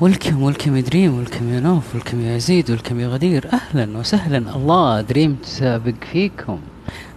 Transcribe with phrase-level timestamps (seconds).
[0.00, 4.38] ولكم ولكم يا دريم ولكم يا نوف ولكم يا يزيد ولكم يا غدير أهلا وسهلا
[4.56, 6.58] الله دريم تسابق فيكم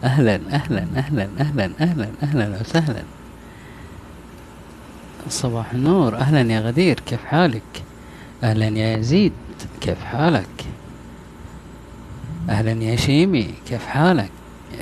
[0.03, 3.03] أهلا أهلا أهلا أهلا أهلا أهلا وسهلا
[5.29, 7.83] صباح النور أهلا يا غدير كيف حالك
[8.43, 9.33] أهلا يا يزيد
[9.81, 10.65] كيف حالك
[12.49, 14.29] أهلا يا شيمي كيف حالك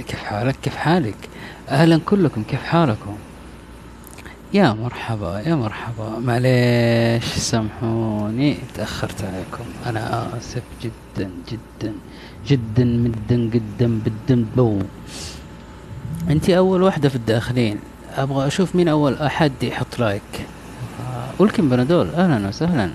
[0.08, 1.30] كيف حالك كيف حالك
[1.70, 3.16] أهلا كلكم كيف حالكم
[4.54, 6.20] يا مرحبا يا مرحبا.
[6.20, 9.66] معليش سامحوني تأخرت عليكم.
[9.86, 11.94] أنا آسف جدا جدا
[12.48, 14.80] جدا مدا قدا بالدم بو.
[16.30, 17.80] أنتي أول واحدة في الداخلين.
[18.16, 20.22] أبغى أشوف مين أول أحد يحط لايك.
[21.02, 22.08] آه، ولكم بنادول.
[22.09, 22.90] أهلا وسهلا.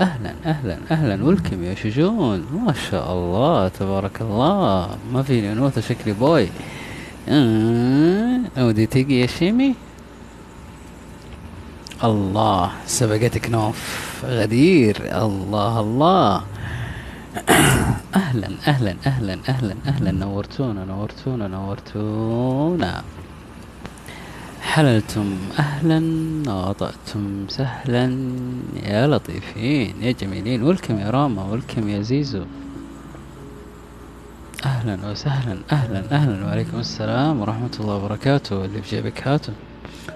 [0.00, 1.24] أهلا أهلا أهلا.
[1.24, 2.46] ولكم يا شجون.
[2.52, 4.96] ما شاء الله تبارك الله.
[5.12, 6.48] ما فيني انوثه شكلي بوي.
[7.28, 9.74] آه، ودي تيجي يا شيمي.
[12.04, 14.96] الله سبقتك نوف غدير.
[15.00, 16.42] الله الله.
[18.16, 20.10] أهلا أهلا أهلا أهلا أهلا.
[20.12, 23.02] نورتونا نورتونا نورتونا.
[24.62, 26.00] حللتم أهلا
[26.46, 28.04] وطأتم سهلا.
[28.82, 30.62] يا لطيفين يا جميلين.
[30.62, 32.44] ولكم يا راما ولكم يا زيزو.
[34.64, 36.46] أهلا وسهلا أهلا أهلا.
[36.46, 38.64] وعليكم السلام ورحمة الله وبركاته.
[38.64, 39.52] اللي في جيبك هاته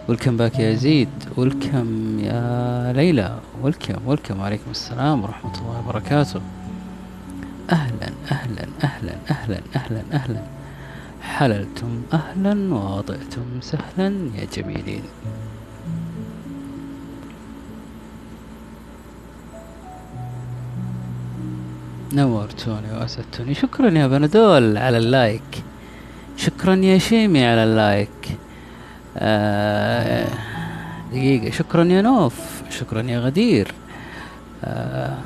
[0.08, 1.08] ولكم باك يا زيد.
[1.36, 3.38] ولكم يا ليلى.
[3.62, 6.40] ولكم ولكم وعليكم السلام ورحمة الله وبركاته.
[7.72, 10.42] أهلا أهلا أهلا أهلا أهلا أهلا.
[11.22, 15.02] حللتم أهلا وطئتم سهلا يا جميلين.
[22.12, 23.54] نورتوني وأسعدتوني.
[23.54, 25.64] شكرا يا بندول على ال like.
[26.36, 28.38] شكرا يا شيمي على ال like.
[29.16, 30.28] آه
[31.12, 31.50] دقيقة.
[31.50, 32.62] شكرا يا نوف.
[32.70, 33.74] شكرا يا غدير.
[34.64, 35.18] آه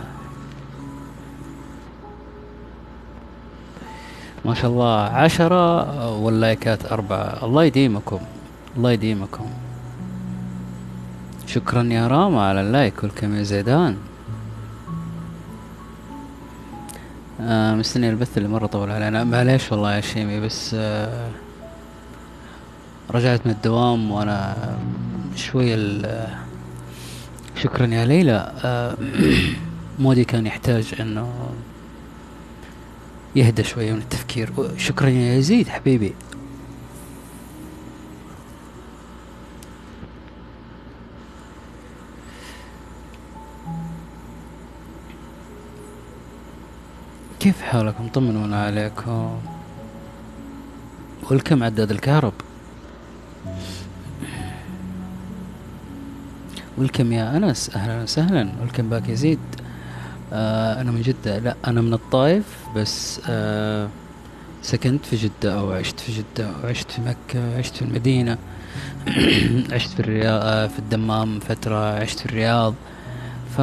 [4.45, 5.01] ما شاء الله.
[5.01, 7.45] عشرة واللايكات أربعة.
[7.45, 8.21] الله يديمكم.
[8.77, 9.47] الله يديمكم.
[11.47, 13.97] شكرا يا راما على ال like welcome يا زيدان.
[17.49, 19.25] آه مستني البث اللي مرة طول علينا.
[19.25, 21.31] معليش والله يا شيمي بس آه
[23.11, 24.57] رجعت من الدوام وأنا
[25.37, 25.77] شوية
[27.63, 28.53] شكرا يا ليلى.
[28.65, 28.97] آه
[29.99, 31.29] مودي كان يحتاج إنه
[33.37, 34.53] يهدى شوية من التفكير.
[34.77, 36.15] شكرا يا يزيد حبيبي.
[47.43, 49.39] كيف حالكم؟ طمنونا عليكم.
[51.31, 52.33] والكم عداد الكهرب؟
[56.79, 58.53] والكم يا أنس؟ أهلا وسهلا.
[58.61, 59.39] والكم باك يزيد
[60.33, 61.39] آه أنا من جدة.
[61.39, 62.45] لا أنا من الطائف
[62.77, 63.89] بس آه
[64.63, 68.39] سكنت في جدة أو عشت في جدة أو عشت في مكة عشت في المدينة
[69.75, 72.75] عشت في الرياض آه في الدمام فترة عشت في الرياض.
[73.57, 73.61] ف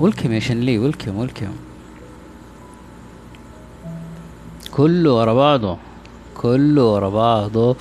[0.00, 1.71] ولكم يا شنلي؟ ولكم ولكم
[4.72, 5.76] كله ورا بعضه
[6.36, 7.76] كله ورا بعضه.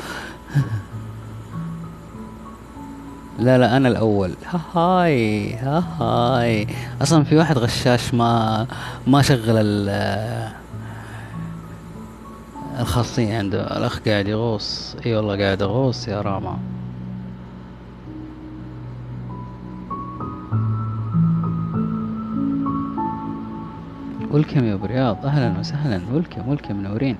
[3.39, 4.33] لا لا أنا الأول.
[4.75, 6.67] هاي هاي.
[7.01, 8.67] أصلا في واحد غشاش ما
[9.07, 9.89] ما شغل ال
[12.79, 13.77] الخاصية عنده.
[13.77, 14.95] الأخ قاعد يغوص.
[15.05, 16.59] إي والله قاعد اغوص يا راما.
[24.31, 26.01] ولكم يا برياض أهلا وسهلا.
[26.13, 27.17] ولكم ولكم منورين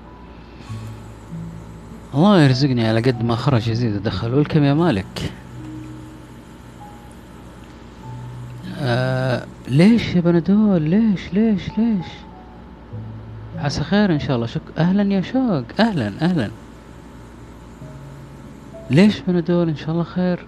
[2.14, 5.32] الله يرزقني على قد ما خرج يزيد ودخل ولكم يا مالك.
[8.80, 12.06] آه ليش يا بندول ليش ليش ليش؟
[13.58, 14.46] عسى خير إن شاء الله.
[14.46, 15.64] شك أهلا يا شوق.
[15.80, 16.50] أهلا أهلا.
[18.90, 20.44] ليش بندول إن شاء الله خير.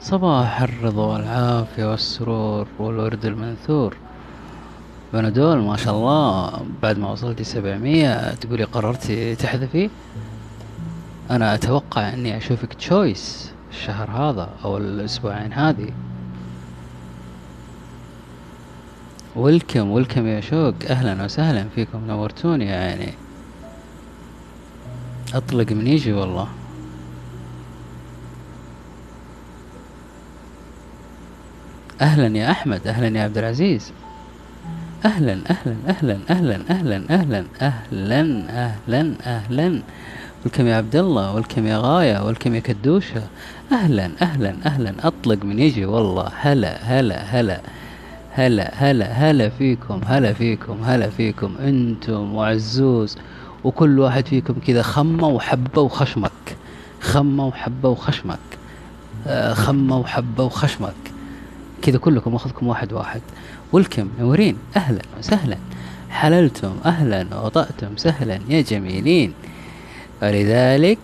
[0.00, 3.96] صباح الرضا والعافية والسرور والورد المنثور.
[5.12, 9.90] بندول ما شاء الله بعد ما وصلتي سبعمية تقولي قررتي تحذفي؟
[11.30, 15.90] أنا أتوقع إني أشوفك تشويس الشهر هذا أو الأسبوعين هذه.
[19.36, 20.74] ولكم ولكم يا شوق.
[20.90, 23.12] أهلا وسهلا فيكم نورتوني يا عيني
[25.34, 26.48] أطلق من يجي والله.
[32.00, 33.92] أهلا يا أحمد أهلا يا عبد العزيز.
[35.04, 39.82] أهلا أهلا أهلا أهلا أهلا أهلا أهلا أهلا أهلا.
[40.44, 43.22] ولكم يا عبد الله ولكم يا غاية ولكم يا كدوشة.
[43.72, 44.94] أهلا أهلا أهلا.
[45.02, 46.28] أطلق من يجي والله.
[46.40, 47.60] هلا هلا هلا.
[48.32, 51.54] هلا هلا هلا فيكم هلا فيكم هلا فيكم.
[51.60, 53.18] أنتم وعزوز
[53.64, 56.56] وكل واحد فيكم كذا خمة وحبة وخشمك.
[57.00, 58.38] خمة وحبة وخشمك.
[59.26, 60.94] آه، خمة وحبة وخشمك.
[61.82, 63.20] كذا كلكم أخذكم واحد واحد.
[63.76, 65.58] ولكم نورين أهلا وسهلا.
[66.10, 69.32] حللتم أهلا وطأتم سهلا يا جميلين.
[70.22, 70.98] ولذلك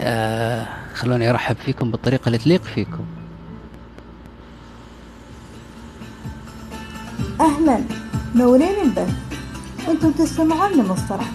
[0.00, 3.04] آه خلوني أرحب فيكم بالطريقة اللي تليق فيكم.
[7.40, 7.80] أهلا
[8.34, 9.14] نورين البث
[9.88, 11.28] أنتم تستمعون لمصطلح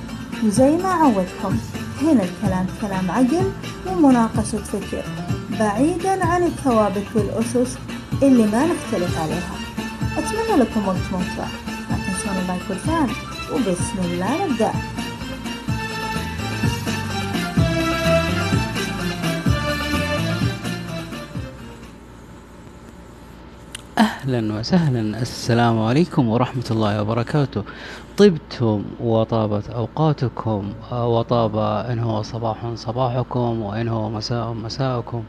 [0.44, 1.58] وزي ما عودكم
[2.02, 3.52] هنا الكلام كلام عقل
[3.88, 5.06] ومناقشة فكر
[5.60, 7.78] بعيدا عن الثوابت والأسس
[8.24, 9.65] اللي ما نختلف عليها.
[10.18, 11.48] أتمنى لكم وقت ممتع.
[11.90, 13.10] لا تنسون اللايك والفان
[13.54, 14.72] وبسم الله نبدأ.
[23.98, 25.22] أهلا وسهلا.
[25.22, 27.64] السلام عليكم ورحمة الله وبركاته.
[28.18, 30.74] طبتم وطابت أوقاتكم.
[30.92, 31.58] وطاب
[31.92, 35.24] إن هو صباح صباحكم وإن هو مساء مساءكم.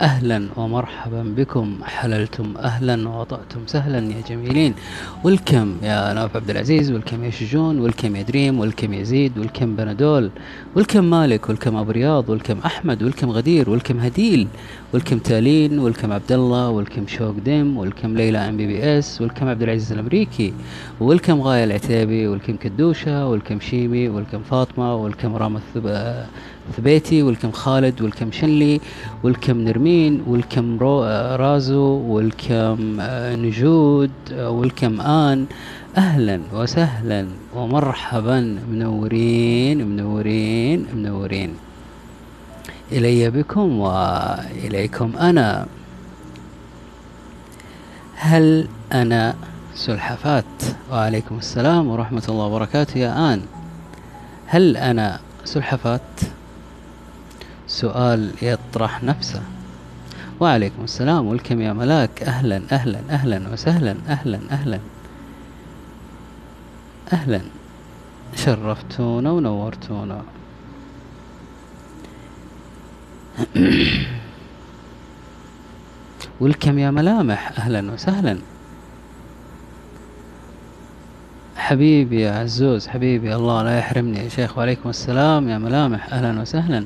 [0.00, 1.78] أهلا ومرحبا بكم.
[1.82, 4.74] حللتم أهلا وطأتم سهلا يا جميلين.
[5.24, 6.92] والكم يا ناف عبد العزيز.
[6.92, 7.78] والكم يا شجون.
[7.80, 8.58] والكم يا دريم.
[8.60, 9.38] والكم يا زيد.
[9.38, 10.30] والكم بنادول.
[10.76, 11.48] والكم مالك.
[11.48, 12.28] والكم أبو رياض.
[12.30, 13.02] والكم أحمد.
[13.02, 13.70] والكم غدير.
[13.70, 14.48] والكم هديل.
[14.92, 15.78] welcome تالين.
[15.78, 19.20] welcome عبد الله welcome شوق دم welcome ليلى MBBS.
[19.20, 20.52] welcome عبد العزيز الأمريكي.
[21.00, 22.26] welcome غاية العتيبي.
[22.26, 23.26] welcome كدوشة.
[23.26, 24.08] welcome شيمي.
[24.08, 24.94] welcome فاطمة.
[24.94, 25.56] welcome رام
[26.76, 28.80] ثبيتي welcome خالد welcome شنلي
[29.22, 30.78] welcome نرمين welcome
[31.36, 35.46] رازو welcome آه، نجود welcome آن.
[35.96, 37.26] أهلا وسهلا
[37.56, 41.54] ومرحبا منورين منورين منورين.
[42.92, 45.66] إلي بكم وإليكم أنا.
[48.14, 49.34] هل أنا
[49.74, 50.44] سلحفات
[50.92, 53.40] وعليكم السلام ورحمة الله وبركاته يا آن.
[54.46, 56.00] هل أنا سلحفات
[57.74, 59.42] سؤال يطرح نفسه.
[60.40, 62.22] وعليكم السلام والكم يا ملاك.
[62.22, 64.80] أهلا أهلا أهلا وسهلا أهلا أهلا.
[67.12, 67.40] أهلا.
[68.36, 70.22] شرفتونا ونورتونا.
[76.40, 77.52] welcome يا ملامح.
[77.58, 78.38] أهلا وسهلا.
[81.56, 84.58] حبيبي يا عزوز حبيبي الله لا يحرمني يا شيخ.
[84.58, 86.12] وعليكم السلام يا ملامح.
[86.12, 86.84] أهلا وسهلا.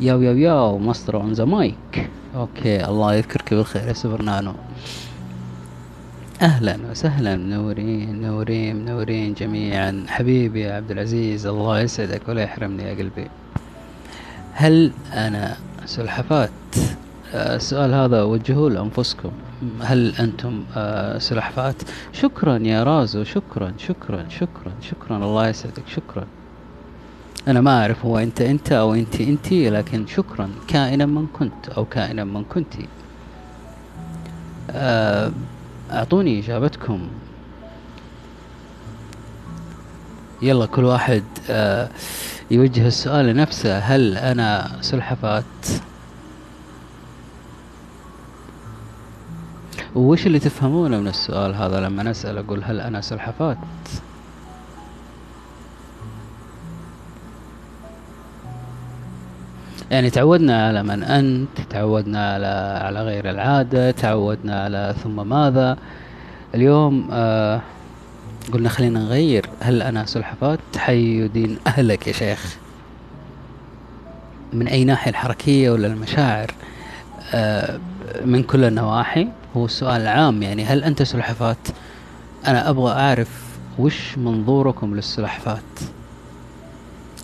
[0.00, 4.54] yo yo yo master on the mic okay الله يذكرك بالخير يا سوبر نانو.
[6.42, 10.04] أهلا وسهلا منورين منورين منورين جميعا.
[10.08, 13.28] حبيبي يا عبد العزيز الله يسعدك ولا يحرمني يا قلبي.
[14.52, 15.56] هل أنا
[15.86, 16.50] سلحفات
[17.34, 19.30] آه، السؤال هذا وجهوه لأنفسكم.
[19.80, 21.82] هل أنتم آه، سلحفات
[22.12, 25.16] شكرا يا رازو شكرا شكرا شكرا شكرا.
[25.16, 26.26] الله يسعدك شكرا.
[27.48, 31.84] أنا ما أعرف هو أنت أنت أو أنت أنت لكن شكرا كائنا من كنت أو
[31.84, 32.74] كائنا من كنت.
[34.70, 35.32] آه،
[35.92, 37.08] أعطوني إجابتكم.
[40.42, 41.88] يلا كل واحد آه،
[42.50, 43.78] يوجه السؤال لنفسه.
[43.78, 45.44] هل أنا سلحفات
[49.94, 53.56] وش اللي تفهمونه من السؤال هذا لما نسأل أقول هل أنا سلحفات
[59.90, 65.76] يعني تعودنا على من أنت تعودنا على على غير العادة تعودنا على ثم ماذا.
[66.54, 67.60] اليوم آه
[68.52, 69.46] قلنا خلينا نغير.
[69.60, 72.56] هل أنا سلحفاة؟ حي دين أهلك يا شيخ.
[74.52, 76.54] من أي ناحية الحركية ولا المشاعر؟
[77.34, 77.80] آه
[78.24, 79.28] من كل النواحي.
[79.56, 81.56] هو السؤال العام يعني هل أنت سلحفاة؟
[82.46, 85.62] أنا أبغى أعرف وش منظوركم للسلحفات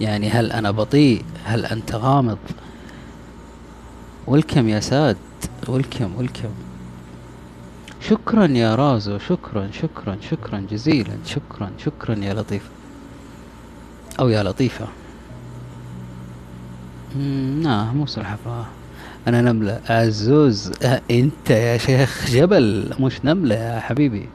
[0.00, 2.38] يعني هل أنا بطيء؟ هل أنت غامض؟
[4.26, 5.16] ولكم يا ساد؟
[5.68, 6.50] ولكم ولكم
[8.00, 12.70] شكرا يا رازو شكرا شكرا شكرا جزيلا شكرا شكرا يا لطيفة
[14.20, 14.86] أو يا لطيفة.
[17.62, 18.66] نعم مو سلحفاة
[19.28, 19.80] أنا نملة.
[19.88, 22.94] عزوز أه أنت يا شيخ جبل.
[23.00, 24.28] مش نملة يا حبيبي.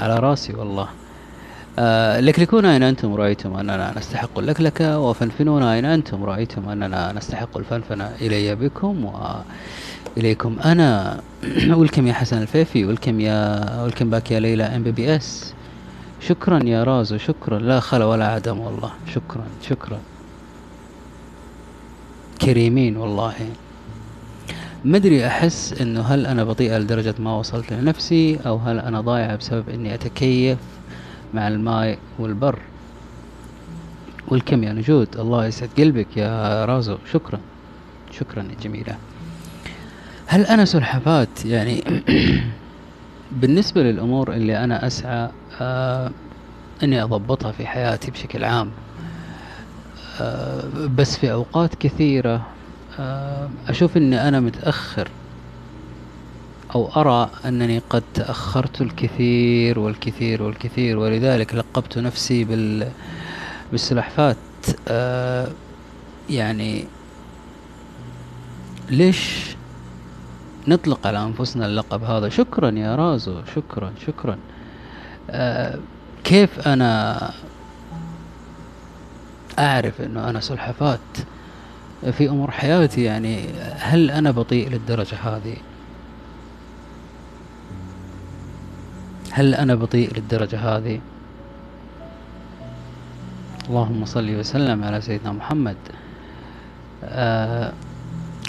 [0.00, 0.88] على راسي والله.
[1.78, 8.10] آه لكلكونا إن أنتم رأيتم أننا نستحق اللكلكة وفنفنونا إن أنتم رأيتم أننا نستحق الفنفنة؟
[8.20, 9.12] إلي بكم
[10.16, 11.20] وإليكم أنا.
[11.78, 15.54] welcome يا حسن الفيفي welcome يا welcome back يا ليلى MBBS
[16.20, 18.90] شكرا يا رازو شكرا لا خلا ولا عدم والله.
[19.14, 19.98] شكرا شكرا.
[22.42, 23.34] كريمين والله.
[24.84, 29.36] ما ادري أحس إنه هل أنا بطيئة لدرجة ما وصلت لنفسي أو هل أنا ضايعة
[29.36, 30.58] بسبب إني أتكيف؟
[31.34, 32.58] مع الماء والبر
[34.28, 35.16] والكم يا نجود.
[35.18, 36.98] الله يسعد قلبك يا رازو.
[37.12, 37.40] شكرا.
[38.10, 38.96] شكرا يا جميلة.
[40.26, 41.84] هل أنا سلحفات يعني
[43.40, 45.30] بالنسبة للأمور اللي أنا أسعى
[45.60, 46.10] آه
[46.82, 48.70] أني أضبطها في حياتي بشكل عام
[50.20, 50.62] آه
[50.96, 52.46] بس في أوقات كثيرة
[52.98, 55.08] آه أشوف أني أنا متأخر
[56.74, 62.88] أو أرى أنني قد تأخرت الكثير والكثير والكثير ولذلك لقبت نفسي بال
[63.72, 64.36] بالسلحفات
[64.88, 65.48] آه
[66.30, 66.84] يعني
[68.90, 69.56] ليش
[70.68, 74.38] نطلق على أنفسنا اللقب هذا؟ شكرا يا رازو شكرا شكرا.
[75.30, 75.78] آه
[76.24, 77.30] كيف أنا
[79.58, 81.00] أعرف أنه أنا سلحفات
[82.12, 85.56] في أمور حياتي؟ يعني هل أنا بطيء للدرجة هذه؟
[89.36, 91.00] هل أنا بطيء للدرجة هذه؟
[93.68, 95.76] اللهم صل وسلم على سيدنا محمد.
[97.04, 97.72] آه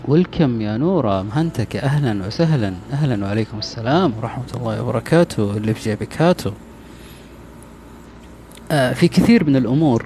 [0.08, 2.74] ولكم يا نورة مهنتك أهلا وسهلا.
[2.94, 5.58] أهلا وعليكم السلام ورحمة الله وبركاته.
[5.58, 6.52] اللي في جيبك هاتو
[8.72, 10.06] آه في كثير من الأمور.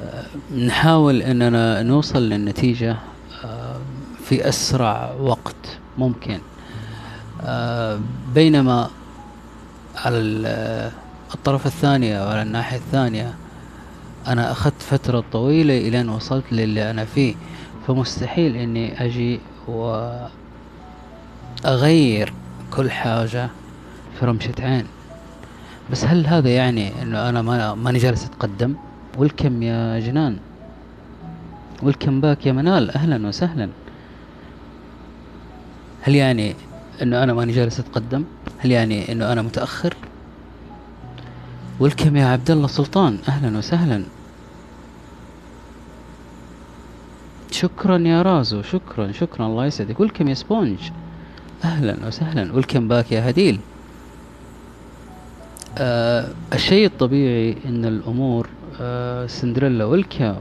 [0.00, 0.24] آه
[0.56, 2.96] نحاول أننا نوصل للنتيجة
[3.44, 3.76] آه
[4.24, 6.38] في أسرع وقت ممكن.
[8.34, 8.90] بينما
[9.96, 10.18] على
[11.34, 13.34] الطرف الثاني أو على الناحية الثانية
[14.26, 17.34] أنا أخذت فترة طويلة إلى أن وصلت للي أنا فيه.
[17.86, 19.40] فمستحيل إني أجي
[21.64, 22.32] وأغير
[22.70, 23.48] كل حاجة
[24.18, 24.86] في رمشة عين.
[25.90, 28.74] بس هل هذا يعني إنه أنا ما ماني جالس أتقدم؟
[29.18, 30.38] welcome يا جنان؟
[31.82, 33.68] welcome back يا منال؟ أهلا وسهلا.
[36.02, 36.54] هل يعني
[37.02, 38.24] إنه أنا ماني جالس أتقدم.
[38.58, 39.94] هل يعني إنه أنا متأخر؟
[41.80, 44.04] welcome يا عبد الله سلطان أهلا وسهلا.
[47.50, 49.46] شكرا يا رازو شكرا شكرا.
[49.46, 50.00] الله يسعدك.
[50.00, 50.78] welcome يا سبونج.
[51.64, 52.52] أهلا وسهلا.
[52.52, 53.60] ولكم باك يا هديل.
[55.78, 58.48] آه الشيء الطبيعي إن الأمور
[58.80, 60.36] آه سندريلا ولكم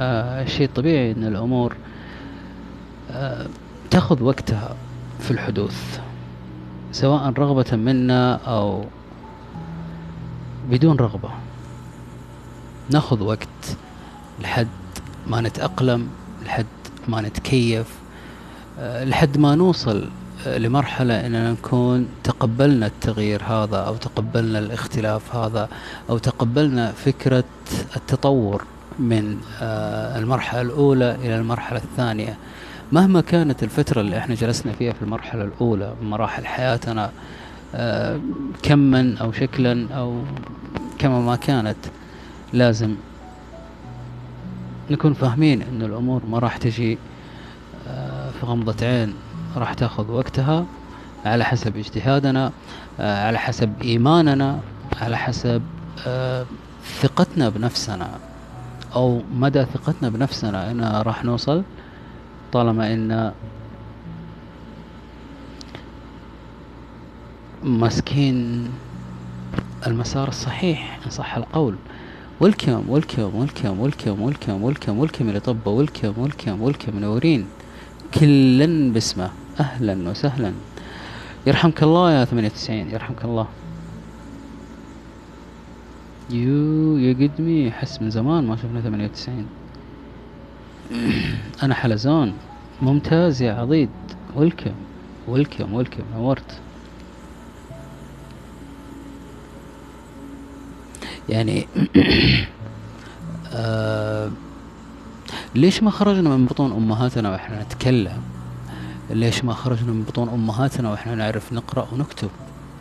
[0.00, 1.76] آه الشيء الطبيعي إن الأمور
[3.10, 3.46] آه
[3.90, 4.76] تأخذ وقتها.
[5.24, 6.00] في الحدوث
[6.92, 8.84] سواء رغبة منا أو
[10.70, 11.30] بدون رغبة.
[12.90, 13.76] ناخذ وقت
[14.42, 14.68] لحد
[15.26, 16.08] ما نتأقلم
[16.46, 16.66] لحد
[17.08, 17.86] ما نتكيف
[18.78, 20.08] آه، لحد ما نوصل
[20.46, 25.68] آه، لمرحلة أننا نكون تقبلنا التغيير هذا أو تقبلنا الاختلاف هذا
[26.10, 27.44] أو تقبلنا فكرة
[27.96, 28.64] التطور
[28.98, 32.36] من آه، المرحلة الأولى إلى المرحلة الثانية.
[32.92, 37.10] مهما كانت الفترة اللي إحنا جلسنا فيها في المرحلة الأولى مراحل حياتنا
[38.62, 40.22] كما أو شكلا أو
[40.98, 41.76] كما ما كانت
[42.52, 42.94] لازم
[44.90, 46.98] نكون فاهمين إن الأمور ما راح تجي
[47.88, 49.14] آه، في غمضة عين
[49.56, 50.66] راح تاخذ وقتها
[51.24, 52.52] على حسب اجتهادنا
[53.00, 54.60] آه، على حسب إيماننا
[55.00, 55.62] على حسب
[56.06, 56.46] آه،
[57.00, 58.10] ثقتنا بنفسنا
[58.94, 61.62] أو مدى ثقتنا بنفسنا إن راح نوصل.
[62.54, 63.32] طالما إن
[67.64, 68.68] ماسكين
[69.86, 71.74] المسار الصحيح إن صح القول.
[72.40, 77.46] ولكم ولكم ولكم ولكم ولكم ولكم ولكم اللي طبوا ولكم ولكم ولكم منورين.
[78.14, 79.30] كلا باسمه.
[79.60, 80.52] أهلا وسهلا.
[81.46, 82.90] يرحمك الله يا ثمانية وتسعين.
[82.90, 83.46] يرحمك الله.
[86.30, 89.46] يو يا قدمي حس من زمان ما شفنا ثمانية وتسعين.
[91.62, 92.32] أنا حلزون
[92.82, 93.90] ممتاز يا عضيد.
[94.34, 94.72] ولكم
[95.28, 96.60] ولكم ولكم نورت
[101.28, 101.66] يعني
[103.52, 104.30] آه
[105.54, 108.22] ليش ما خرجنا من بطون أمهاتنا وإحنا نتكلم؟
[109.10, 112.28] ليش ما خرجنا من بطون أمهاتنا وإحنا نعرف نقرأ ونكتب؟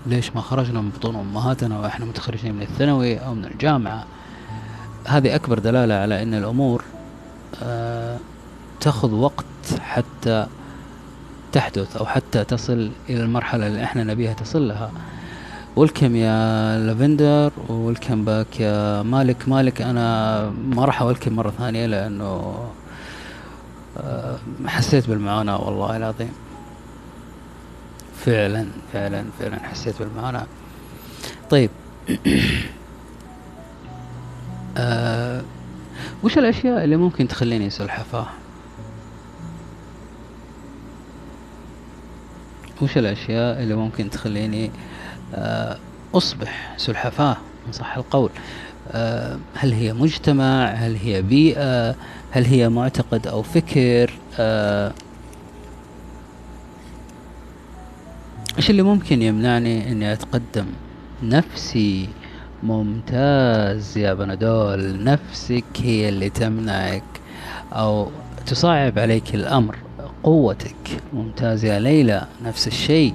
[0.06, 4.06] ليش ما خرجنا من بطون أمهاتنا وإحنا متخرجين من الثانوي أو من الجامعة؟
[5.08, 7.03] هذه أكبر دلالة على إن الأمور آه
[8.80, 9.46] تاخذ وقت
[9.80, 10.48] حتى
[11.52, 14.92] تحدث أو حتى تصل إلى المرحلة اللي إحنا نبيها تصل لها.
[15.76, 19.50] ولكم يا لافندر وولكم باك يا مالك.
[19.50, 22.56] مالك أنا ما راح اولكم مرة ثانية لأنه
[23.98, 26.32] آه، حسيت بالمعاناة والله العظيم.
[28.26, 30.46] فعلا فعلا فعلا حسيت بالمعاناة.
[31.50, 31.70] طيب.
[34.78, 35.42] آه
[36.24, 38.28] وش الأشياء اللي ممكن تخليني سلحفاة
[42.82, 44.72] وش الأشياء اللي ممكن تخليني
[45.36, 45.78] آه،
[46.14, 47.38] أصبح سلحفاة
[47.68, 48.30] إن صح القول.
[48.92, 51.96] آه، هل هي مجتمع؟ هل هي بيئة؟
[52.32, 54.94] هل هي معتقد أو فكر؟ آه،
[58.58, 60.66] إيش اللي ممكن يمنعني إني أتقدم
[61.24, 62.10] نفسي؟
[62.64, 67.04] ممتاز يا بنادول نفسك هي اللي تمنعك
[67.74, 68.10] أو
[68.46, 69.76] تصعب عليك الأمر
[70.24, 71.02] قوتك.
[71.14, 73.14] ممتاز يا ليلى نفس الشيء.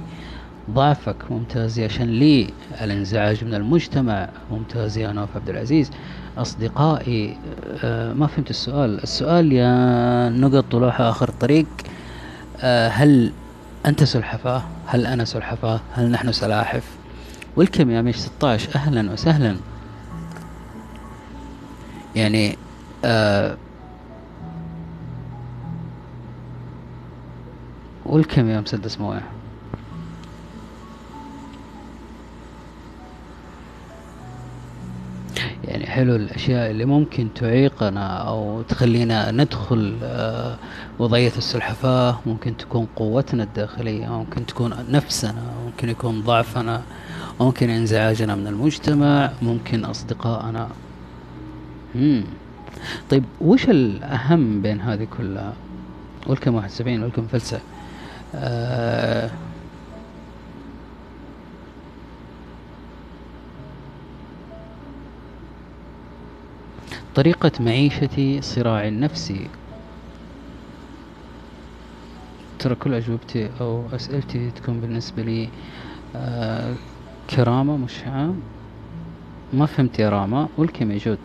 [0.71, 2.49] ضعفك ممتاز يا شنلي.
[2.81, 5.91] الانزعاج من المجتمع ممتاز يا نوف عبد العزيز.
[6.37, 7.37] أصدقائي
[7.83, 9.03] آه ما فهمت السؤال.
[9.03, 11.67] السؤال يا نقط طلوع آخر الطريق
[12.61, 13.31] آه هل
[13.85, 16.98] أنت سلحفاة؟ هل أنا سلحفاة؟ هل نحن سلاحف؟
[17.55, 19.55] والكم يا ميش 16 أهلا وسهلا.
[22.15, 22.57] يعني
[23.05, 23.57] آه
[28.05, 29.21] والكم يا مسدس مويه
[35.63, 40.57] يعني حلو الأشياء اللي ممكن تعيقنا أو تخلينا ندخل آه،
[40.99, 42.19] وضعية السلحفاة.
[42.25, 46.81] ممكن تكون قوتنا الداخلية ممكن تكون نفسنا ممكن يكون ضعفنا.
[47.39, 50.69] ممكن انزعاجنا من المجتمع ممكن أصدقائنا.
[51.95, 52.23] مم.
[53.09, 55.53] طيب وش الأهم بين هذه كلها؟
[56.55, 57.59] واحد سبعين والكم فلسة.
[58.35, 59.29] آه
[67.15, 69.47] طريقة معيشتي صراعي النفسي
[72.59, 75.49] ترى كل أجوبتي أو أسئلتي تكون بالنسبة لي
[76.15, 76.75] آه
[77.29, 78.39] كرامة مش عام.
[79.53, 81.17] ما فهمت يا راما والكم يجود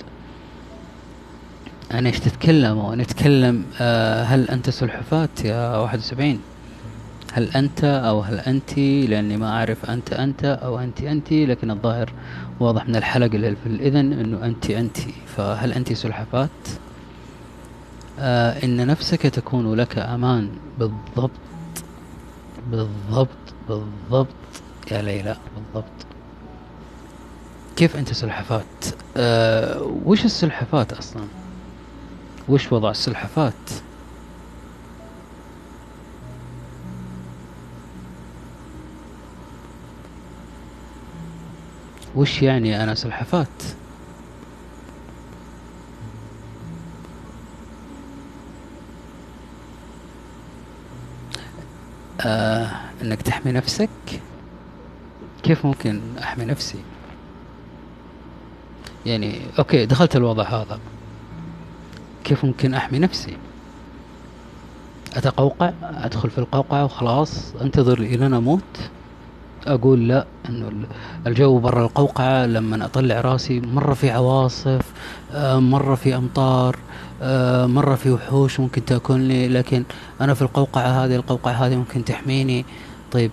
[1.92, 6.40] أنا إيش تتكلم؟ نتكلم آه هل أنت سلحفات يا واحد وسبعين؟
[7.32, 12.12] هل أنت أو هل أنت؟ لأني ما أعرف أنت أنت أو أنت أنت لكن الظاهر
[12.60, 14.96] واضح من الحلقة اللي في الإذن أنه أنت أنت.
[15.36, 16.50] فهل أنت سلحفات
[18.18, 20.50] آه إن نفسك تكون لك أمان.
[20.78, 21.30] بالضبط.
[22.70, 23.28] بالضبط.
[23.68, 24.43] بالضبط.
[24.90, 26.06] يا ليلى بالضبط.
[27.76, 28.64] كيف أنت سلحفات
[29.16, 31.22] آه وش السلحفات أصلا؟
[32.48, 33.54] وش وضع السلحفات
[42.14, 43.48] وش يعني أنا سلحفات
[52.20, 52.70] آه
[53.02, 53.88] إنك تحمي نفسك؟
[55.44, 56.78] كيف ممكن أحمي نفسي؟
[59.06, 60.78] يعني أوكي دخلت الوضع هذا.
[62.24, 63.36] كيف ممكن أحمي نفسي؟
[65.16, 68.90] أتقوقع؟ أدخل في القوقعة وخلاص؟ أنتظر إلى أنا أموت؟
[69.66, 70.72] أقول لا إنه
[71.26, 74.92] الجو برا القوقعة لما أطلع راسي مرة في عواصف
[75.32, 76.76] آه، مرة في أمطار
[77.22, 79.84] آه، مرة في وحوش ممكن تأكلني لكن
[80.20, 82.64] أنا في القوقعة هذه القوقعة هذه ممكن تحميني.
[83.12, 83.30] طيب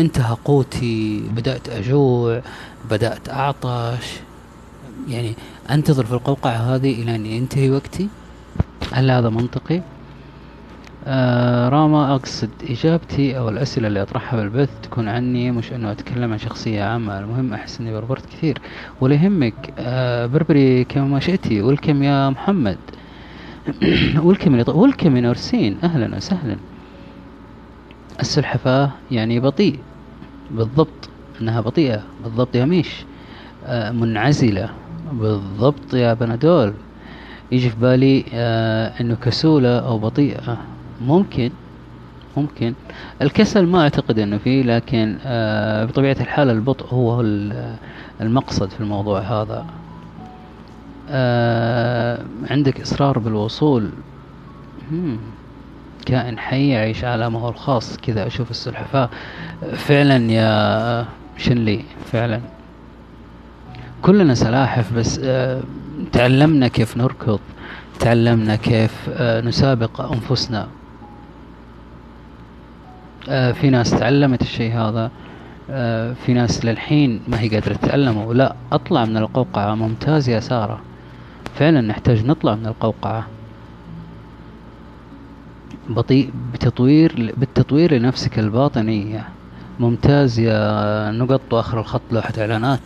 [0.00, 2.42] انتهى قوتي بدأت أجوع
[2.90, 4.20] بدأت أعطش.
[5.08, 5.34] يعني
[5.70, 8.08] أنتظر في القوقعة هذه إلى أن ينتهي وقتي؟
[8.92, 9.82] هل هذا منطقي؟
[11.06, 16.38] آه راما أقصد إجابتي أو الأسئلة اللي أطرحها بالبث تكون عني مش أنه أتكلم عن
[16.38, 17.18] شخصية عامة.
[17.18, 18.58] المهم أحس أني بربرت كثير.
[19.00, 22.78] ولا يهمك آه بربري كما ما شئتي ولكم يا محمد.
[24.24, 25.78] ولكم ولكم يا نورسين.
[25.82, 26.56] أهلا وسهلا.
[28.20, 29.78] السلحفاة يعني بطيء.
[30.50, 31.08] بالضبط
[31.40, 32.02] أنها بطيئة.
[32.24, 33.04] بالضبط يا ميش.
[33.66, 34.70] آه منعزلة.
[35.12, 36.72] بالضبط يا بنادول.
[37.52, 40.56] يجي في بالي آه إنه كسولة أو بطيئة.
[41.00, 41.50] ممكن
[42.36, 42.74] ممكن.
[43.22, 47.20] الكسل ما أعتقد إنه فيه لكن آه بطبيعة الحال البطء هو
[48.20, 49.66] المقصد في الموضوع هذا.
[52.50, 53.90] عندك إصرار بالوصول.
[56.08, 59.10] كائن حي يعيش عالمه الخاص كذا أشوف السلحفاة.
[59.76, 62.40] فعلا يا شنلي فعلا.
[64.02, 65.60] كلنا سلاحف بس آه
[66.12, 67.40] تعلمنا كيف نركض
[68.00, 70.68] تعلمنا كيف آه نسابق أنفسنا.
[73.28, 75.10] آه في ناس تعلمت الشيء هذا
[76.14, 78.34] في ناس للحين ما هي قادرة تتعلمه.
[78.34, 79.74] لا أطلع من القوقعة.
[79.74, 80.80] ممتاز يا سارة.
[81.54, 83.26] فعلا نحتاج نطلع من القوقعة.
[85.88, 89.28] بطيء بتطوير بالتطوير لنفسك الباطنية.
[89.80, 92.80] ممتاز يا نقط وآخر الخط لوحة إعلانات.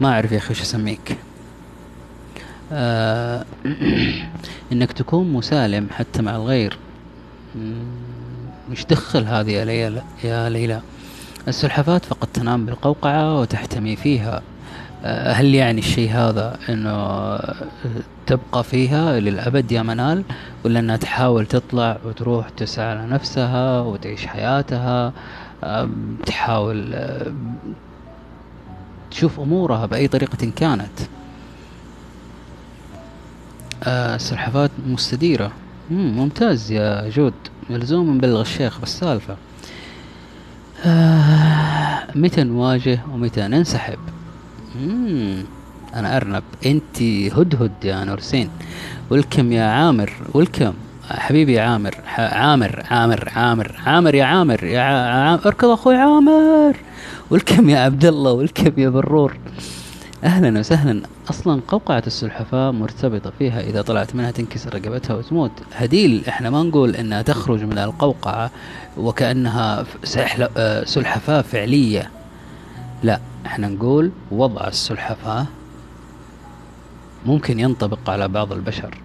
[0.00, 1.16] ما أعرف يا أخي وش أسميك.
[2.72, 3.44] آه
[4.72, 6.78] إنك تكون مسالم حتى مع الغير.
[8.70, 10.80] مش دخل هذه يا ليلى؟ يا ليلى.
[11.48, 14.42] السلحفات فقط تنام بالقوقعة وتحتمي فيها.
[15.04, 17.38] آه، هل يعني الشيء هذا إنه
[18.26, 20.24] تبقى فيها للأبد يا منال
[20.64, 25.12] ولا إنها تحاول تطلع وتروح تسعى على نفسها وتعيش حياتها
[26.26, 26.94] تحاول
[29.10, 30.98] تشوف أمورها بأي طريقة كانت.
[33.84, 35.52] آه، السلحفات مستديرة.
[35.90, 37.34] ممتاز يا جود.
[37.70, 39.36] ملزوم نبلغ الشيخ بالسالفة.
[40.84, 43.98] آه متى نواجه ومتى ننسحب؟
[44.80, 45.44] مم.
[45.94, 46.42] أنا أرنب.
[46.66, 47.02] انت
[47.36, 48.50] هدهد يا نورسين
[49.10, 50.72] ولكم يا عامر؟ ولكم
[51.10, 51.94] حبيبي عامر.
[52.18, 54.64] عامر عامر عامر عامر يا عامر.
[54.64, 56.76] يا عامر اركض أخوي عامر.
[57.30, 59.36] ولكم يا عبد الله؟ ولكم يا برور.
[60.24, 61.02] أهلا وسهلا.
[61.30, 63.60] أصلا قوقعة السلحفاة مرتبطة فيها.
[63.60, 65.50] إذا طلعت منها تنكسر رقبتها وتموت.
[65.76, 68.50] هديل إحنا ما نقول إنها تخرج من القوقعة
[68.96, 69.84] وكأنها
[70.56, 72.10] آه، سلحفاة فعلية.
[73.02, 75.46] لا إحنا نقول وضع السلحفاة
[77.26, 78.98] ممكن ينطبق على بعض البشر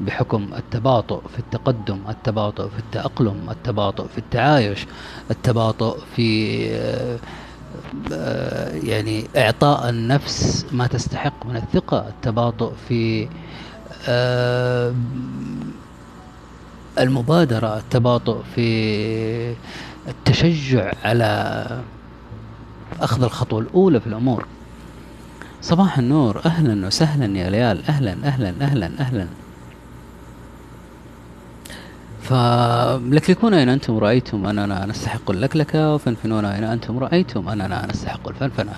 [0.00, 4.86] بحكم التباطؤ في التقدم التباطؤ في التأقلم التباطؤ في التعايش
[5.30, 6.58] التباطؤ في
[8.12, 13.28] آه، يعني إعطاء النفس ما تستحق من الثقة التباطؤ في
[14.08, 14.94] آه،
[16.98, 19.54] المبادرة التباطؤ في
[20.08, 21.82] التشجع على
[23.00, 24.46] أخذ الخطوة الأولى في الأمور.
[25.62, 26.40] صباح النور.
[26.46, 27.84] أهلا وسهلا يا ليال.
[27.88, 29.26] أهلا أهلا أهلا أهلا.
[32.22, 35.94] فلكلكونا إن أنتم؟ رأيتم أننا نستحق اللكلكة.
[35.94, 38.72] وفنفنونا إن أنتم؟ رأيتم أننا نستحق الفنفنة.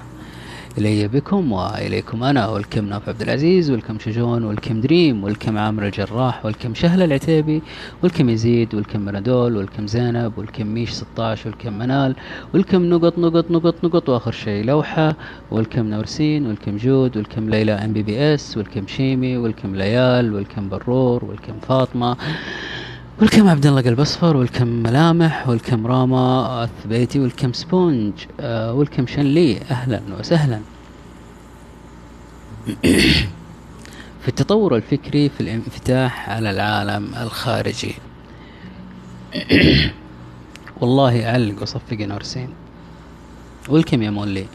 [0.79, 6.45] إلي بكم وإليكم أنا welcome نوف عبد العزيز welcome شجون welcome دريم welcome عامر الجراح
[6.47, 7.63] welcome شهلة العتيبي
[8.03, 12.15] welcome يزيد welcome بنادول welcome زينب welcome ميش 16 welcome منال
[12.55, 15.17] welcome نقط نقط نقط نقط وآخر شيء لوحة
[15.51, 22.17] welcome نورسين welcome جود welcome ليلى MBBS welcome شيمي welcome ليال welcome برور welcome فاطمة
[23.21, 29.61] والكم عبد الله قلب أصفر والكم ملامح والكم راما الثبيتي والكم سبونج آه والكم شنلي.
[29.71, 30.61] أهلا وسهلا.
[34.21, 37.95] في التطور الفكري في الانفتاح على العالم الخارجي.
[40.81, 42.49] والله أعلق وصفق نورسين
[43.69, 44.47] والكم يا مولي.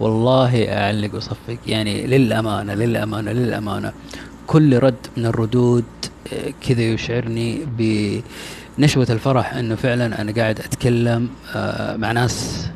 [0.00, 3.92] والله أعلق وصفق يعني للأمانة للأمانة للأمانة.
[4.46, 5.84] كل رد من الردود
[6.68, 7.60] كذا يشعرني
[8.78, 12.68] بنشوة الفرح إنه فعلا أنا قاعد أتكلم آه، مع ناس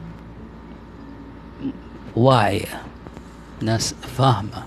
[2.16, 2.82] واعية
[3.62, 4.62] ناس فاهمة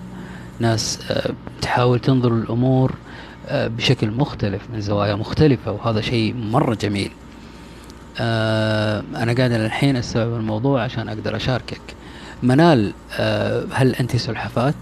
[0.59, 2.93] ناس آه، تحاول تنظر للأمور
[3.47, 7.11] آه، بشكل مختلف من زوايا مختلفة وهذا شيء مرة جميل.
[8.19, 11.81] أنا قاعد الحين أستوعب الموضوع عشان أقدر أشاركك.
[12.43, 12.93] منال
[13.71, 14.75] هل أنت سلحفات؟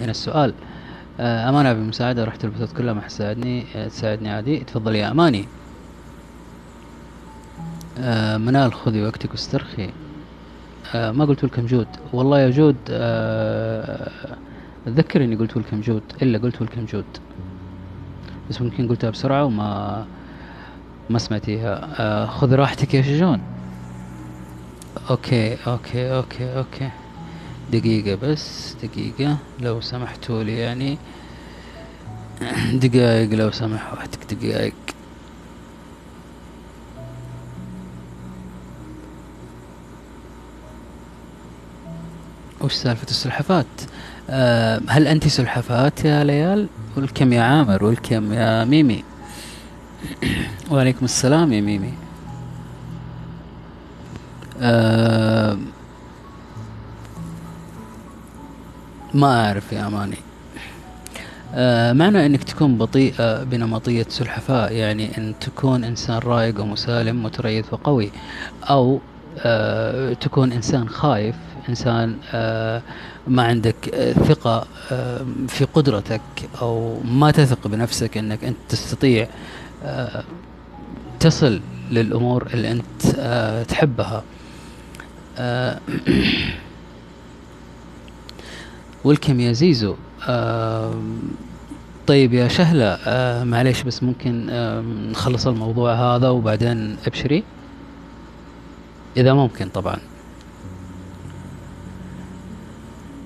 [0.00, 0.54] هنا السؤال.
[1.20, 4.58] أمانة بمساعده رحت البثوث كلها ما حساعدني آه، تساعدني عادي.
[4.58, 5.48] تفضل يا أماني.
[7.98, 9.90] آه، منال خذي وقتك واسترخي.
[10.94, 11.86] ما قلت welcome جود.
[12.12, 12.76] والله يا جود
[14.86, 17.04] اتذكر اني قلت welcome جود إلا قلت welcome جود.
[18.50, 20.04] بس ممكن قلتها بسرعة وما
[21.10, 22.26] ما سمعتيها.
[22.26, 23.40] خذ راحتك يا شجون.
[25.10, 26.90] okay okay okay okay.
[27.72, 29.36] دقيقة بس دقيقة.
[29.60, 30.98] لو سمحتوا لي يعني.
[32.82, 34.74] دقائق لو سمح وقتك دقائق
[42.60, 43.66] وش سالفة السلحفات؟
[44.30, 49.04] أه هل أنت سلحفات يا ليال؟ والكم يا عامر؟ والكم يا ميمي؟
[50.70, 51.92] وعليكم السلام يا ميمي.
[54.60, 55.58] أه
[59.14, 60.16] ما أعرف يا أماني.
[61.54, 68.10] آه معنى أنك تكون بطيئة بنمطية سلحفاء يعني أن تكون إنسان رايق ومسالم متريث وقوي
[68.70, 69.00] أو
[69.38, 71.34] آه تكون إنسان خايف
[71.68, 72.82] إنسان آه
[73.26, 76.20] ما عندك آه ثقة آه في قدرتك
[76.62, 79.28] أو ما تثق بنفسك أنك أنت تستطيع
[79.84, 80.24] آه
[81.20, 84.22] تصل للأمور اللي أنت آه تحبها.
[89.04, 89.94] ولكم يا زيزو.
[92.06, 92.98] طيب يا شهلة
[93.44, 94.46] معليش بس ممكن
[95.10, 97.44] نخلص الموضوع هذا وبعدين أبشري؟
[99.16, 99.96] إذا ممكن طبعا.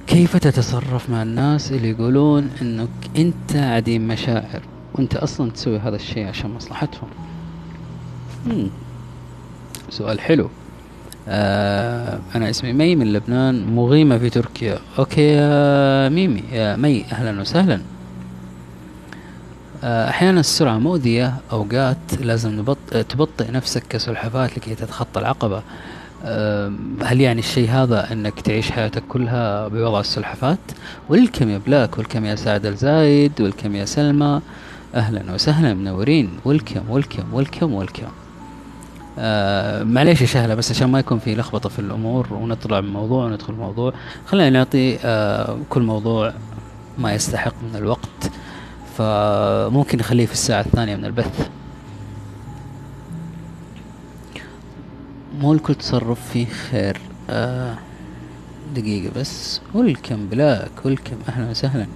[0.06, 4.62] كيف تتصرف مع الناس اللي يقولون إنك أنت عديم مشاعر
[4.94, 7.08] وأنت أصلا تسوي هذا الشيء عشان مصلحتهم.
[9.90, 10.50] سؤال حلو.
[11.30, 14.78] آه أنا اسمي مي من لبنان مقيمة في تركيا.
[14.98, 17.80] okay يا ميمي يا مي أهلا وسهلا.
[19.84, 22.78] آه أحيانا السرعة مؤذية أوقات لازم نبط...
[23.08, 25.62] تبطئ نفسك كسلحفاة لكي تتخطى العقبة.
[26.24, 30.58] آه هل يعني الشيء هذا أنك تعيش حياتك كلها بوضع السلحفاة؟
[31.08, 34.40] والكم يا بلاك والكم يا سعد الزايد والكم يا سلمى.
[34.94, 36.30] أهلا وسهلا منورين.
[36.44, 38.08] والكم والكم والكم والكم.
[39.18, 43.24] آه معليش يا شهلة بس عشان ما يكون في لخبطة في الأمور ونطلع من موضوع
[43.24, 43.92] وندخل موضوع
[44.26, 46.32] خلينا نعطي آه كل موضوع
[46.98, 48.30] ما يستحق من الوقت
[48.98, 51.48] فممكن نخليه في الساعة الثانية من البث.
[55.40, 57.00] مو الكل تصرف فيه خير.
[57.30, 57.74] آه
[58.74, 59.60] دقيقة بس.
[59.74, 61.86] ولكم بلاك ولكم أهلا وسهلا.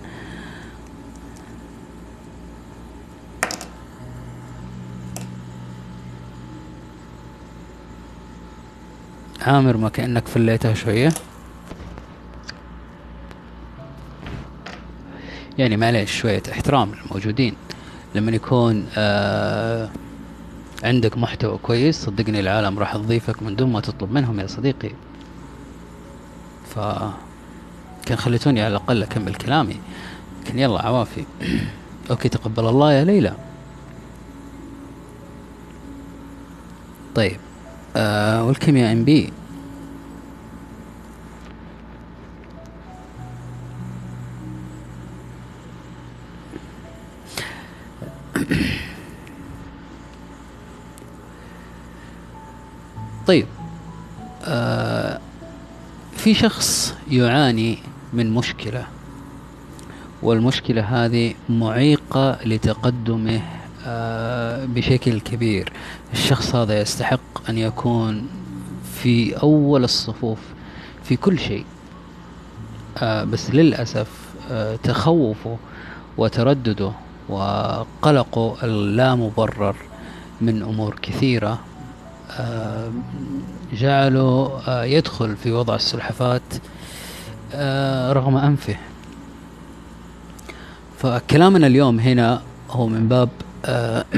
[9.43, 11.13] عامر ما كأنك فليتها شوية.
[15.59, 17.55] يعني معليش شوية احترام للموجودين.
[18.15, 19.91] لما يكون آه
[20.85, 24.91] عندك محتوى كويس صدقني العالم راح تضيفك من دون ما تطلب منهم يا صديقي.
[26.75, 26.79] ف
[28.07, 29.77] كان خليتوني على الأقل أكمل كلامي.
[30.45, 31.25] لكن يلا عوافي.
[32.11, 33.37] okay تقبل الله يا ليلى.
[37.15, 37.52] طيب.
[37.97, 39.33] آه welcome يا MB.
[53.27, 53.47] طيب
[54.45, 55.21] آه
[56.17, 57.79] في شخص يعاني
[58.13, 58.87] من مشكلة
[60.23, 63.41] والمشكلة هذه معيقة لتقدمه
[64.67, 65.73] بشكل كبير.
[66.13, 68.27] الشخص هذا يستحق أن يكون
[68.95, 70.39] في أول الصفوف
[71.05, 71.65] في كل شيء
[72.99, 74.09] آه بس للأسف
[74.51, 75.57] آه تخوفه
[76.19, 76.93] وتردده
[77.29, 79.77] وقلقه اللامبرر
[80.41, 81.59] من أمور كثيرة
[82.31, 82.91] آه
[83.73, 86.43] جعله يدخل في وضع السلحفات
[88.13, 88.77] رغم أنفه.
[90.99, 93.29] فكلامنا اليوم هنا هو من باب
[93.65, 94.05] آه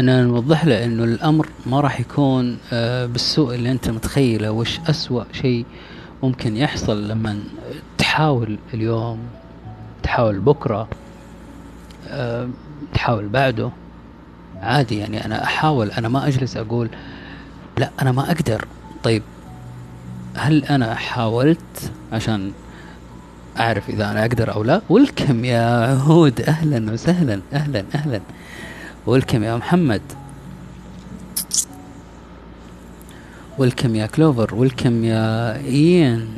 [0.00, 5.24] اننا نوضح له إنه الأمر ما راح يكون آه بالسوء اللي أنت متخيله وش أسوأ
[5.32, 5.66] شيء
[6.22, 7.38] ممكن يحصل لما
[7.98, 9.18] تحاول اليوم
[10.02, 10.88] تحاول بكرة
[12.08, 12.48] آه
[12.94, 13.70] تحاول بعده.
[14.62, 16.90] عادي يعني أنا أحاول أنا ما أجلس أقول
[17.78, 18.64] لا أنا ما أقدر.
[19.02, 19.22] طيب
[20.34, 22.52] هل أنا حاولت عشان
[23.60, 24.82] أعرف إذا أنا أقدر أو لا.
[24.88, 28.20] ولكم يا عهود أهلا وسهلا أهلا أهلا.
[29.06, 30.02] ولكم يا محمد.
[33.58, 34.54] ولكم يا كلوفر.
[34.54, 36.28] ولكم يا إيان.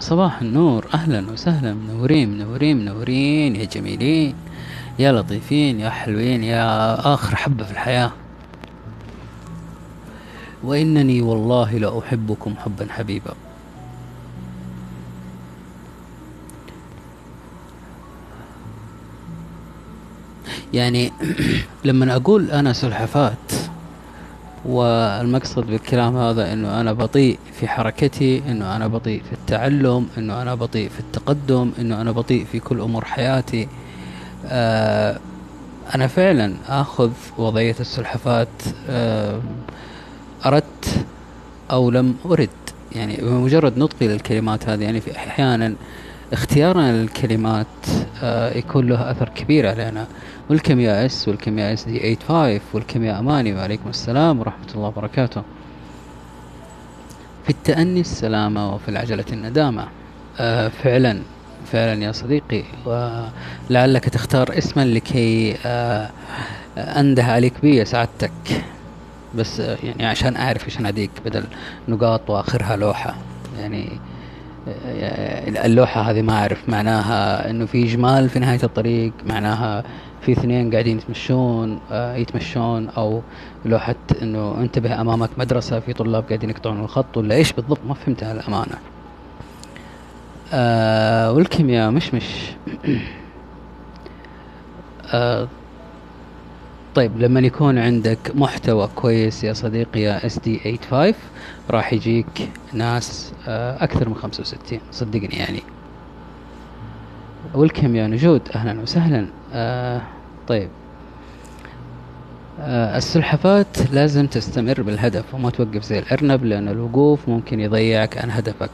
[0.00, 0.86] صباح النور.
[0.94, 1.74] أهلا وسهلا.
[1.74, 3.56] منورين منورين منورين.
[3.56, 4.34] يا جميلين.
[4.98, 8.12] يا لطيفين يا حلوين يا آخر حبة في الحياة.
[10.64, 13.34] وإنني والله لأحبكم حبا حبيبا.
[20.72, 21.12] يعني
[21.84, 23.52] لما أقول أنا سلحفات
[24.64, 30.54] والمقصد بالكلام هذا إنه أنا بطيء في حركتي إنه أنا بطيء في التعلم إنه أنا
[30.54, 33.68] بطيء في التقدم إنه أنا بطيء في كل أمور حياتي.
[34.46, 35.20] آه
[35.94, 38.48] أنا فعلا آخذ وضعية السلحفات
[38.88, 39.40] آه
[40.46, 41.06] أردت
[41.70, 42.48] أو لم أرد.
[42.92, 45.74] يعني بمجرد نطقي للكلمات هذه يعني في أحيانا
[46.32, 47.66] اختيارنا للكلمات
[48.22, 50.06] آه يكون له أثر كبير علينا.
[50.50, 55.42] والكيمياء إس والكيمياء إس دي 85 والكيمياء أماني وعليكم السلام ورحمة الله وبركاته.
[57.44, 59.88] في التأني السلامة وفي العجلة الندامة
[60.38, 61.22] آه فعلا
[61.72, 62.62] فعلا يا صديقي.
[62.86, 66.10] ولعلك تختار اسما لكي آه
[66.78, 68.32] أنده عليك بي سعادتك.
[69.36, 71.44] بس يعني عشان أعرف إيش اناديك بدل
[71.88, 73.14] نقاط وأخرها لوحة.
[73.58, 73.88] يعني
[75.64, 79.84] اللوحة هذه ما أعرف معناها إنه في جمال في نهاية الطريق معناها
[80.20, 83.22] في اثنين قاعدين يتمشون آه يتمشون أو
[83.64, 88.32] لوحة إنه انتبه أمامك مدرسة في طلاب قاعدين يقطعون الخط ولا إيش بالضبط؟ ما فهمتها
[88.32, 88.78] الأمانة
[90.52, 92.24] آه والكيمياء مش مش.
[95.14, 95.48] آه
[96.94, 101.14] طيب لما يكون عندك محتوى كويس يا صديقي يا اس دي 85
[101.70, 105.62] راح يجيك ناس آه، أكثر من 65 صدقني يعني.
[107.54, 109.26] ويلكم يا نجود؟ أهلا وسهلا.
[109.52, 110.02] آه
[110.48, 110.68] طيب.
[112.60, 118.70] آه السلحفات لازم تستمر بالهدف وما توقف زي الأرنب لأن الوقوف ممكن يضيعك عن هدفك.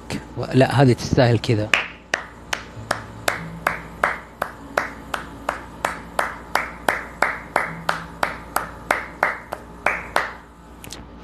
[0.55, 1.69] لا هذه تستاهل كذا.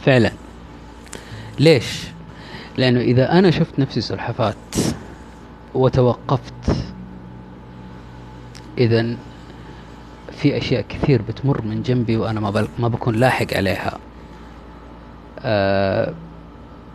[0.07, 0.31] فعلا.
[1.59, 2.05] ليش؟
[2.77, 4.77] لأنه إذا أنا شفت نفسي سلحفات
[5.75, 6.77] وتوقفت
[8.79, 9.17] اذا
[10.33, 13.99] في أشياء كثير بتمر من جنبي وأنا ما ما بكون لاحق عليها.
[15.41, 16.15] أه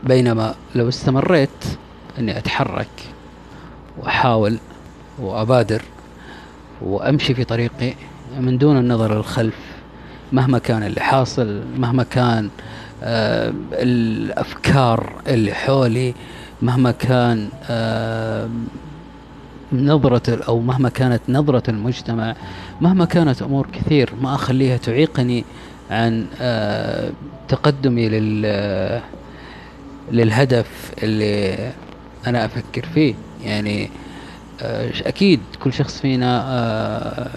[0.03, 1.65] بينما لو استمريت
[2.19, 2.87] إني أتحرك
[3.97, 4.57] وأحاول
[5.19, 5.81] وأبادر
[6.81, 7.93] وأمشي في طريقي
[8.39, 9.55] من دون النظر للخلف
[10.31, 12.80] مهما كان اللي حاصل مهما كان آه
[13.73, 16.13] الأفكار اللي حولي
[16.61, 18.49] مهما كان آه
[19.73, 22.35] نظرة أو مهما كانت نظرة المجتمع
[22.81, 25.45] مهما كانت أمور كثير ما أخليها تعيقني
[25.91, 27.11] عن آه
[27.47, 29.01] تقدمي لل
[30.11, 31.57] للهدف اللي
[32.27, 33.13] أنا أفكر فيه.
[33.43, 33.89] يعني
[34.61, 37.27] آه أكيد كل شخص فينا آه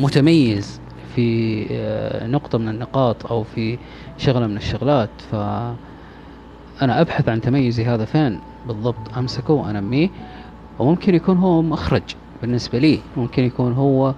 [0.00, 0.80] متميز
[1.16, 3.78] في آه نقطة من النقاط أو في
[4.18, 10.08] شغلة من الشغلات فأنا أبحث عن تميزي هذا فين بالضبط أمسكه وأنميه
[10.78, 12.02] وممكن يكون هو مخرج
[12.42, 14.14] بالنسبة لي ممكن يكون هو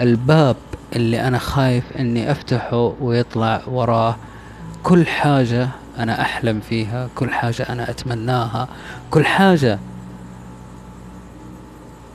[0.00, 0.56] الباب
[0.96, 4.16] اللي أنا خايف أني أفتحه ويطلع وراه.
[4.82, 8.68] كل حاجة أنا أحلم فيها كل حاجة أنا أتمناها
[9.10, 9.78] كل حاجة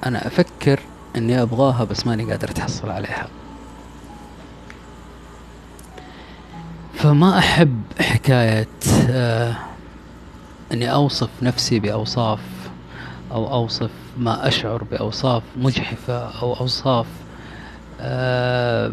[0.06, 0.80] أنا أفكر
[1.16, 3.28] أني أبغاها بس ماني قادر أتحصل عليها.
[6.94, 8.68] فما أحب حكاية
[9.10, 9.56] آه
[10.72, 12.40] أني أوصف نفسي بأوصاف
[13.32, 17.06] أو أوصف ما أشعر بأوصاف مجحفة أو أوصاف
[18.02, 18.92] آه،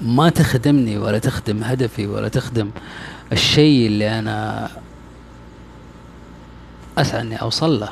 [0.00, 2.70] ما تخدمني ولا تخدم هدفي ولا تخدم
[3.32, 4.68] الشيء اللي أنا
[6.98, 7.88] أسعى أني أوصل له.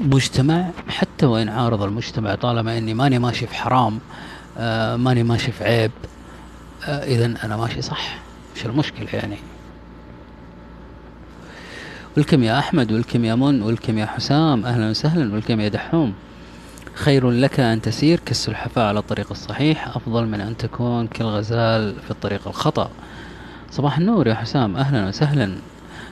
[0.00, 3.98] مجتمع حتى وإن عارض المجتمع طالما أني ماني ماشي في حرام
[4.58, 5.90] آه، ماني ماشي في عيب
[6.88, 8.18] إذا أنا ماشي صح.
[8.56, 9.36] مش المشكلة يعني.
[12.16, 16.14] ولكم يا أحمد ولكم يا من ولكم يا حسام أهلا وسهلا ولكم يا دحوم.
[16.94, 19.96] خير لك أن تسير كالسلحفاة على الطريق الصحيح.
[19.96, 22.90] أفضل من أن تكون كالغزال في الطريق الخطأ.
[23.70, 25.52] صباح النور يا حسام أهلا وسهلا.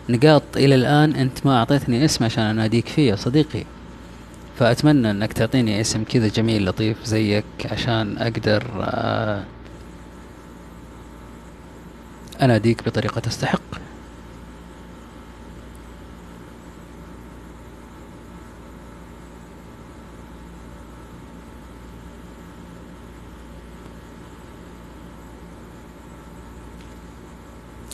[0.08, 3.64] نقاط إلى الآن أنت ما أعطيتني اسم عشان أناديك فيه يا صديقي.
[4.58, 9.42] فأتمنى أنك تعطيني اسم كذا جميل لطيف زيك عشان أقدر آه،
[12.42, 13.60] أناديك بطريقة تستحق.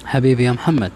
[0.04, 0.92] حبيبي يا محمد.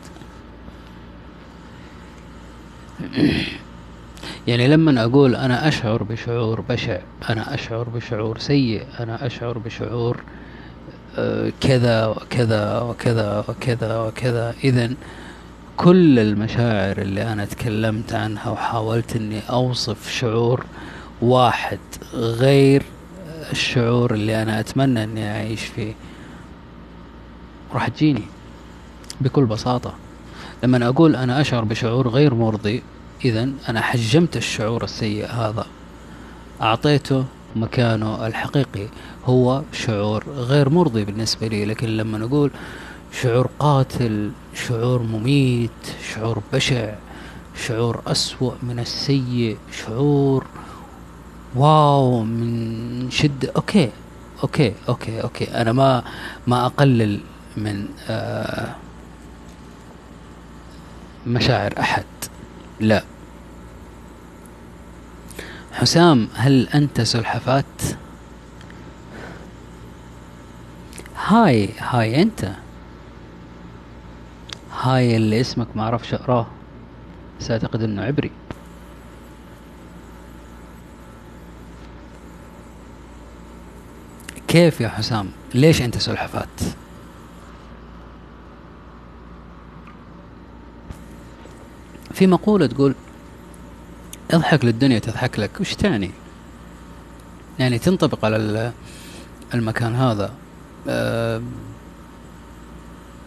[4.47, 6.99] يعني لما أقول أنا أشعر بشعور بشع
[7.31, 10.21] أنا أشعر بشعور سيء أنا أشعر بشعور
[11.61, 14.55] كذا وكذا وكذا وكذا وكذا.
[14.65, 14.95] إذا
[15.77, 20.67] كل المشاعر اللي أنا تكلمت عنها وحاولت أني أوصف شعور
[21.23, 21.79] واحد
[22.15, 22.83] غير
[23.53, 25.95] الشعور اللي أنا أتمنى أني أعيش فيه
[27.75, 28.23] راح تجيني
[29.21, 29.95] بكل بساطة.
[30.65, 32.83] لما أقول أنا أشعر بشعور غير مرضي
[33.25, 35.67] إذا أنا حجمت الشعور السيء هذا
[36.63, 37.25] أعطيته
[37.57, 38.87] مكانه الحقيقي
[39.27, 41.65] هو شعور غير مرضي بالنسبة لي.
[41.65, 42.51] لكن لما نقول
[43.23, 45.71] شعور قاتل شعور مميت
[46.15, 46.95] شعور بشع
[47.67, 50.47] شعور أسوأ من السيء شعور
[51.57, 53.91] wow من شدة okay
[54.43, 55.45] okay okay okay.
[55.45, 56.03] أنا ما
[56.47, 57.21] ما أقلل
[57.57, 58.75] من آه
[61.27, 62.05] مشاعر أحد.
[62.81, 63.03] لا.
[65.77, 67.83] حسام هل أنت سلحفات
[71.27, 72.53] هاي هاي أنت.
[74.81, 76.47] هاي اللي اسمك ما أعرفش أقراه.
[77.41, 78.31] سأعتقد أنه عبري.
[84.49, 86.61] كيف يا حسام؟ ليش أنت سلحفات
[92.15, 92.95] في مقولة تقول
[94.31, 95.61] اضحك للدنيا تضحك لك.
[95.61, 96.11] وش تعني؟
[97.59, 98.73] يعني تنطبق على
[99.55, 100.31] المكان هذا.
[100.89, 101.43] آه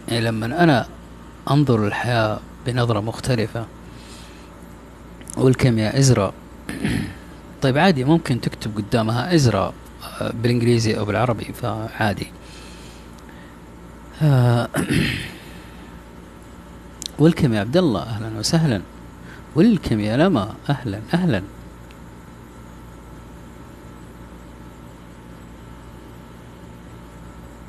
[0.08, 0.86] يعني لما أنا
[1.50, 3.66] أنظر للحياة بنظرة مختلفة
[5.36, 6.32] والكيمياء إزرا.
[7.62, 9.72] طيب عادي ممكن تكتب قدامها إزرا
[10.20, 12.26] آه، بالإنجليزي أو بالعربي فعادي.
[14.22, 14.68] آه
[17.18, 18.82] ولكم يا عبد الله أهلا وسهلا.
[19.54, 20.54] ولكم يا لما.
[20.70, 21.42] أهلا أهلا.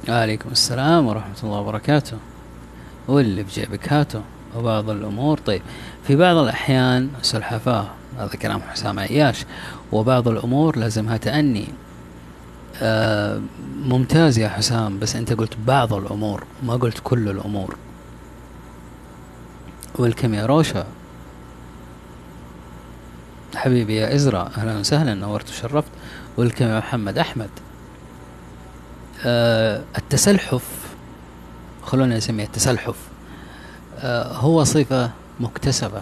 [0.09, 2.17] عليكم السلام ورحمة الله وبركاته.
[3.07, 4.21] واللي في جيبك هاته
[4.55, 5.38] وبعض الأمور.
[5.38, 5.61] طيب
[6.07, 9.45] في بعض الأحيان سلحفاة هذا كلام حسام عياش
[9.91, 11.67] وبعض الأمور لازمها تأني.
[12.82, 13.41] آه
[13.86, 17.75] ممتاز يا حسام بس أنت قلت بعض الأمور ما قلت كل الأمور.
[19.99, 20.86] ويلكم يا روشا.
[23.56, 25.91] حبيبي يا إزرا أهلا وسهلا نورت وشرفت.
[26.38, 27.49] ويلكم يا محمد أحمد.
[29.26, 30.64] آه التسلحف
[31.84, 32.95] خلونا نسميه التسلحف
[33.99, 36.02] آه هو صفة مكتسبة.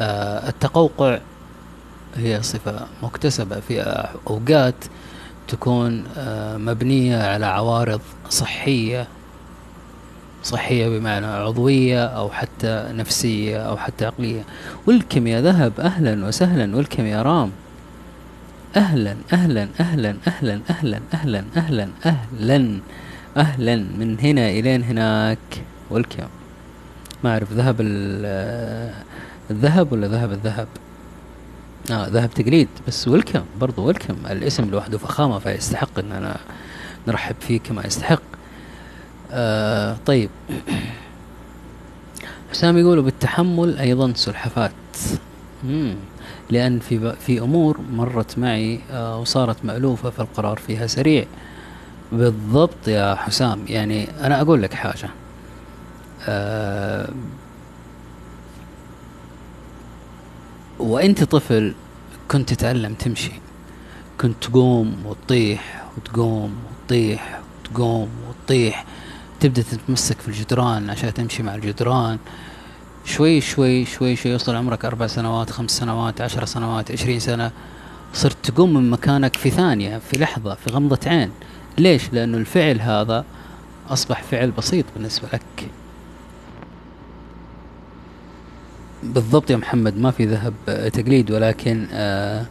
[0.00, 1.18] آه التقوقع
[2.16, 3.80] هي صفة مكتسبة في
[4.30, 4.74] أوقات
[5.48, 8.00] تكون آه مبنية على عوارض
[8.30, 9.08] صحية
[10.42, 14.42] صحية بمعنى عضوية أو حتى نفسية أو حتى عقلية.
[14.86, 16.76] والكيمياء ذهب أهلا وسهلا.
[16.76, 17.50] والكيمياء رام
[18.76, 22.80] أهلا أهلا أهلا أهلا أهلا أهلا أهلا أهلا
[23.36, 23.76] أهلا.
[23.76, 25.38] من هنا إلين هناك.
[25.90, 26.28] والكم
[27.24, 27.76] ما أعرف ذهب
[29.50, 30.68] الذهب ولا ذهب الذهب؟
[31.90, 32.68] آه ذهب تقليد.
[32.88, 36.36] بس ويلكم برضو ويلكم الاسم لوحده فخامة فيستحق أن أنا
[37.08, 38.22] نرحب فيه كما يستحق.
[39.32, 40.30] آه طيب.
[42.50, 44.72] حسام يقول بالتحمل أيضا سلحفات
[45.64, 45.94] مم.
[46.50, 51.24] لأن في في أمور مرت معي آه وصارت مألوفة فالقرار فيها سريع.
[52.12, 55.10] بالضبط يا حسام يعني أنا أقول لك حاجة.
[56.28, 57.08] آه
[60.78, 61.74] وأنت طفل
[62.30, 63.32] كنت تتعلم تمشي.
[64.20, 66.54] كنت تقوم وتطيح وتقوم
[66.84, 68.84] وتطيح وتقوم وتطيح.
[69.40, 72.18] تبدأ تتمسك في الجدران عشان تمشي مع الجدران.
[73.04, 77.50] شوي شوي شوي شوي يوصل عمرك أربع سنوات خمس سنوات عشر سنوات عشرين سنة.
[78.14, 81.30] صرت تقوم من مكانك في ثانية في لحظة في غمضة عين.
[81.78, 83.24] ليش؟ لأنه الفعل هذا
[83.90, 85.70] أصبح فعل بسيط بالنسبة لك.
[89.02, 90.54] بالضبط يا محمد ما في ذهب
[90.92, 92.46] تقليد ولكن آه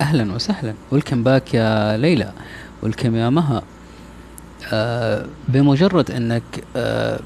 [0.00, 0.74] أهلا وسهلا.
[0.90, 2.32] ولكم باك يا ليلى.
[2.82, 3.62] ولكم يا مها.
[5.48, 6.42] بمجرد أنك
[6.76, 7.20] آه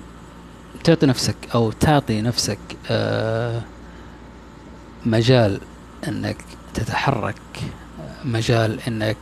[0.84, 2.58] تعطي نفسك أو تعطي نفسك
[2.90, 3.60] آه
[5.06, 5.60] مجال
[6.08, 6.36] أنك
[6.74, 7.34] تتحرك
[8.24, 9.16] مجال إنك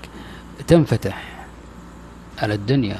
[0.66, 1.22] تنفتح
[2.38, 2.98] على الدنيا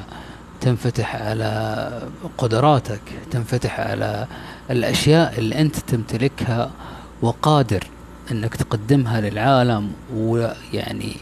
[0.60, 2.02] تنفتح على
[2.38, 3.00] قدراتك
[3.30, 4.26] تنفتح على
[4.70, 6.70] الأشياء اللي أنت تمتلكها
[7.22, 7.84] وقادر
[8.30, 11.16] إنك تقدمها للعالم ويعني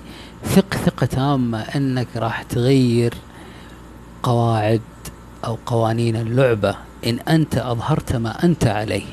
[0.44, 3.14] ثق ثقة تامة إنك راح تغير
[4.24, 4.80] قواعد
[5.44, 9.06] أو قوانين اللعبة إن أنت أظهرت ما أنت عليه.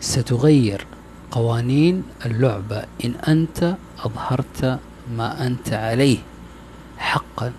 [0.00, 0.86] ستغير
[1.30, 4.78] قوانين اللعبة إن أنت أظهرت
[5.10, 6.18] ما أنت عليه
[6.98, 7.52] حقا.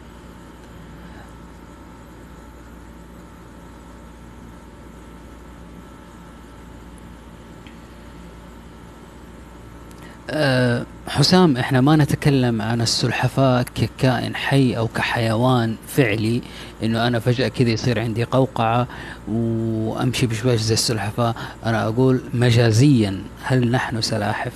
[10.29, 16.41] أه حسام إحنا ما نتكلم عن السلحفاة ككائن حي أو كحيوان فعلي
[16.83, 18.87] إنه أنا فجأة كذا يصير عندي قوقعة
[19.27, 21.35] وأمشي بشويش زي السلحفاة.
[21.65, 24.53] أنا أقول مجازيا هل نحن سلاحف؟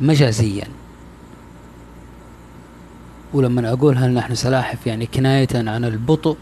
[0.00, 0.66] مجازيا.
[3.32, 6.36] ولما أقول هل نحن سلاحف يعني كناية عن البطء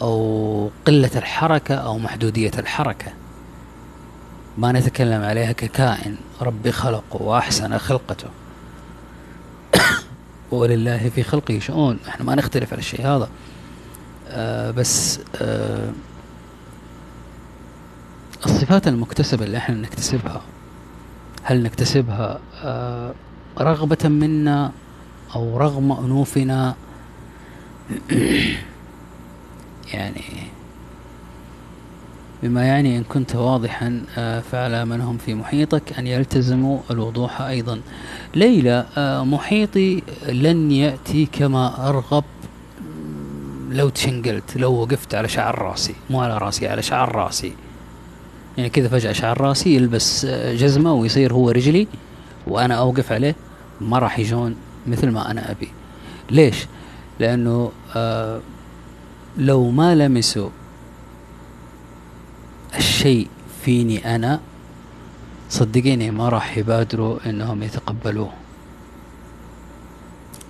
[0.00, 3.12] أو قلة الحركة أو محدودية الحركة.
[4.58, 6.16] ما نتكلم عليها ككائن.
[6.42, 8.28] ربي خلقه وأحسن خلقته.
[10.50, 11.98] ولله في خلقه شؤون.
[12.08, 13.28] إحنا ما نختلف على الشيء هذا.
[14.28, 15.90] آه بس آه
[18.46, 20.42] الصفات المكتسبة اللي إحنا نكتسبها
[21.42, 23.14] هل نكتسبها آه
[23.60, 24.72] رغبة منا
[25.34, 26.74] أو رغم أنوفنا؟
[29.94, 30.22] يعني
[32.46, 37.80] بما يعني إن كنت واضحا آه، فعلى من هم في محيطك أن يلتزموا الوضوح أيضا.
[38.34, 42.24] ليلى آه، محيطي لن يأتي كما أرغب.
[43.70, 47.52] لو تشنقلت لو وقفت على شعر راسي مو على راسي على شعر راسي.
[48.58, 51.86] يعني كذا فجأة شعر راسي يلبس آه، جزمة ويصير هو رجلي
[52.46, 53.34] وأنا أوقف عليه.
[53.80, 55.68] ما راح يجون مثل ما أنا أبي.
[56.30, 56.66] ليش؟
[57.20, 57.72] لأنه
[59.38, 60.50] لو ما لمسوا
[62.76, 63.28] الشيء
[63.64, 64.40] فيني أنا؟
[65.50, 68.32] صدقيني ما راح يبادروا إنهم يتقبلوه.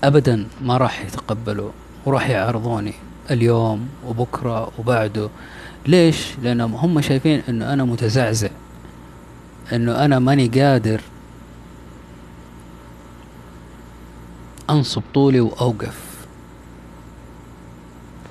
[0.04, 1.70] ابدا ما راح يتقبلوا
[2.06, 2.94] وراح يعرضوني
[3.30, 5.30] اليوم وبكرة وبعده.
[5.86, 8.48] ليش؟ لأنهم هم شايفين إنه أنا متزعزع
[9.72, 11.00] إنه أنا ماني قادر
[14.70, 16.26] أنصب طولي وأوقف.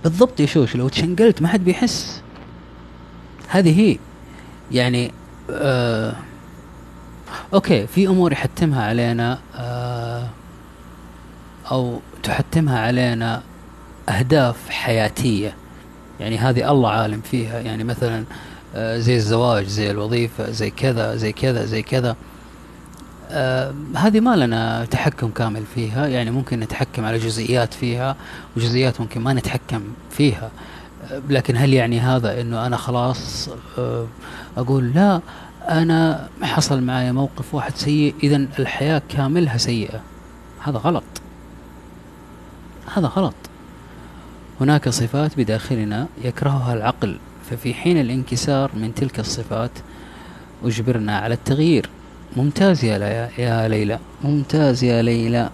[0.04, 2.22] بالضبط يا شوش لو تشنقلت ما حد بيحس.
[3.48, 3.98] هذه هي.
[4.72, 5.12] يعني
[5.52, 6.14] آه
[7.54, 10.28] أوكي في أمور يحتمها علينا آه
[11.72, 13.42] أو تحتمها علينا
[14.10, 15.56] أهداف حياتية.
[16.20, 17.60] يعني هذه الله عالم فيها.
[17.60, 18.24] يعني مثلا
[18.76, 22.16] آه زي الزواج زي الوظيفة زي كذا زي كذا زي كذا.
[23.32, 26.08] آه هذه ما لنا تحكم كامل فيها.
[26.08, 28.16] يعني ممكن نتحكم على جزئيات فيها
[28.58, 29.82] وجزئيات ممكن ما نتحكم
[30.12, 30.52] فيها.
[31.30, 34.08] لكن هل يعني هذا إنه أنا خلاص آه
[34.58, 35.22] أقول لا
[35.70, 40.02] أنا حصل معي موقف واحد سيء اذا الحياة كاملها سيئة.
[40.64, 41.04] هذا غلط.
[42.96, 43.34] هذا غلط.
[44.62, 47.18] هناك صفات بداخلنا يكرهها العقل
[47.50, 49.72] ففي حين الانكسار من تلك الصفات
[50.64, 51.90] أجبرنا على التغيير.
[52.38, 54.00] ممتاز يا, يا ليلى.
[54.24, 55.50] ممتاز يا ليلى.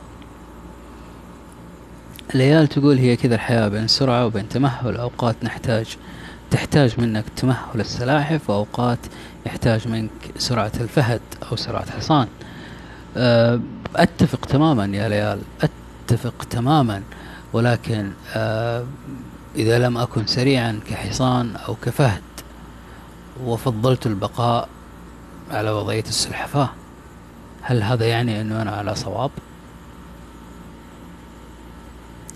[2.34, 5.98] ليال تقول هي كذا الحياة بين سرعة وبين تمهل أوقات نحتاج
[6.52, 9.00] تحتاج منك تمهل السلاحف وأوقات
[9.46, 11.22] يحتاج منك سرعة الفهد
[11.52, 12.28] أو سرعة حصان
[13.18, 13.60] أه،
[13.96, 17.02] أتفق تماما يا ليال أتفق تماما
[17.54, 18.86] ولكن أه،
[19.56, 22.22] إذا لم أكن سريعا كحصان أو كفهد
[23.46, 24.70] وفضلت البقاء
[25.52, 26.70] على وضعية السلحفاة
[27.62, 29.32] هل هذا يعني أنه أنا على صواب؟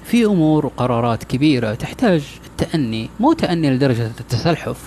[0.05, 4.77] في أمور وقرارات كبيرة تحتاج التأني مو تأني لدرجة التسلحف.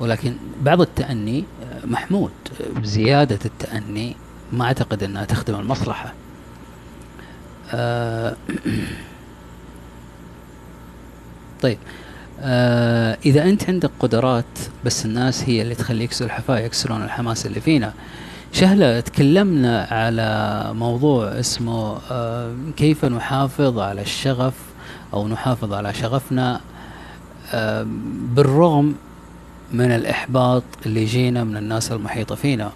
[0.00, 1.44] ولكن بعض التأني
[1.84, 2.30] محمود
[2.82, 4.16] زيادة التأني
[4.52, 6.12] ما أعتقد أنها تخدم المصلحة.
[7.72, 8.36] آه
[11.62, 11.78] طيب
[12.40, 14.44] آه إذا أنت عندك قدرات
[14.84, 17.92] بس الناس هي اللي تخليك سلحفاة يكسرون الحماس اللي فينا.
[18.54, 24.54] شهلة تكلمنا على موضوع اسمه آه كيف نحافظ على الشغف
[25.14, 26.60] أو نحافظ على شغفنا
[27.52, 27.86] آه
[28.34, 28.94] بالرغم
[29.72, 32.72] من الإحباط اللي يجينا من الناس المحيطة فينا.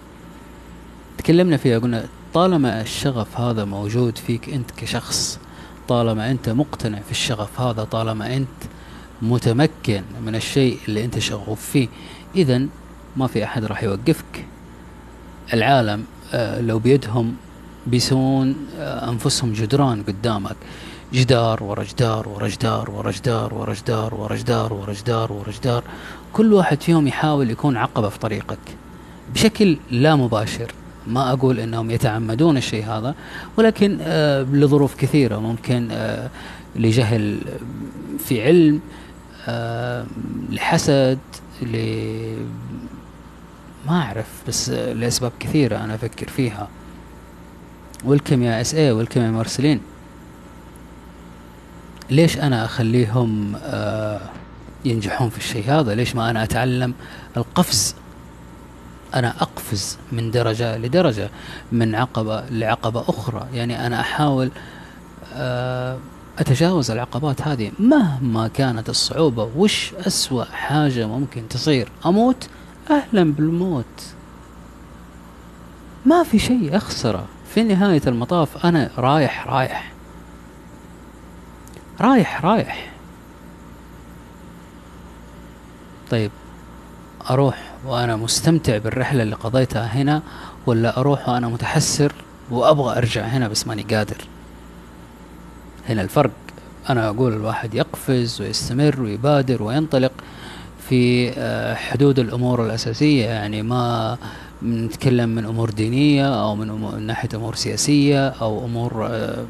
[1.17, 5.39] تكلمنا فيها قلنا طالما الشغف هذا موجود فيك أنت كشخص
[5.87, 8.47] طالما أنت مقتنع في الشغف هذا طالما أنت
[9.21, 11.87] متمكن من الشيء اللي أنت شغوف فيه
[12.35, 12.61] إذا
[13.17, 14.45] ما في أحد راح يوقفك.
[15.53, 17.35] العالم آه، لو بيدهم
[17.87, 20.55] بيسوون آه، أنفسهم جدران قدامك.
[21.13, 25.83] جدار ورا جدار ورا جدار ورا جدار ورا جدار ورا جدار ورا جدار ورا جدار.
[26.33, 28.59] كل واحد فيهم يحاول يكون عقبة في طريقك.
[29.33, 30.71] بشكل لا مباشر.
[31.07, 33.15] ما أقول أنهم يتعمدون الشيء هذا
[33.57, 35.37] ولكن آه لظروف كثيرة.
[35.37, 35.89] ممكن
[36.75, 37.39] لجهل
[38.19, 38.79] في علم
[40.51, 41.19] لحسد
[43.87, 46.67] ما أعرف بس لأسباب كثيرة أنا أفكر فيها.
[48.05, 49.81] ويلكم يا إس اي ويلكم يا مرسلين
[52.09, 54.21] ليش أنا أخليهم آه
[54.85, 56.93] ينجحون في الشيء هذا؟ ليش ما أنا أتعلم
[57.37, 57.95] القفز؟
[59.15, 61.29] أنا أقفز من درجة لدرجة
[61.71, 63.47] من عقبة لعقبة أخرى.
[63.53, 64.51] يعني أنا أحاول
[65.33, 65.97] آه
[66.39, 69.49] أتجاوز العقبات هذه مهما كانت الصعوبة.
[69.55, 72.49] وش أسوأ حاجة ممكن تصير؟ أموت
[72.91, 73.85] أهلا بالموت.
[76.05, 79.91] ما في شيء اخسره في نهاية المطاف أنا رايح رايح.
[82.01, 82.91] رايح رايح.
[86.11, 86.31] طيب
[87.29, 90.21] أروح وأنا مستمتع بالرحلة اللي قضيتها هنا
[90.65, 92.13] ولا أروح وأنا متحسر
[92.51, 94.17] وأبغى أرجع هنا بس ماني قادر؟
[95.89, 96.31] هنا الفرق.
[96.89, 100.11] أنا أقول الواحد يقفز ويستمر ويبادر وينطلق.
[100.89, 104.17] في آه، حدود الأمور الأساسية يعني ما
[104.63, 109.45] نتكلم من أمور دينية أو من, أمور من ناحية أمور سياسية أو أمور آه،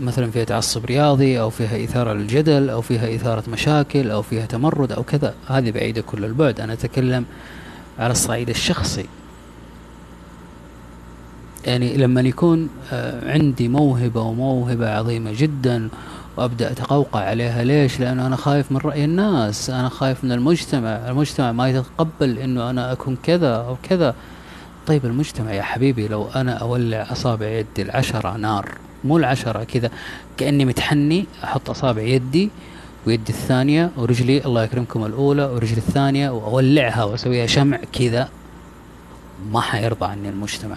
[0.00, 4.92] مثلا فيها تعصب رياضي أو فيها إثارة للجدل أو فيها إثارة مشاكل أو فيها تمرد
[4.92, 5.34] أو كذا.
[5.46, 6.60] هذه بعيدة كل البعد.
[6.60, 7.24] أنا أتكلم
[7.98, 9.06] على الصعيد الشخصي.
[11.66, 15.88] يعني لما يكون آه، عندي موهبة وموهبة عظيمة جدا
[16.36, 17.64] وأبدأ أتقوقع عليها.
[17.64, 19.70] ليش؟ لأنه أنا خايف من رأي الناس.
[19.70, 20.88] أنا خايف من المجتمع.
[20.88, 24.14] المجتمع ما يتقبل إنه أنا أكون كذا أو كذا.
[24.86, 29.90] طيب المجتمع يا حبيبي لو أنا أولع أصابع يدي العشرة نار مو العشرة كذا
[30.36, 32.50] كأني متحني أحط أصابع يدي
[33.06, 38.28] ويدي الثانية ورجلي الله يكرمكم الأولى ورجلي الثانية وأولعها وأسويها شمع كذا.
[39.52, 40.76] ما حيرضى عني المجتمع.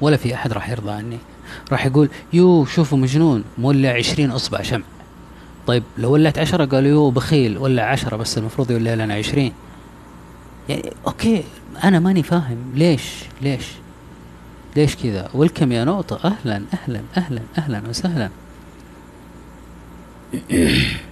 [0.00, 1.18] ولا في أحد راح يرضى عني.
[1.72, 4.82] راح يقول يو شوفوا مجنون مولع عشرين أصبع شمع.
[5.66, 9.52] طيب لو ولعت عشرة قالوا يو بخيل ولع عشرة بس المفروض يولع لنا عشرين.
[10.68, 11.44] يعني okay
[11.84, 12.72] أنا ماني فاهم.
[12.74, 13.66] ليش؟ ليش؟
[14.76, 16.20] ليش كذا؟ welcome يا نقطة.
[16.24, 18.30] أهلا أهلا أهلا أهلا وسهلا.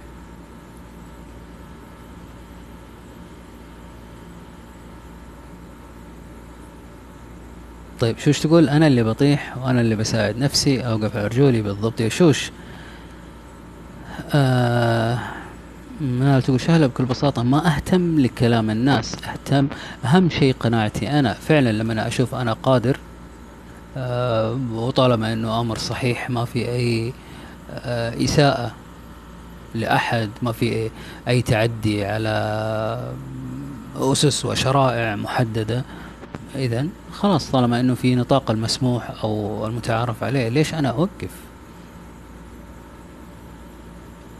[7.99, 12.01] طيب شوش تقول؟ أنا اللي بطيح وأنا اللي بساعد نفسي أوقف على رجولي بالضبط.
[12.01, 12.51] يا شوش.
[14.33, 15.19] آه
[16.01, 19.15] ما تقول شهلة بكل بساطة ما أهتم لكلام الناس.
[19.23, 19.67] أهتم.
[20.05, 21.33] أهم شيء قناعتي أنا.
[21.33, 22.97] فعلا لما أنا أشوف أنا قادر
[23.97, 27.13] آه وطالما أنه أمر صحيح ما في أي
[27.73, 28.71] آه إساءة
[29.75, 30.89] لأحد ما في
[31.27, 33.13] أي تعدي على
[33.95, 35.83] أسس وشرائع محددة
[36.55, 41.31] إذا خلاص طالما أنه في نطاق المسموح أو المتعارف عليه ليش أنا أوقف؟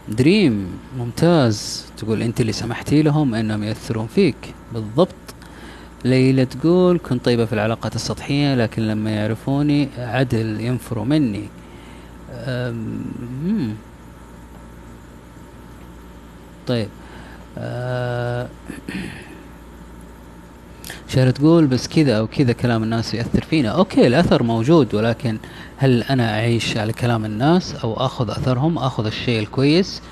[0.08, 1.86] دريم ممتاز.
[1.96, 4.54] تقول أنت اللي سمحتي لهم أنهم يأثرون فيك.
[4.72, 5.14] بالضبط.
[6.04, 11.48] ليلى تقول كنت طيبة في العلاقات السطحية لكن لما يعرفوني عدل ينفروا مني.
[16.66, 16.88] طيب.
[17.58, 18.48] آه
[21.14, 23.68] شهر تقول بس كذا أو كذا كلام الناس يأثر فينا.
[23.68, 25.38] أوكي الأثر موجود ولكن
[25.76, 30.02] هل أنا أعيش على كلام الناس أو آخذ أثرهم؟ آخذ الشيء الكويس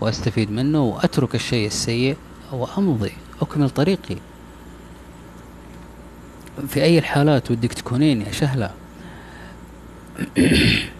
[0.00, 2.16] وأستفيد منه وأترك الشيء السيء
[2.52, 3.12] وأمضي.
[3.42, 4.16] أكمل طريقي.
[6.68, 8.70] في أي الحالات ودك تكونين يا شهلة؟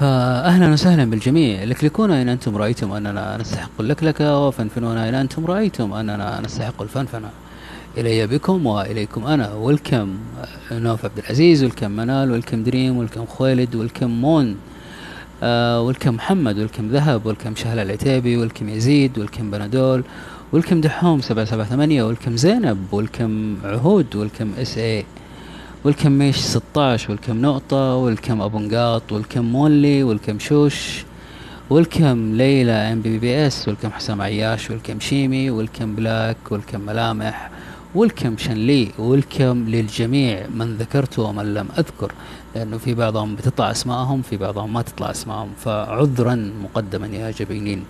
[0.00, 1.64] فأهلا وسهلا بالجميع.
[1.64, 7.30] لكلكونا إن أنتم رأيتم أننا نستحق اللكلكة وفنفنونا إن أنتم رأيتم أننا نستحق الفنفنة.
[7.98, 10.14] إلي بكم وإليكم أنا welcome
[10.72, 14.56] نوف عبد العزيز welcome منال welcome دريم welcome خويلد welcome مون
[15.42, 20.04] آه welcome محمد welcome ذهب welcome شهلة العتيبي welcome يزيد welcome بنادول
[20.52, 25.04] welcome دحوم سبعة سبعة ثمانية welcome زينب welcome عهود welcome SA
[25.84, 31.04] welcome ميش 16 welcome نقطة welcome أبو نقاط welcome مولي welcome شوش
[31.70, 37.50] welcome ليلى MBBS welcome حسام عياش welcome شيمي welcome بلاك welcome ملامح
[37.94, 42.12] welcome شنلي welcome للجميع من ذكرته ومن لم أذكر
[42.54, 47.84] لأنه في بعضهم بتطلع أسمائهم في بعضهم ما تطلع أسمائهم فعذرا مقدما يا جبينين.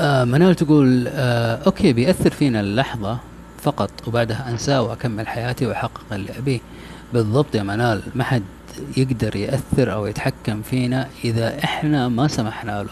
[0.00, 3.18] آه منال تقول آه okay بيأثر فينا اللحظة
[3.58, 6.60] فقط وبعدها أنساه وأكمل حياتي وأحقق اللي أبيه.
[7.12, 8.42] بالضبط يا منال ما حد
[8.96, 12.90] يقدر يأثر أو يتحكم فينا إذا إحنا ما سمحنا له.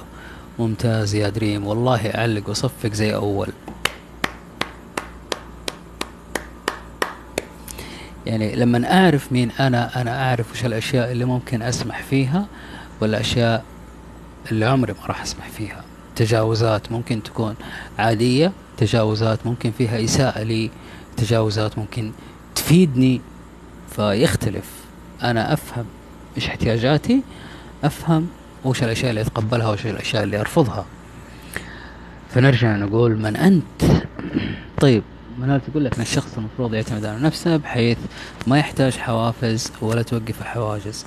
[0.59, 3.49] ممتاز يا دريم والله أعلق وصفق زي أول.
[8.27, 12.47] يعني لما أعرف مين أنا أنا أعرف وش الأشياء اللي ممكن أسمح فيها
[13.01, 13.65] والأشياء
[14.51, 15.85] اللي عمري ما راح أسمح فيها.
[16.17, 17.55] تجاوزات ممكن تكون
[17.99, 20.71] عادية تجاوزات ممكن فيها إساءة لي
[21.17, 22.13] تجاوزات ممكن
[22.55, 23.21] تفيدني
[23.97, 24.71] فيختلف.
[25.23, 25.85] أنا أفهم
[26.37, 27.23] إيش احتياجاتي
[27.85, 28.29] أفهم
[28.65, 30.87] وش الأشياء اللي أتقبلها وش الأشياء اللي أرفضها.
[32.31, 34.05] فنرجع نقول من أنت؟
[34.81, 35.03] طيب
[35.39, 37.99] منال تقول لك أن الشخص المفروض يعتمد على نفسه بحيث
[38.47, 41.07] ما يحتاج حوافز ولا توقف حواجز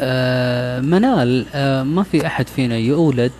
[0.00, 3.32] آه منال آه ما في أحد فينا يولد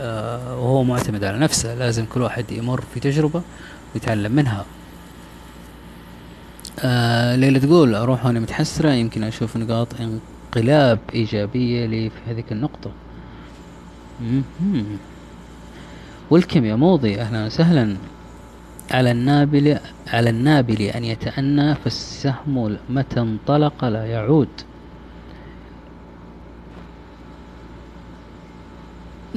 [0.00, 1.74] وهو معتمد على نفسه.
[1.74, 3.42] لازم كل واحد يمر في تجربة
[3.94, 4.64] ويتعلم منها.
[6.80, 12.90] آه ليلى تقول أروح وأنا متحسرة يمكن أشوف نقاط انقلاب إيجابية لي في هذيك النقطة.
[16.30, 17.20] والكم يا موضي.
[17.20, 17.96] أهلا وسهلا.
[18.90, 24.48] على النابل على النابل أن يتأنى فالسهم متى انطلق لا يعود.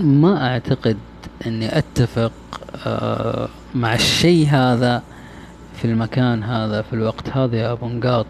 [0.03, 0.97] ما أعتقد
[1.45, 2.31] إني أتفق
[2.85, 5.03] آه، مع الشيء هذا
[5.75, 8.25] في المكان هذا في الوقت هذا يا أبو نقاط.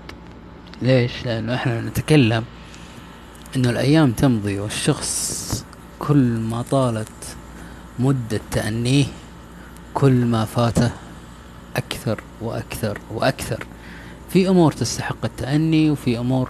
[0.81, 2.43] ليش؟ لأنه إحنا نتكلم
[3.55, 5.65] إنه الأيام تمضي والشخص
[5.99, 7.35] كل ما طالت
[7.99, 9.05] مدة تأنيه
[9.93, 10.91] كل ما فاته
[11.75, 13.65] أكثر وأكثر وأكثر.
[14.29, 16.49] في أمور تستحق التأني وفي أمور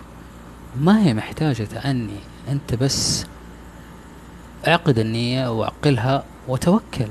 [0.82, 2.20] ما هي محتاجة تأني.
[2.50, 3.26] أنت بس
[4.68, 7.08] أعقد النية واعقلها وتوكل.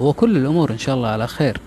[0.00, 1.60] وكل الأمور إن شاء الله على خير.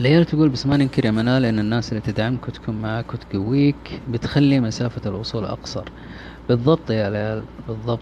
[0.00, 4.60] العيال تقول بس ما ننكر يا منال إن الناس اللي تدعمك وتكون معك وتقويك بتخلي
[4.60, 5.84] مسافة الوصول أقصر.
[6.48, 8.00] بالضبط يا عيال بالضبط.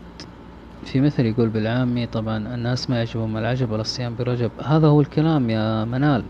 [0.84, 4.50] في مثل يقول بالعامي طبعا الناس ما يعجبهم العجب ولا الصيام برجب.
[4.64, 6.24] هذا هو الكلام يا منال.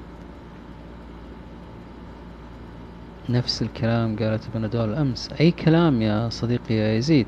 [3.29, 5.31] نفس الكلام قالت ابن دول أمس.
[5.41, 7.26] أي كلام يا صديقي يا يزيد؟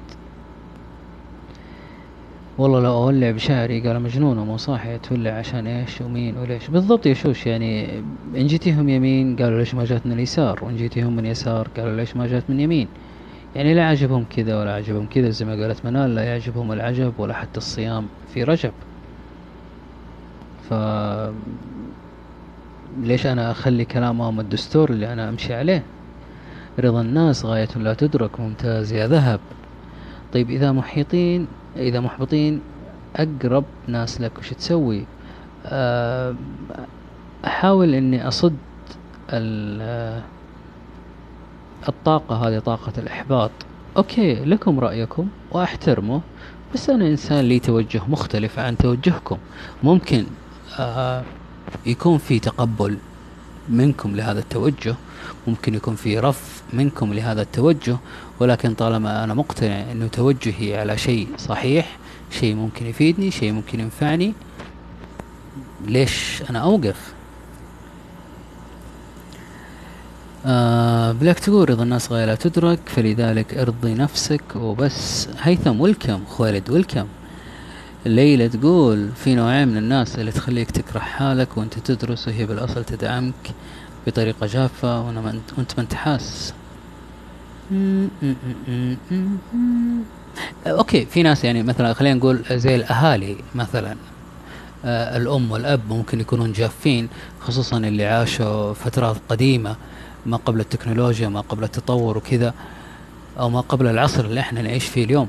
[2.60, 7.14] والله لو اولع بشعري قال مجنون ومو صاحي تولع عشان إيش ومين وليش؟ بالضبط يا
[7.14, 7.98] شوش يعني
[8.36, 12.16] إن جيتيهم يمين قالوا ليش ما جات من اليسار؟ وإن جيتيهم من يسار قالوا ليش
[12.16, 12.88] ما جات من يمين؟
[13.56, 17.34] يعني لا عجبهم كذا ولا عجبهم كذا زي ما قالت منال لا يعجبهم العجب ولا
[17.34, 18.72] حتى الصيام في رجب.
[20.70, 20.74] ف
[23.02, 25.82] ليش أنا أخلي كلامهم الدستور اللي أنا أمشي عليه؟
[26.78, 29.40] رضا الناس غاية لا تدرك ممتاز يا ذهب.
[30.32, 31.46] طيب إذا محيطين
[31.76, 32.60] إذا محبطين
[33.16, 34.38] أقرب ناس لك.
[34.38, 35.04] وش تسوي؟
[35.66, 36.34] آه،
[37.44, 38.56] أحاول إني أصد
[41.88, 43.50] الطاقة هذه طاقة الإحباط.
[43.96, 46.20] أوكي لكم رأيكم وأحترمه
[46.74, 49.38] بس أنا إنسان لي توجه مختلف عن توجهكم.
[49.82, 50.24] ممكن
[50.78, 51.22] آه
[51.86, 52.98] يكون في تقبل
[53.68, 54.94] منكم لهذا التوجه
[55.46, 57.96] ممكن يكون في رفض منكم لهذا التوجه
[58.40, 61.96] ولكن طالما أنا مقتنع أنه توجهي على شيء صحيح
[62.30, 64.32] شيء ممكن يفيدني شيء ممكن ينفعني
[65.86, 67.12] ليش أنا أوقف؟
[70.46, 75.28] آه بلاك تقول رضا الناس غاية لا تدرك فلذلك ارضي نفسك وبس.
[75.42, 77.06] هيثم ولكم خوالد ولكم
[78.06, 83.34] ليلى تقول في نوعين من الناس اللي تخليك تكره حالك وأنت تدرس وهي بالأصل تدعمك
[84.06, 85.18] بطريقة جافة وأنت
[85.76, 86.54] ما أنت حاس.
[90.66, 93.96] أوكي في ناس يعني مثلا خلينا نقول زي الأهالي مثلا
[94.84, 97.08] آه الأم والأب ممكن يكونون جافين
[97.40, 99.76] خصوصا اللي عاشوا فترات قديمة
[100.26, 102.54] ما قبل التكنولوجيا ما قبل التطور وكذا
[103.38, 105.28] أو ما قبل العصر اللي إحنا نعيش فيه اليوم.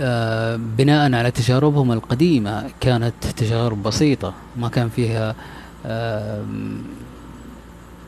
[0.00, 5.34] آه بناء على تجاربهم القديمة كانت تجارب بسيطة ما كان فيها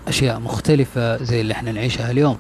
[0.08, 2.38] أشياء مختلفة زي اللي إحنا نعيشها اليوم.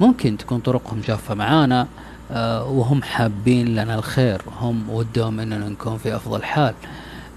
[0.00, 1.86] ممكن تكون طرقهم جافة معانا
[2.32, 6.74] آه وهم حابين لنا الخير هم ودهم إننا نكون في أفضل حال.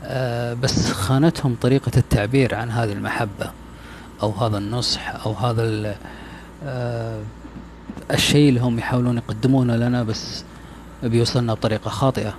[0.03, 3.51] آه بس خانتهم طريقة التعبير عن هذه المحبة
[4.23, 5.95] أو هذا النصح أو هذا
[6.65, 7.21] آه
[8.11, 10.43] الشيء اللي هم يحاولون يقدمونه لنا بس
[11.03, 12.33] بيوصلنا بطريقة خاطئة.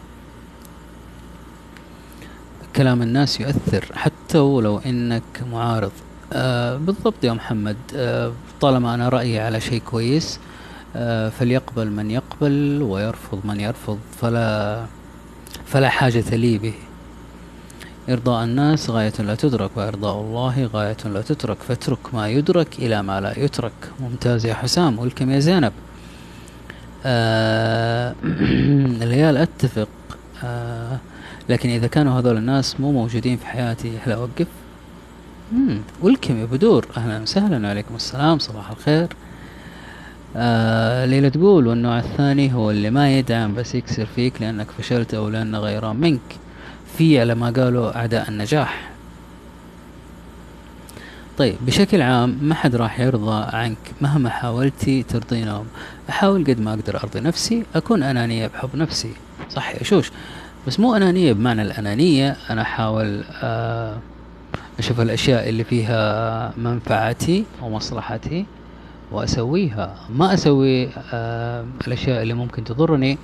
[2.77, 5.23] كلام الناس يؤثر حتى ولو إنك
[5.53, 5.93] معارض.
[6.33, 7.77] آه بالضبط يا محمد.
[7.97, 10.41] آه طالما أنا رأيي على شيء كويس
[10.97, 13.99] آه فليقبل من يقبل ويرفض من يرفض.
[14.21, 14.87] فلا
[15.67, 16.75] فلا حاجة لي به.
[18.09, 21.63] إرضاء الناس غاية لا تدرك وإرضاء الله غاية لا تترك.
[21.63, 23.73] فاترك ما يدرك إلى ما لا يترك.
[24.01, 24.99] ممتاز يا حسام.
[24.99, 25.73] ولكم يا زينب.
[27.07, 28.15] آه
[29.05, 29.89] العيال أتفق.
[30.45, 31.01] آه
[31.49, 34.64] لكن إذا كانوا هذول الناس مو موجودين في حياتي هل أوقف؟
[36.03, 38.39] ولكم يا بدور أهلا وسهلا وعليكم السلام.
[38.39, 39.09] صباح الخير.
[40.37, 45.29] آه ليلى تقول والنوع الثاني هو اللي ما يدعم بس يكسر فيك لأنك فشلت أو
[45.29, 46.21] لأنه غيران منك.
[46.99, 48.91] في على ما قالوا أعداء النجاح.
[51.39, 55.67] طيب بشكل عام ما حد راح يرضى عنك مهما حاولتي ترضينهم
[56.09, 59.13] أحاول قد ما أقدر أرضي نفسي أكون أنانية بحب نفسي.
[59.51, 60.11] صح يا شوش.
[60.67, 62.37] بس مو أنانية بمعنى الأنانية.
[62.51, 63.97] أنا أحاول آه،
[64.79, 68.47] أشوف الأشياء اللي فيها منفعتي ومصلحتي
[69.13, 69.95] وأسويها.
[70.11, 73.19] ما أسوي آه، الأشياء اللي ممكن تضرني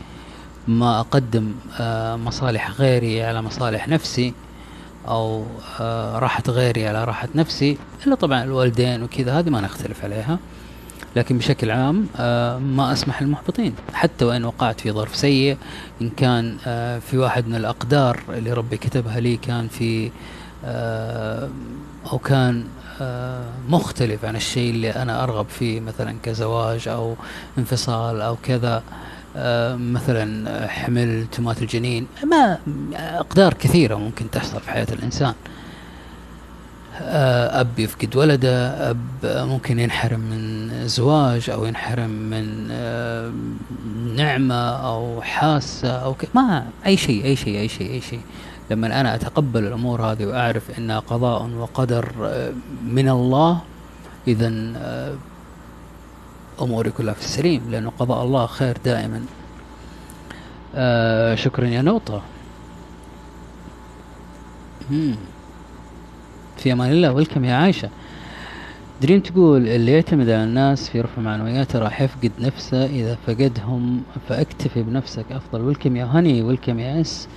[0.68, 4.34] ما أقدم آه، مصالح غيري على مصالح نفسي
[5.08, 5.44] أو
[5.80, 10.38] آه، راحة غيري على راحة نفسي إلا طبعا الوالدين وكذا هذه ما نختلف عليها.
[11.16, 13.74] لكن بشكل عام آه، ما أسمح للمحبطين.
[13.94, 15.56] حتى وإن وقعت في ظرف سيء
[16.02, 16.56] إن كان
[17.00, 20.10] في واحد من الأقدار اللي ربي كتبها لي كان في
[20.64, 22.64] أو كان
[23.68, 27.14] مختلف عن الشيء اللي أنا أرغب فيه مثلا كزواج أو
[27.58, 28.82] انفصال أو كذا.
[29.36, 32.06] آه، مثلا حمل تمات الجنين.
[32.24, 32.58] ما
[32.94, 35.34] أقدار كثيرة ممكن تحصل في حياة الإنسان.
[37.02, 43.32] آه، أب يفقد ولده أب ممكن ينحرم من زواج أو ينحرم من آه،
[44.16, 48.20] نعمة أو حاسة أو ما أي شيء أي شيء أي شيء أي شيء.
[48.70, 52.12] لما أنا أتقبل الأمور هذه وأعرف أنها قضاء وقدر
[52.84, 53.60] من الله
[54.28, 55.14] إذا آه،
[56.62, 59.22] أموري كلها في السليم لأنه قضاء الله خير دائما.
[60.74, 62.22] آه شكرا يا نوطة.
[66.56, 67.12] في أمان الله.
[67.12, 67.90] welcome يا عايشة.
[69.02, 74.82] دريم تقول اللي يعتمد على الناس في رفع معنوياته راح يفقد نفسه إذا فقدهم فاكتفي
[74.82, 75.60] بنفسك أفضل.
[75.60, 77.28] welcome يا هني welcome يا إس.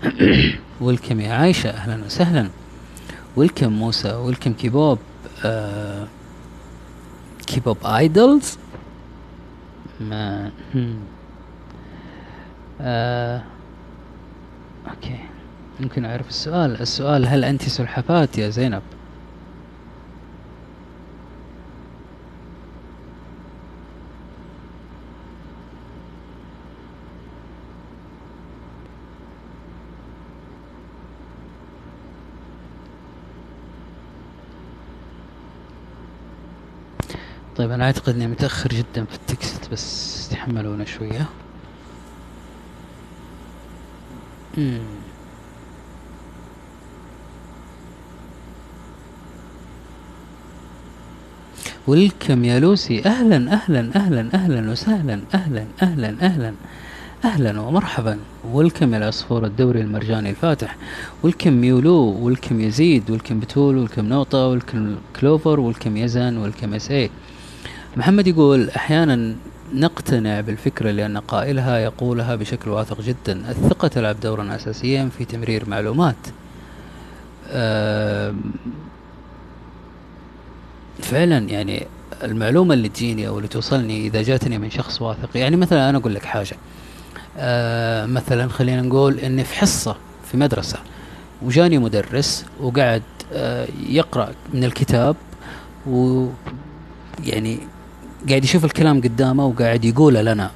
[0.80, 2.48] welcome يا عايشة أهلا وسهلا.
[3.36, 4.98] welcome موسى welcome K-pop
[5.44, 6.06] آه
[7.46, 8.58] K-pop idols
[10.00, 10.50] ما
[12.80, 13.42] آه
[14.90, 15.18] okay.
[15.80, 16.80] ممكن أعرف السؤال.
[16.80, 18.82] السؤال هل أنت سلحفات يا زينب؟
[37.60, 41.26] طيب أنا أعتقد إني متأخر جدا في ال text بس تحملونا شوية.
[51.86, 56.54] welcome يا لوسي أهلا أهلا أهلا أهلا وسهلا أهلا أهلا أهلا
[57.24, 58.18] أهلا ومرحبا.
[58.52, 60.76] welcome يا العصفور الدوري المرجاني الفاتح.
[61.22, 67.10] welcome ميولو welcome يزيد welcome بتول welcome نوطة welcome كلوفر welcome يزن welcome اس اي
[67.96, 69.34] محمد يقول أحيانا
[69.74, 73.50] نقتنع بالفكرة لأن قائلها يقولها بشكل واثق جدا.
[73.50, 76.16] الثقة تلعب دورا أساسيا في تمرير معلومات.
[81.02, 81.86] فعلا يعني
[82.22, 86.14] المعلومة اللي تجيني أو اللي توصلني إذا جاتني من شخص واثق يعني مثلا أنا أقول
[86.14, 86.56] لك حاجة.
[88.06, 89.96] مثلا خلينا نقول إني في حصة
[90.30, 90.78] في مدرسة
[91.42, 93.02] وجاني مدرس وقعد
[93.88, 95.16] يقرأ من الكتاب
[95.86, 96.26] و
[97.24, 97.58] يعني
[98.28, 100.50] قاعد يشوف الكلام قدامه وقاعد يقوله لنا.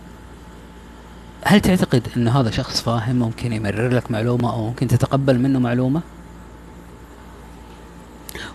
[1.44, 6.00] هل تعتقد إن هذا شخص فاهم ممكن يمرر لك معلومة أو ممكن تتقبل منه معلومة؟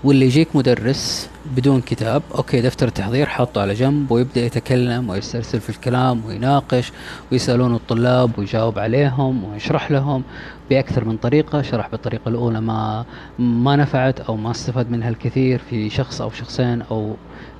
[0.04, 5.70] واللي يجيك مدرس بدون كتاب أوكي دفتر التحضير حاطه على جنب ويبدأ يتكلم ويسترسل في
[5.70, 6.92] الكلام ويناقش
[7.32, 10.24] ويسألون الطلاب ويجاوب عليهم ويشرح لهم
[10.70, 13.06] بأكثر من طريقة شرح بالطريقة الأولى ما
[13.40, 17.16] ما نفعت أو ما استفاد منها الكثير في شخص أو شخصين أو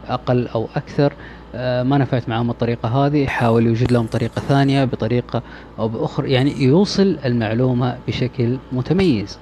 [0.08, 1.14] أقل أو أكثر.
[1.54, 5.42] ما نفعت معهم الطريقة هذه يحاول يوجد لهم طريقة ثانية بطريقة
[5.80, 9.40] أو بأخرى يعني يوصل المعلومة بشكل متميز.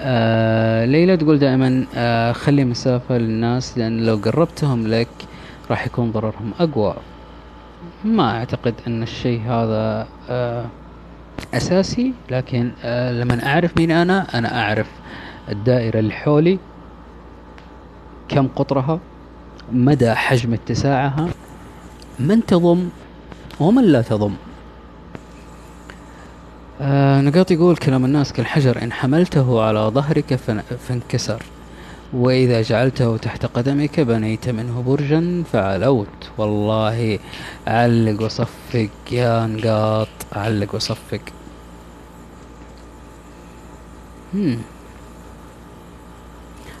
[0.00, 5.08] آه ليلى تقول دائما آه خلي مسافة للناس لأن لو قربتهم لك
[5.70, 6.94] راح يكون ضررهم أقوى.
[8.04, 10.64] ما أعتقد أن الشيء هذا آه
[11.54, 14.90] أساسي لكن آه لما أعرف مين أنا أنا أعرف
[15.48, 16.58] الدائرة اللي حولي
[18.28, 19.00] كم قطرها
[19.72, 21.28] مدى حجم اتساعها؟
[22.18, 22.88] من تضم
[23.60, 24.34] ومن لا تضم؟
[26.80, 30.34] آه نقاط يقول كلام الناس كالحجر إن حملته على ظهرك
[30.88, 31.42] فانكسر
[32.12, 36.30] وإذا جعلته تحت قدمك بنيت منه برجا فعلوت.
[36.38, 37.18] والله
[37.66, 41.20] علق وصفق يا نقاط علق وصفق.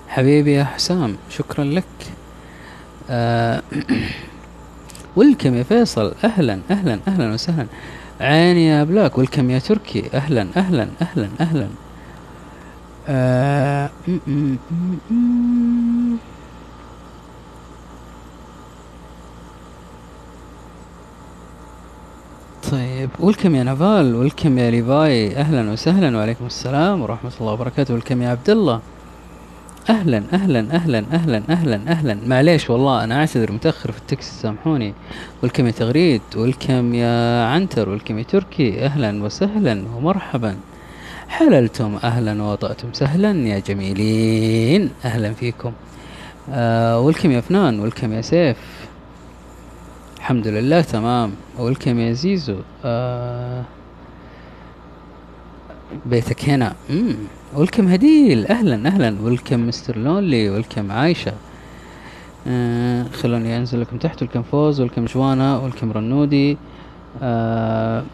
[0.08, 2.09] حبيبي يا حسام شكرا لك.
[3.10, 3.62] آه
[5.16, 7.66] ولكم يا فيصل أهلا أهلا أهلا وسهلا.
[8.20, 10.10] عيني يا بلاك ولكم يا تركي.
[10.14, 11.68] أهلا أهلا أهلا أهلا.
[13.08, 13.90] آه
[22.72, 25.36] طيب welcome يا نفال welcome يا ليفاي.
[25.36, 27.94] أهلا وسهلا وعليكم السلام ورحمة الله وبركاته.
[27.94, 28.80] welcome يا عبد الله.
[29.90, 32.18] أهلا أهلا أهلا أهلا أهلا أهلا.
[32.26, 34.94] معليش والله أنا اعتذر متأخر في ال text سامحوني.
[35.42, 40.56] welcome يا تغريد؟ welcome يا عنتر؟ welcome يا تركي؟ أهلا وسهلا ومرحبا.
[41.28, 44.90] حللتم؟ أهلا ووطأتم سهلا يا جميلين.
[45.04, 45.72] أهلا فيكم.
[46.50, 48.56] آه welcome يا فنان؟ welcome يا سيف؟
[50.16, 51.32] الحمد لله تمام.
[51.58, 53.64] ولكم يا زيزو؟ آه
[56.06, 56.74] بيتك هنا.
[56.90, 57.16] امم
[57.54, 58.46] ولكم هديل.
[58.46, 59.16] أهلا أهلا.
[59.22, 61.32] ولكم مستر لونلي ولكم عايشة.
[62.46, 64.22] آه خلوني أنزل لكم تحت.
[64.22, 66.58] ولكم فوز ولكم جوانا ولكم رنودي.
[67.22, 68.04] آه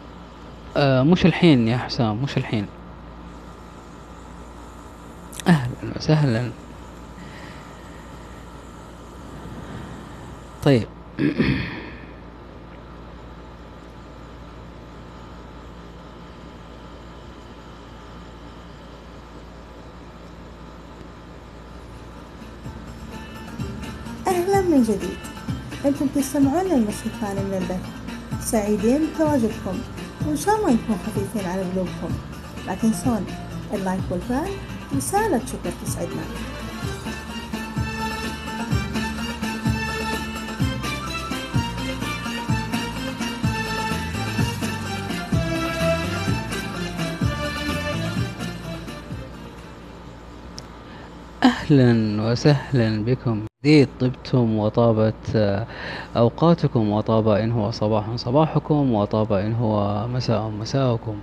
[0.77, 2.65] آه مش الحين يا حسام مش الحين.
[5.47, 6.51] أهلا وسهلا.
[10.63, 10.87] طيب.
[24.61, 25.17] من جديد.
[25.85, 26.65] أنتم تستمعون
[27.05, 27.85] الثاني من البث.
[28.51, 29.79] سعيدين بتواجدكم.
[30.27, 32.11] وإن شاء الله نكون خفيفين على قلوبكم.
[32.67, 33.25] لا تنسون
[33.73, 34.49] اللايك والفعل.
[34.97, 36.23] رسالة شكر تسعدنا
[51.71, 53.41] أهلا وسهلا بكم.
[53.63, 55.65] جديد طبتم وطابت آه،
[56.17, 61.15] أوقاتكم وطاب إن هو صباح صباحكم وطاب إن هو مساء مساءكم.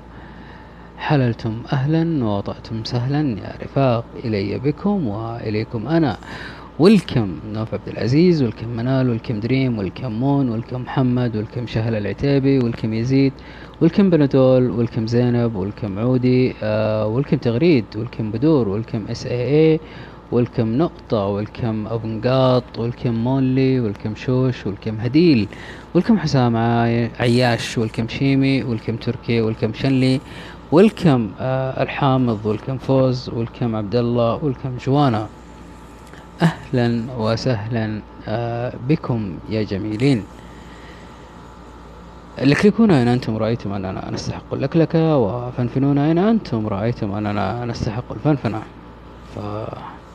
[0.99, 6.17] حللتم أهلا ووطأتم سهلا يا رفاق إلي بكم وإليكم أنا.
[6.79, 12.59] welcome نوف عبد العزيز welcome منال welcome دريم welcome مون welcome محمد welcome شهل العتيبي
[12.59, 13.33] welcome يزيد
[13.81, 19.81] welcome بنادول welcome زينب welcome عودي آه welcome تغريد welcome بدور welcome اس اي اي
[20.33, 25.49] والكم نقطة والكم أبو نقاط والكم مونلي والكم شوش والكم هديل
[25.95, 26.57] والكم حسام
[27.21, 30.21] عياش والكم شيمي والكم تركي والكم شنلي
[30.73, 35.27] والكم آه الحامض والكم فوز والكم عبد الله والكم جوانا.
[36.43, 40.25] أهلا وسهلا آه بكم يا جميلين.
[42.43, 48.63] لكلكون أين أنتم رأيتم أننا نستحق اللكلكة وفنفنون أين أنتم رأيتم أننا نستحق الفنفنة.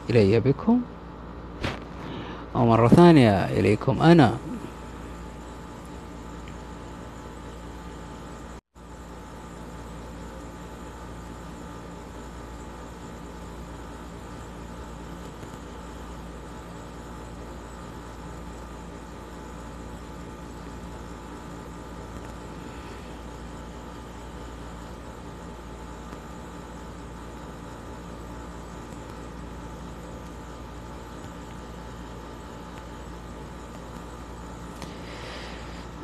[0.10, 0.82] فإلي بكم.
[2.56, 4.38] ومرة ثانية إليكم أنا.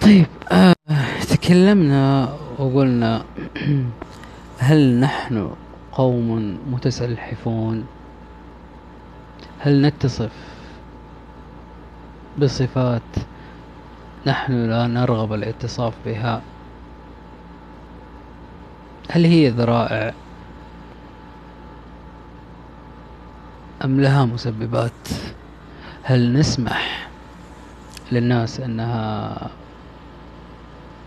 [0.05, 0.75] طيب آه
[1.29, 3.25] تكلمنا وقلنا
[4.67, 5.51] هل نحن
[5.91, 7.85] قوم متسلحفون؟
[9.59, 10.31] هل نتصف
[12.39, 13.01] بصفات
[14.25, 16.41] نحن لا نرغب الاتصاف بها؟
[19.09, 20.13] هل هي ذرائع
[23.85, 25.07] أم لها مسببات؟
[26.03, 27.07] هل نسمح
[28.11, 29.49] للناس أنها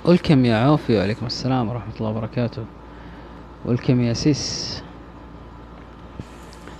[0.09, 2.65] ولكم يا عوفي وعليكم السلام ورحمة الله وبركاته.
[3.65, 4.83] ولكم يا سيس.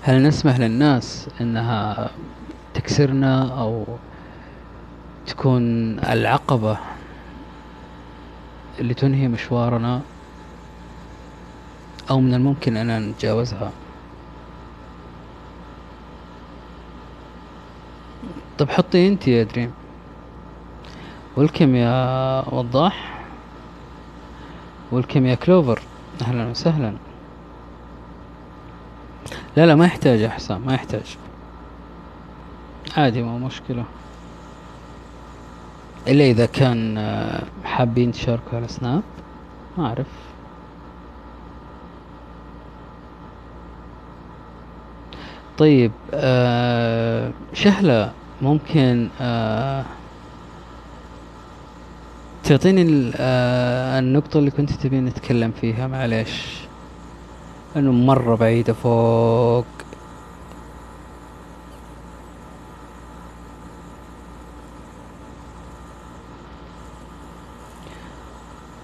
[0.03, 2.11] هل نسمح للناس إنها
[2.75, 3.85] تكسرنا أو
[5.27, 5.63] تكون
[5.99, 6.79] العقبة
[8.81, 10.01] اللي تنهي مشوارنا
[12.11, 13.73] أو من الممكن أن نتجاوزها؟
[18.59, 19.73] طب حطي أنت يا دريم.
[21.37, 23.18] ولكم يا وضاح.
[24.93, 25.83] ولكم يا كلوفر.
[26.23, 26.93] أهلا وسهلا.
[29.57, 31.17] لا لا ما يحتاج يا حسام ما يحتاج.
[32.97, 33.85] عادي ما مشكلة.
[36.09, 39.03] إلا إذا كان آه، حابين تشاركوا على سناب
[39.79, 40.07] ما أعرف.
[45.59, 48.13] طيب آه شهلة
[48.43, 49.85] ممكن آه
[52.49, 56.59] تعطيني آه، النقطة اللي كنت تبين نتكلم فيها معليش.
[57.77, 59.65] إنه مرة بعيدة فوق.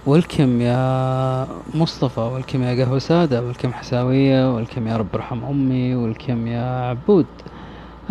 [0.07, 6.47] والكم يا مصطفى والكم يا قهوة سادة والكم حساوية والكم يا رب ارحم أمي والكم
[6.47, 7.27] يا عبود.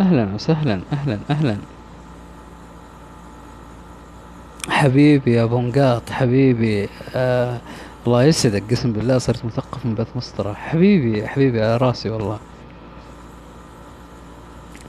[0.00, 1.56] أهلا وسهلا أهلا أهلا.
[4.84, 6.88] حبيبي يا بونقاط حبيبي.
[7.14, 7.58] آه
[8.06, 10.52] الله يسعدك قسم بالله صرت مثقف من بث مسطرة.
[10.52, 12.38] حبيبي حبيبي على راسي والله.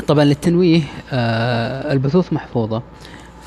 [0.07, 0.81] طبعا للتنويه
[1.11, 2.81] آه البثوث محفوظة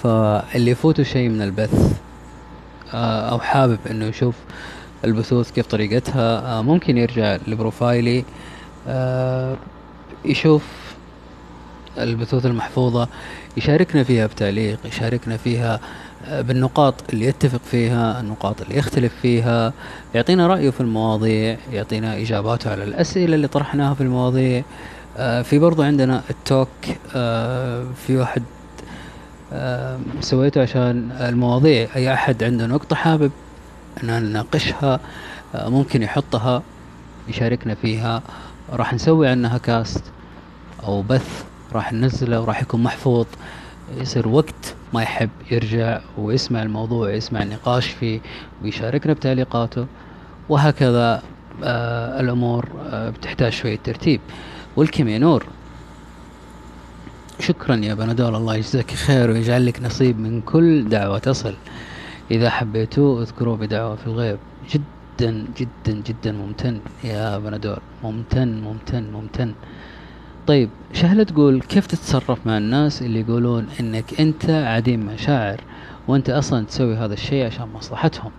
[0.02, 1.98] فاللي يفوته شيء من البث
[2.94, 4.34] آه أو حابب إنه يشوف
[5.04, 8.24] البثوث كيف طريقتها آه ممكن يرجع لبروفايلي
[8.88, 9.56] آه
[10.24, 10.62] يشوف
[11.98, 13.08] البثوث المحفوظة
[13.56, 15.80] يشاركنا فيها بتعليق يشاركنا فيها
[16.30, 19.72] بالنقاط اللي يتفق فيها النقاط اللي يختلف فيها.
[20.14, 24.62] يعطينا رأيه في المواضيع يعطينا إجاباته على الأسئلة اللي طرحناها في المواضيع.
[25.16, 26.68] آه، في برضو عندنا التوك
[27.14, 28.42] آه، في واحد
[29.52, 31.88] آه، سويته عشان المواضيع.
[31.96, 33.30] أي أحد عنده نقطة حابب
[34.02, 35.00] أن نناقشها
[35.54, 36.62] ممكن يحطها
[37.28, 38.22] يشاركنا فيها.
[38.72, 40.04] راح نسوي عنها كاست
[40.84, 43.26] أو بث راح ننزله وراح يكون محفوظ.
[43.96, 48.20] يصير وقت ما يحب يرجع ويسمع الموضوع يسمع النقاش فيه
[48.62, 49.86] ويشاركنا بتعليقاته
[50.48, 51.22] وهكذا
[51.64, 54.20] آه الأمور آه بتحتاج شوية ترتيب.
[54.76, 55.46] والكيميا نور.
[57.40, 61.54] شكرا يا بندول الله يجزاك خير ويجعل لك نصيب من كل دعوة تصل.
[62.30, 64.38] إذا حبيتوه اذكروه بدعوة في الغيب.
[64.70, 69.54] جدا جدا جدا ممتن يا بندول ممتن ممتن ممتن.
[70.48, 75.60] طيب شهلة تقول كيف تتصرف مع الناس اللي يقولون إنك أنت عديم مشاعر
[76.08, 78.30] وأنت أصلا تسوي هذا الشيء عشان مصلحتهم؟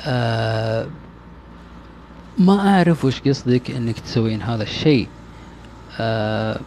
[0.00, 0.86] آه
[2.38, 5.08] ما أعرف وش قصدك إنك تسوين هذا الشيء.
[6.00, 6.60] آه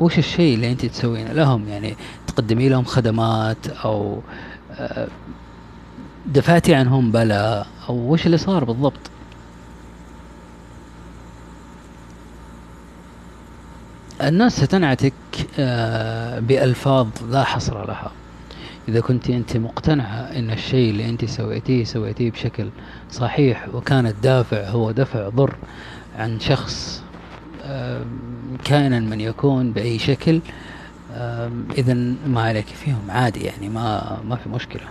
[0.00, 1.96] وش الشيء اللي أنت تسوينه لهم؟ يعني
[2.26, 4.22] تقدمي لهم خدمات أو
[4.72, 5.08] آه
[6.26, 9.10] دفعتي عنهم بلاء أو وش اللي صار بالضبط؟
[14.28, 15.12] الناس ستنعتك
[15.58, 18.12] آه، بألفاظ لا حصر لها.
[18.88, 22.68] إذا كنت أنت مقتنعة أن الشيء اللي أنت سويتيه سويتيه بشكل
[23.10, 25.54] صحيح وكان الدافع هو دفع ضر
[26.18, 27.02] عن شخص
[28.64, 30.40] كائنا من يكون بأي شكل
[31.78, 31.94] إذا
[32.26, 33.10] ما عليك فيهم.
[33.10, 34.82] عادي يعني ما ما في مشكلة.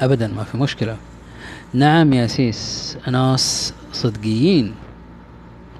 [0.00, 0.96] أبدا ما في مشكلة.
[1.74, 4.74] نعم يا سيس ناس صدقيين.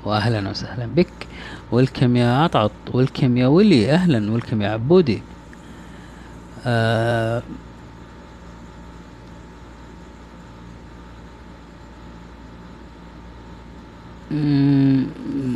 [0.08, 1.26] واهلا وسهلا بك.
[1.72, 2.70] ولكم يا عطعط.
[2.92, 3.92] ولكم يا ولي.
[3.92, 4.32] أهلا.
[4.32, 5.22] ولكم يا عبودي.
[6.66, 7.42] آه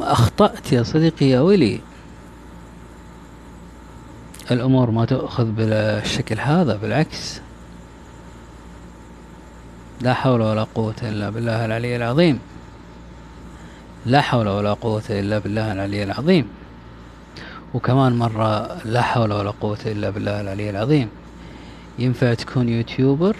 [0.01, 1.81] أخطأت يا صديقي يا ولي.
[4.51, 7.41] الأمور ما تؤخذ بالشكل هذا بالعكس.
[10.01, 12.39] لا حول ولا قوة إلا بالله العلي العظيم.
[14.07, 16.49] لا حول ولا قوة إلا بالله العلي العظيم.
[17.75, 21.09] وكمان مرة لا حول ولا قوة إلا بالله العلي العظيم.
[21.99, 23.37] ينفع تكون يوتيوبر؟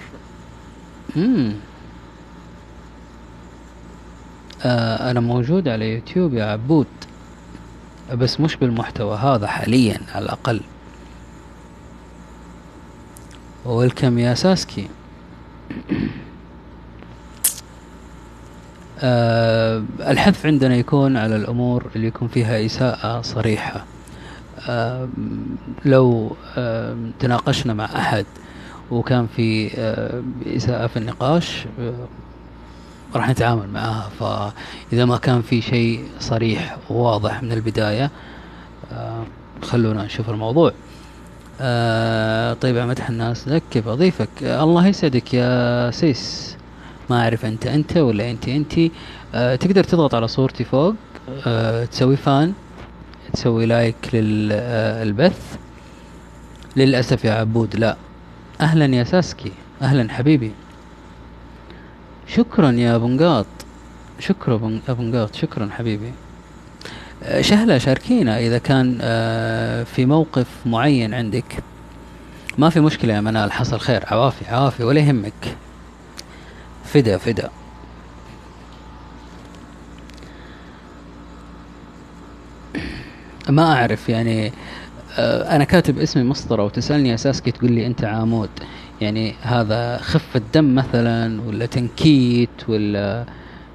[1.17, 1.53] مم.
[4.63, 6.87] آه أنا موجود على يوتيوب يا عبود.
[8.13, 10.61] بس مش بالمحتوى هذا حاليا على الأقل.
[13.65, 14.89] ويلكم يا ساسكي.
[19.01, 23.85] الحث عندنا يكون على الأمور اللي يكون فيها إساءة صريحة.
[24.69, 25.09] آه
[25.85, 28.27] لو آه تناقشنا مع أحد
[28.91, 30.23] وكان في آه
[30.57, 31.95] إساءة في النقاش آه
[33.15, 34.11] راح نتعامل معها.
[34.21, 38.11] فإذا ما كان في شيء صريح وواضح من البداية
[38.93, 39.23] آه
[39.63, 40.73] خلونا نشوف الموضوع.
[41.61, 46.52] آه طيب يا مدح الناس لك كيف أضيفك آه الله يسعدك يا سيس.
[47.11, 48.75] ما أعرف أنت أنت ولا أنت أنت.
[49.35, 50.95] آه تقدر تضغط على صورتي فوق.
[51.47, 52.53] آه تسوي فان
[53.33, 55.59] تسوي لايك للبث آه
[56.77, 57.97] للأسف يا عبود لا.
[58.61, 59.53] أهلا يا ساسكي.
[59.83, 60.53] أهلا حبيبي.
[62.27, 63.47] شكرا يا بنقاط
[64.19, 65.35] شكرا ابو نقاط.
[65.35, 66.13] شكرا حبيبي.
[67.23, 71.63] آه، شهلة شاركينا إذا كان آه، في موقف معين عندك.
[72.59, 74.05] ما في مشكلة يا منال حصل خير.
[74.07, 75.57] عوافي عوافي ولا يهمك.
[76.93, 77.51] فدا فدا.
[83.49, 84.53] ما أعرف يعني
[85.19, 88.51] آه، أنا كاتب اسمي مسطرة وتسألني اساسك تقول لي أنت عامود
[89.01, 93.25] يعني هذا خفة دم مثلا ولا تنكيت ولا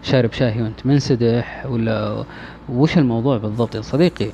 [0.04, 2.24] شارب شاهي وأنت منسدح ولا
[2.70, 4.32] وش الموضوع بالضبط يا صديقي؟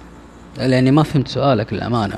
[0.57, 2.15] لأني ما فهمت سؤالك للأمانة.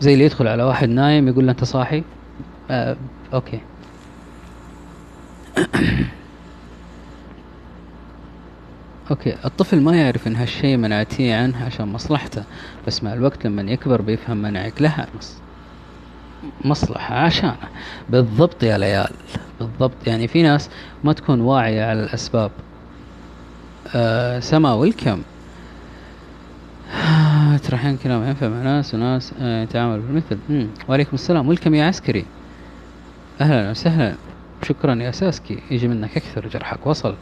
[0.00, 2.02] زي اللي يدخل على واحد نايم يقول له أنت صاحي؟
[2.70, 2.96] آه
[3.34, 3.60] أوكي.
[9.10, 12.44] أوكي الطفل ما يعرف إن هالشيء منعتيه عنه عشان مصلحته
[12.86, 15.06] بس مع الوقت لما يكبر بيفهم منعك لها.
[16.64, 17.56] مصلحة عشانه.
[18.08, 19.10] بالضبط يا ليال
[19.60, 20.06] بالضبط.
[20.06, 20.70] يعني في ناس
[21.04, 22.50] ما تكون واعية على الأسباب.
[23.94, 25.22] آه سما ويلكم
[27.68, 30.68] ترحين كلام ينفع مع ناس وناس آه يتعامل بالمثل.
[30.88, 31.48] وعليكم السلام.
[31.48, 32.24] ويلكم يا عسكري؟
[33.40, 34.14] أهلا وسهلا.
[34.62, 35.62] شكرا يا ساسكي.
[35.70, 36.86] يجي منك أكثر جرحك.
[36.86, 37.14] وصل.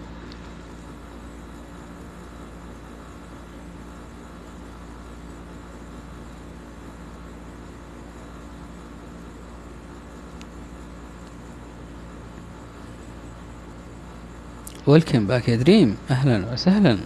[14.86, 15.96] welcome back يا دريم.
[16.10, 16.98] أهلا وسهلا.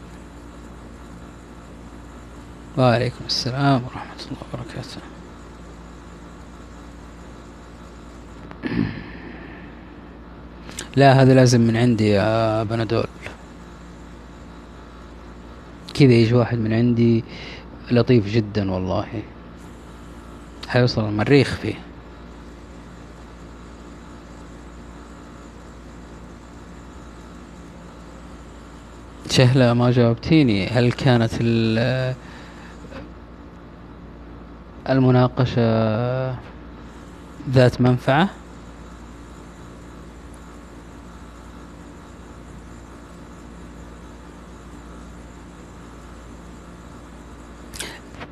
[2.79, 5.01] وعليكم السلام ورحمة الله وبركاته.
[10.97, 13.07] لا هذا لازم من عندي يا بنادول.
[15.95, 17.25] كذا يجي واحد من عندي
[17.91, 19.07] لطيف جدا والله.
[20.69, 21.75] حيوصل المريخ فيه.
[29.31, 30.67] شهلة ما جاوبتيني.
[30.69, 31.33] هل كانت
[34.89, 36.31] المناقشة
[37.51, 38.29] ذات منفعة؟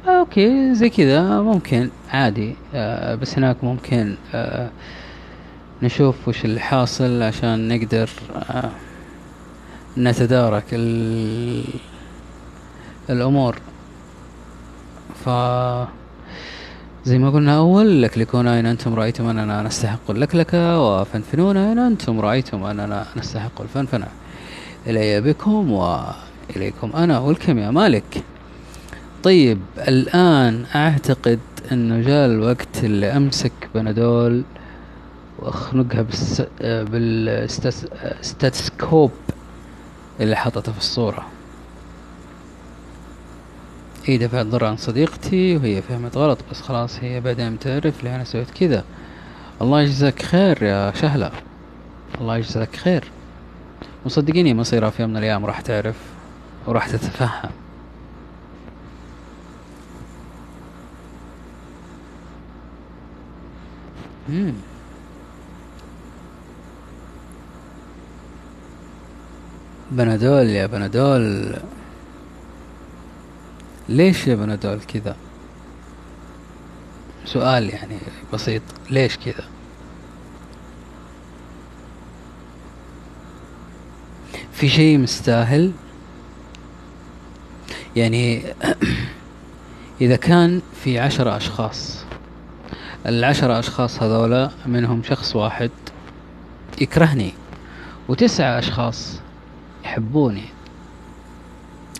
[0.08, 1.40] أوكي زي كذا.
[1.40, 2.56] ممكن عادي.
[2.74, 4.70] آه بس هناك ممكن آه
[5.82, 8.10] نشوف وش اللي حاصل عشان نقدر
[8.50, 8.70] آه
[9.98, 10.64] نتدارك
[13.10, 13.58] الأمور.
[15.24, 15.28] ف
[17.04, 22.64] زي ما قلنا أول لكلكون أين أنتم رأيتم أننا نستحق اللكلكة وفنفنون أين أنتم رأيتم
[22.64, 24.06] أننا نستحق الفنفنة.
[24.86, 28.24] إلي بكم وإليكم أنا والكم يا مالك.
[29.22, 31.38] طيب الآن أعتقد
[31.72, 34.42] أنه جاء الوقت اللي أمسك بنادول
[35.38, 36.06] وأخنقها
[36.60, 39.10] بالستاتسكوب
[40.20, 41.26] اللي حطته في الصورة.
[44.04, 48.24] هي دفعت ضر عن صديقتي وهي فهمت غلط بس خلاص هي بعدين تعرف لي أنا
[48.24, 48.84] سويت كذا.
[49.62, 51.30] الله يجزاك خير يا شهلة.
[52.20, 53.04] الله يجزاك خير.
[54.04, 55.96] وصدقيني مصيرها في يوم من الأيام راح تعرف
[56.66, 57.50] وراح تتفهم.
[69.90, 71.54] بنادول يا بنادول.
[73.88, 75.16] ليش يا بنادول كذا؟
[77.24, 77.98] سؤال يعني
[78.32, 78.62] بسيط.
[78.90, 79.44] ليش كذا؟
[84.52, 85.72] في شيء مستاهل؟
[87.96, 88.42] يعني
[90.00, 92.07] إذا كان في عشرة أشخاص
[93.06, 95.70] العشرة أشخاص هذولا منهم شخص واحد
[96.80, 97.32] يكرهني
[98.08, 99.20] وتسعة أشخاص
[99.84, 100.44] يحبوني.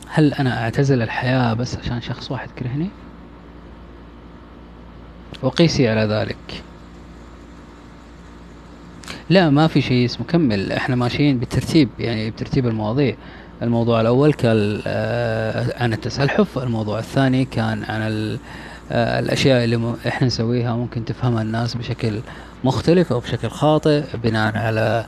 [0.09, 2.89] هل أنا أعتزل الحياة بس عشان شخص واحد كرهني
[5.43, 6.63] وقيسي على ذلك.
[9.31, 10.73] لا ما في شيء اسمه كمل.
[10.73, 13.17] إحنا ماشيين بالترتيب يعني بترتيب المواضيع.
[13.63, 16.59] الموضوع الأول كان آه، عن التسلحف.
[16.59, 18.03] الموضوع الثاني كان عن
[18.93, 22.21] آه، الأشياء اللي إحنا نسويها ممكن تفهمها الناس بشكل
[22.65, 25.07] مختلف أو بشكل خاطئ بناء على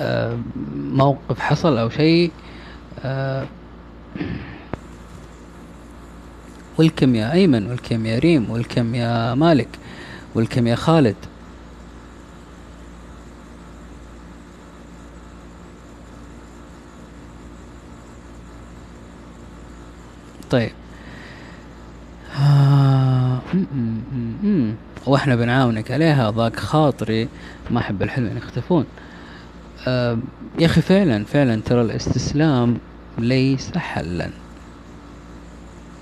[0.00, 0.38] آه،
[0.76, 2.30] موقف حصل أو شيء
[6.78, 9.68] والكم يا أيمن والكم يا ريم والكم يا مالك
[10.34, 11.16] والكم يا خالد.
[20.50, 20.72] طيب.
[22.40, 23.38] آه
[25.06, 27.28] وإحنا بنعاونك عليها ضاق خاطري
[27.70, 28.84] ما أحب الحلوين يختفون.
[29.88, 30.18] آه
[30.58, 32.78] يا أخي فعلا فعلا ترى الاستسلام
[33.18, 34.30] ليس حلا.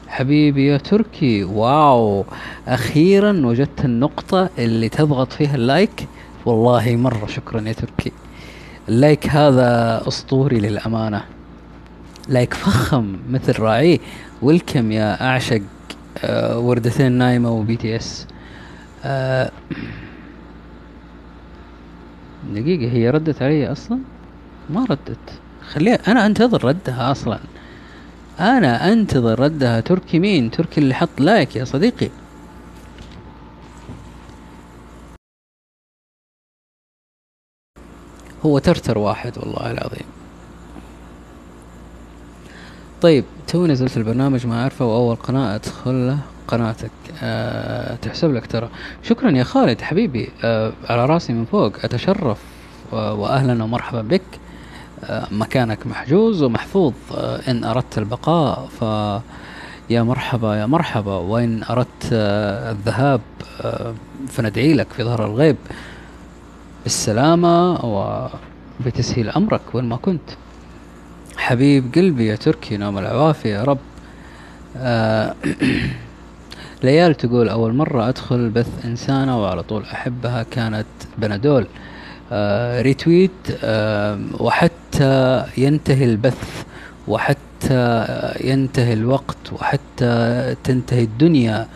[0.09, 2.25] حبيبي يا تركي wow.
[2.69, 6.09] أخيرا وجدت النقطة اللي تضغط فيها ال like.
[6.47, 8.13] والله مرة شكرا يا تركي.
[8.89, 11.25] ال like هذا أسطوري للأمانة.
[12.29, 13.99] like فخم مثل راعيه.
[14.43, 15.63] welcome يا أعشق
[16.55, 18.27] وردتين نايمة و BTS
[19.05, 19.51] آه
[22.53, 23.99] دقيقة هي ردت علي أصلا؟
[24.71, 25.41] ما ردت.
[25.69, 27.39] خليها أنا أنتظر ردها أصلا.
[28.41, 29.81] أنا أنتظر ردها.
[29.81, 32.11] تركي مين؟ تركي اللي حط like يا صديقي.
[38.47, 40.07] هو ترتر واحد والله العظيم.
[43.05, 46.19] طيب تو نزلت البرنامج ما أعرفه وأول قناة أدخل له
[46.49, 46.91] قناتك.
[47.23, 48.69] أه تحسب لك ترى.
[49.03, 50.29] شكرا يا خالد حبيبي.
[50.45, 52.39] أه على راسي من فوق أتشرف
[52.93, 54.23] واهلا ومرحبا بك.
[55.31, 56.93] مكانك محجوز ومحفوظ.
[57.15, 58.83] آه، إن أردت البقاء ف
[59.91, 61.17] يا مرحبا يا مرحبا.
[61.17, 63.21] وإن أردت آه، الذهاب
[63.61, 63.95] آه،
[64.29, 65.57] فندعي لك في ظهر الغيب.
[66.83, 70.31] بالسلامة وبتسهيل أمرك وين ما كنت.
[71.37, 73.79] حبيب قلبي يا تركي نوم العوافي يا رب.
[76.85, 80.87] ليال تقول أول مرة أدخل بث إنسانة وعلى طول أحبها كانت
[81.19, 81.67] بنادول.
[82.33, 83.31] آه ريتويت
[83.65, 86.65] آه وحتى ينتهي البث
[87.09, 88.07] وحتى
[88.41, 91.67] ينتهي الوقت وحتى تنتهي الدنيا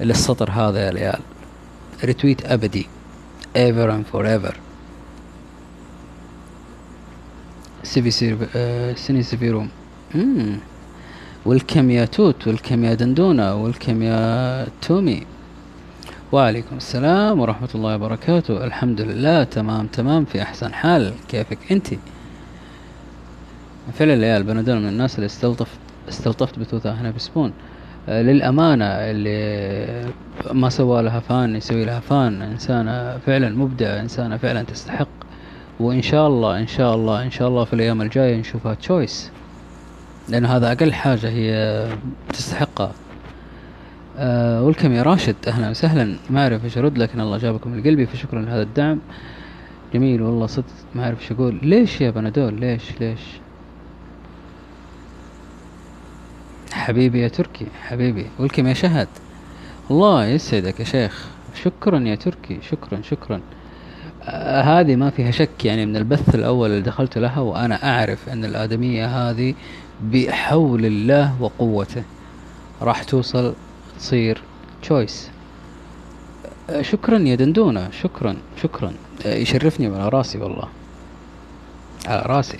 [0.00, 1.20] للسطر هذا يا ليال.
[2.04, 2.86] ريتويت أبدي
[3.56, 4.54] ever and forever.
[7.84, 9.68] سيفي سير آه سيني سيفيروم
[10.14, 10.56] مم.
[11.46, 15.26] والكم يا توت والكم يا دندونة والكم يا تومي.
[16.32, 18.64] وعليكم السلام ورحمة الله وبركاته.
[18.64, 21.12] الحمد لله تمام تمام في أحسن حال.
[21.28, 21.86] كيفك أنت؟
[23.98, 25.78] فعلا ليال بنادول من الناس اللي استلطفت
[26.08, 27.52] استلطفت بثوثها هنا بسبون.
[28.08, 30.12] آه، للأمانة اللي
[30.52, 35.08] ما سوى لها فان يسوي لها فان إنسانة فعلا مبدعة إنسانة فعلا تستحق
[35.84, 39.30] وإن شاء الله إن شاء الله إن شاء الله في الأيام الجاية نشوفها تشويس
[40.28, 41.88] لأن هذا أقل حاجة هي
[42.28, 42.92] تستحقها
[44.18, 45.36] أه ولكم يا راشد.
[45.48, 46.16] أهلا وسهلا.
[46.30, 48.98] ما أعرف إيش أرد لكن الله جابكم من قلبي فشكرا لهذا الدعم.
[49.94, 51.58] جميل والله صدق ما أعرف إيش أقول.
[51.62, 53.20] ليش يا بنادول؟ ليش ليش؟
[56.72, 58.26] حبيبي يا تركي حبيبي.
[58.38, 59.08] ولكم يا شهد.
[59.90, 61.26] الله يسعدك يا شيخ.
[61.54, 62.58] شكرا يا تركي.
[62.62, 63.40] شكرا شكرا.
[64.26, 69.30] هذه ما فيها شك يعني من البث الأول اللي دخلت لها وأنا أعرف أن الآدمية
[69.30, 69.54] هذه
[70.02, 72.02] بحول الله وقوته
[72.82, 73.54] راح توصل
[73.98, 74.42] تصير
[74.82, 75.30] تشويس
[76.80, 78.92] شكرا يا دندونة شكرا شكرا.
[79.26, 80.68] يشرفني على رأسي والله.
[82.06, 82.58] على رأسي.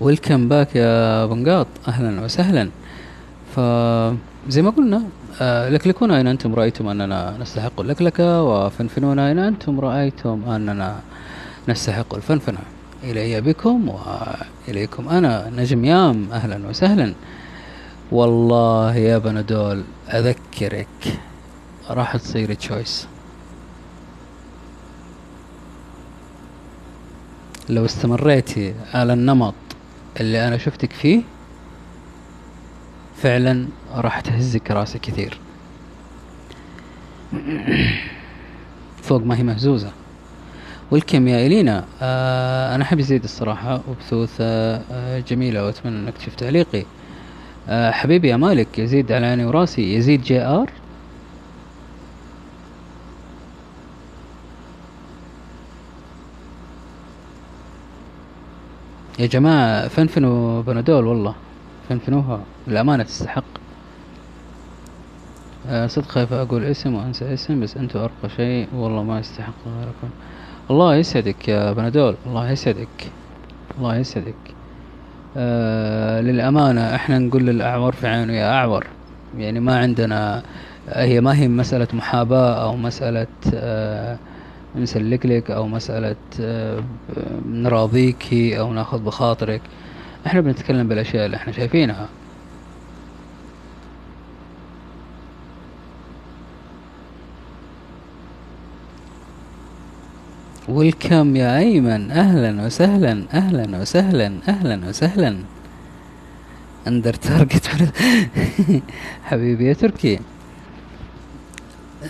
[0.00, 1.66] ويلكم باك يا بنقاط.
[1.88, 2.70] أهلا وسهلا.
[4.46, 5.02] فزي ما قلنا
[5.40, 11.00] آه، لكلكونا أين أنتم؟ رأيتم أننا نستحق اللكلكة وفنفنونا أين أنتم؟ رأيتم أننا
[11.68, 12.58] نستحق الفنفنة.
[13.04, 13.88] إلي بكم
[14.68, 17.14] وإليكم أنا نجم يام أهلا وسهلا.
[18.12, 21.18] والله يا بنادول أذكرك
[21.90, 23.06] راح تصير تشويس
[27.68, 29.54] لو استمريتي على النمط
[30.20, 31.22] اللي أنا شفتك فيه
[33.26, 35.38] فعلا راح تهزك راسي كثير.
[39.02, 39.92] فوق ما هي مهزوزة.
[40.90, 46.84] والكم يا إلينا؟ آه أنا أحب يزيد الصراحة وبثوثة آه جميلة وأتمنى أنك تشوف تعليقي.
[47.68, 49.94] آه حبيبي يا مالك يزيد على عيني وراسي.
[49.94, 50.70] يزيد جي آر؟
[59.18, 61.34] يا جماعة فنفنوا بنادول والله.
[61.88, 62.40] فنفنوها.
[62.68, 63.44] الأمانة تستحق.
[65.68, 68.68] آه صدق خايف أقول اسم وأنسى اسم بس أنتوا أرقى شيء.
[68.74, 70.10] والله ما يستحق غيركم.
[70.70, 72.16] الله يسعدك يا بنادول.
[72.26, 73.10] الله يسعدك.
[73.78, 74.34] الله يسعدك.
[75.36, 78.86] آه للأمانة إحنا نقول للأعور في عينه يا أعور.
[79.38, 80.42] يعني ما عندنا
[80.88, 84.18] هي ما هي مسألة محاباة أو مسألة آه
[84.76, 86.82] نسلك لك أو مسألة آه،
[87.48, 89.60] نراضيك أو ناخذ بخاطرك.
[90.26, 92.08] إحنا بنتكلم بالأشياء اللي إحنا شايفينها.
[100.68, 105.36] welcome يا أيمن أهلا وسهلا أهلا وسهلا أهلا وسهلا.
[106.86, 107.66] under target
[109.28, 110.18] حبيبي يا تركي.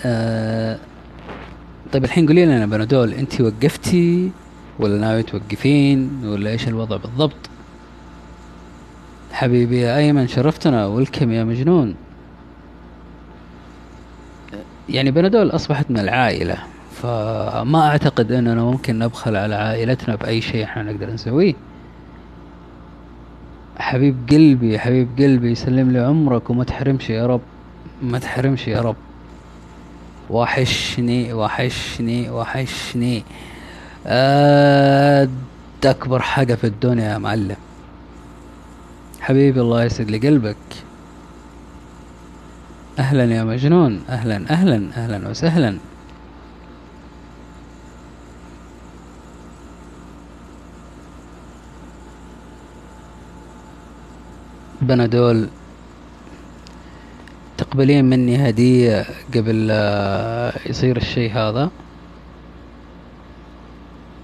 [0.04, 0.78] آه
[1.92, 4.30] طيب الحين قولي لنا بنادول انت وقفتي
[4.78, 7.50] ولا ناوي توقفين ولا إيش الوضع بالضبط؟
[9.32, 10.86] حبيبي يا أيمن شرفتنا.
[10.86, 11.94] welcome يا مجنون.
[14.88, 16.56] يعني بنادول أصبحت من العائلة.
[17.06, 21.54] فما أعتقد أننا ممكن نبخل على عائلتنا بأي شيء إحنا نقدر نسويه.
[23.78, 27.40] حبيب قلبي حبيب قلبي سلم لي عمرك وما تحرمش يا رب
[28.02, 28.96] ما تحرمش يا رب.
[30.30, 33.24] وحشني وحشني وحشني.
[34.06, 35.28] آه
[35.84, 37.56] أكبر حاجة في الدنيا يا معلم.
[39.20, 40.56] حبيبي الله يسعد لي قلبك.
[42.98, 45.78] أهلا يا مجنون أهلا أهلا أهلا وسهلا.
[54.86, 55.48] بنادول
[57.58, 59.70] تقبلين مني هدية قبل
[60.66, 61.70] يصير الشيء هذا.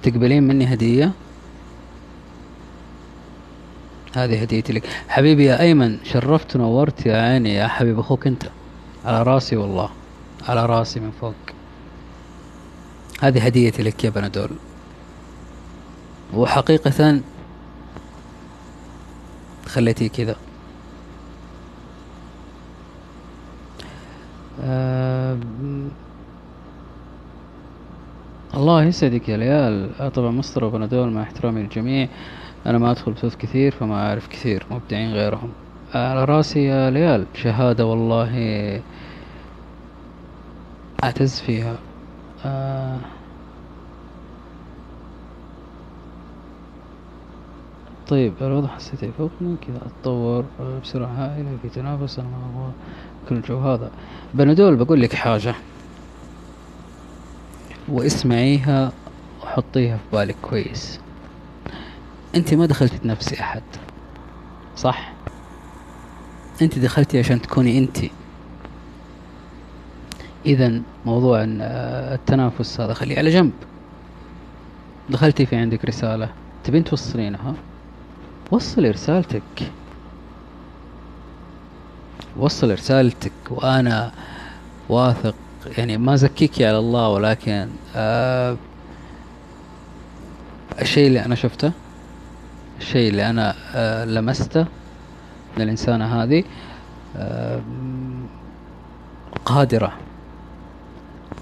[0.02, 1.12] تقبلين مني هدية؟
[4.16, 4.88] هذه هديتي لك.
[5.08, 7.54] حبيبي يا أيمن شرفت ونورت يا عيني.
[7.54, 8.42] يا حبيب أخوك أنت.
[9.04, 9.90] على راسي والله.
[10.48, 11.34] على راسي من فوق.
[13.20, 14.50] هذه هديتي لك يا بنادول
[16.34, 17.20] وحقيقة
[19.66, 20.36] خليتي كذا.
[28.54, 29.90] الله يسعدك يا ليال.
[30.00, 32.08] آه طبعا مصدر وبنادول مع احترامي للجميع.
[32.66, 35.52] أنا ما أدخل بثوث كثير فما أعرف كثير مبدعين غيرهم.
[35.94, 38.82] آه على رأسي يا ليال شهادة والله
[41.04, 41.76] أعتز فيها.
[42.44, 42.98] آه
[48.12, 50.44] طيب الوضع حسيته يفوقني كذا أتطور
[50.82, 52.72] بسرعة هائلة في تنافس أنا أبغى
[53.28, 53.90] كل الجو هذا.
[54.34, 55.54] بنادول بقول لك حاجة.
[57.88, 58.92] واسمعيها
[59.42, 61.00] وحطيها في بالك كويس.
[62.34, 63.62] أنت ما دخلتي تنافسي أحد
[64.76, 65.12] صح؟
[66.62, 67.98] أنت دخلتي عشان تكوني أنت.
[70.46, 73.52] إذا موضوع التنافس هذا خليه على جنب.
[75.10, 76.28] دخلتي في عندك رسالة
[76.64, 77.54] تبين توصلينها؟
[78.50, 79.42] وصلي رسالتك.
[82.36, 84.12] وصل رسالتك وأنا
[84.88, 85.34] واثق.
[85.78, 88.56] يعني ما زكيكي على الله ولكن آه
[90.80, 91.72] الشيء اللي أنا شفته
[92.80, 94.66] الشيء اللي أنا آه لمسته
[95.56, 96.44] من الإنسانة هذه
[97.16, 97.60] آه
[99.44, 99.92] قادرة.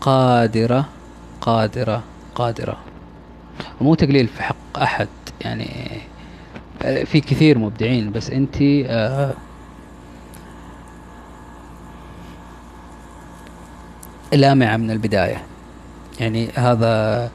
[0.01, 0.89] قادرة
[1.41, 2.03] قادرة
[2.35, 2.77] قادرة.
[3.81, 5.09] ومو تقليل في حق أحد
[5.41, 6.01] يعني
[6.81, 9.35] في كثير مبدعين بس انت آه
[14.33, 15.43] لامعة من البداية.
[16.21, 17.31] يعني هذا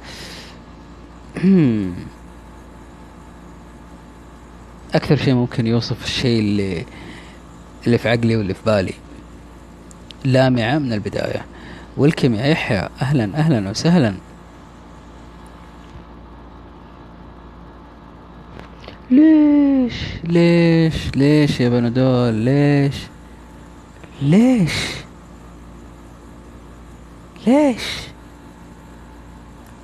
[4.96, 6.86] أكثر شيء ممكن يوصف الشيء اللي
[7.86, 8.94] اللي في عقلي واللي في بالي.
[10.26, 11.46] لامعة من البداية.
[11.98, 14.16] والكم يا يحيى أهلا أهلا وسهلا.
[19.12, 22.96] ليش؟ ليش؟ ليش يا بنادول ليش؟
[24.22, 24.74] ليش؟
[27.48, 27.84] ليش؟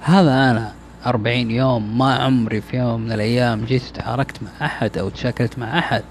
[0.02, 0.73] هذا أنا
[1.06, 5.80] أربعين يوم ما عمري في يوم من الأيام جيت تحاركت مع أحد أو تشاكلت مع
[5.80, 6.03] أحد.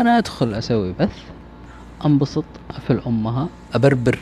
[0.00, 1.16] أنا أدخل أسوي بث
[2.06, 4.18] أنبسط أفل أمها أبربر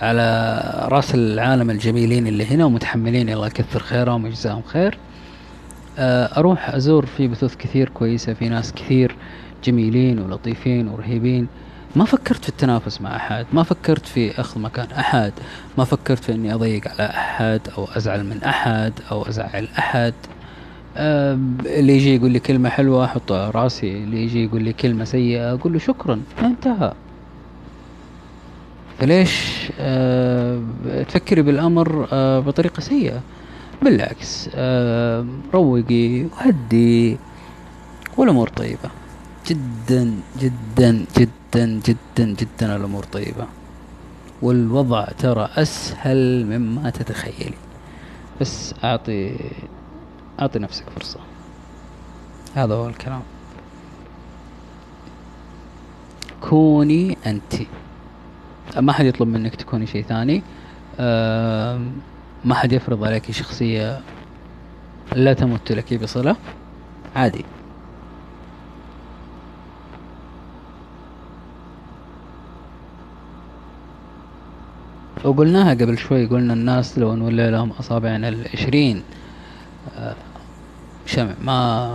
[0.00, 4.98] على رأس العالم الجميلين اللي هنا ومتحملين الله يكثر خيرهم ويجزاهم خير.
[5.98, 9.16] أروح أزور في بثوث كثير كويسة في ناس كثير
[9.64, 11.46] جميلين ولطيفين ورهيبين.
[11.96, 15.32] ما فكرت في التنافس مع أحد ما فكرت في أخذ مكان أحد
[15.78, 20.14] ما فكرت في أني أضيق على أحد أو أزعل من أحد أو أزعل أحد.
[20.96, 25.72] اللي يجي يقول لي كلمة حلوة أحطها راسي اللي يجي يقول لي كلمة سيئة أقول
[25.72, 26.92] له شكرا انتهى.
[28.98, 30.60] فليش؟ أه
[31.08, 33.20] تفكري بالأمر أه بطريقة سيئة.
[33.86, 37.16] بالعكس أه روقي وهدي
[38.16, 38.90] والأمور طيبة.
[39.46, 43.46] جدا جدا جدا جدا جدا الأمور طيبة.
[44.42, 47.54] والوضع ترى أسهل مما تتخيلي.
[48.40, 49.36] بس أعطي
[50.40, 51.20] أعطي نفسك فرصة.
[52.54, 53.22] هذا هو الكلام.
[56.40, 57.54] كوني أنت.
[58.76, 60.42] ما حد يطلب منك تكوني شيء ثاني.
[62.46, 64.00] ما حد يفرض عليك شخصية
[65.16, 66.36] لا تمت لك بصلة؟
[67.16, 67.44] عادي.
[75.24, 79.02] وقلناها قبل شوي قلنا الناس لو نولي لهم أصابعنا العشرين
[79.96, 80.14] آه،
[81.06, 81.88] شمع ما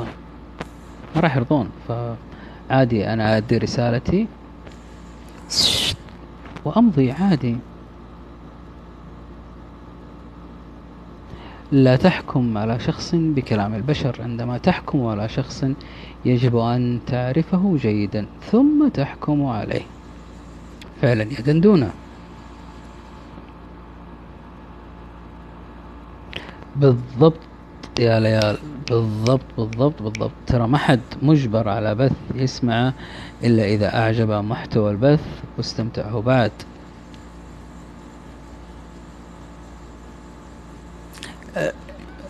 [1.15, 1.69] ما راح يرضون.
[1.87, 4.27] فعادي أنا أدي رسالتي.
[6.65, 7.57] وأمضي عادي.
[11.71, 15.65] لا تحكم على شخص بكلام البشر عندما تحكم على شخص
[16.25, 19.81] يجب أن تعرفه جيدا ثم تحكم عليه.
[21.01, 21.91] فعلا يا دندونه
[26.75, 27.39] بالضبط
[27.99, 28.57] يا ليال
[28.89, 30.31] بالضبط بالضبط بالضبط.
[30.47, 32.93] ترى ما حد مجبر على بث يسمعه
[33.43, 35.25] إلا إذا أعجب محتوى البث
[35.57, 36.51] واستمتعه بعد.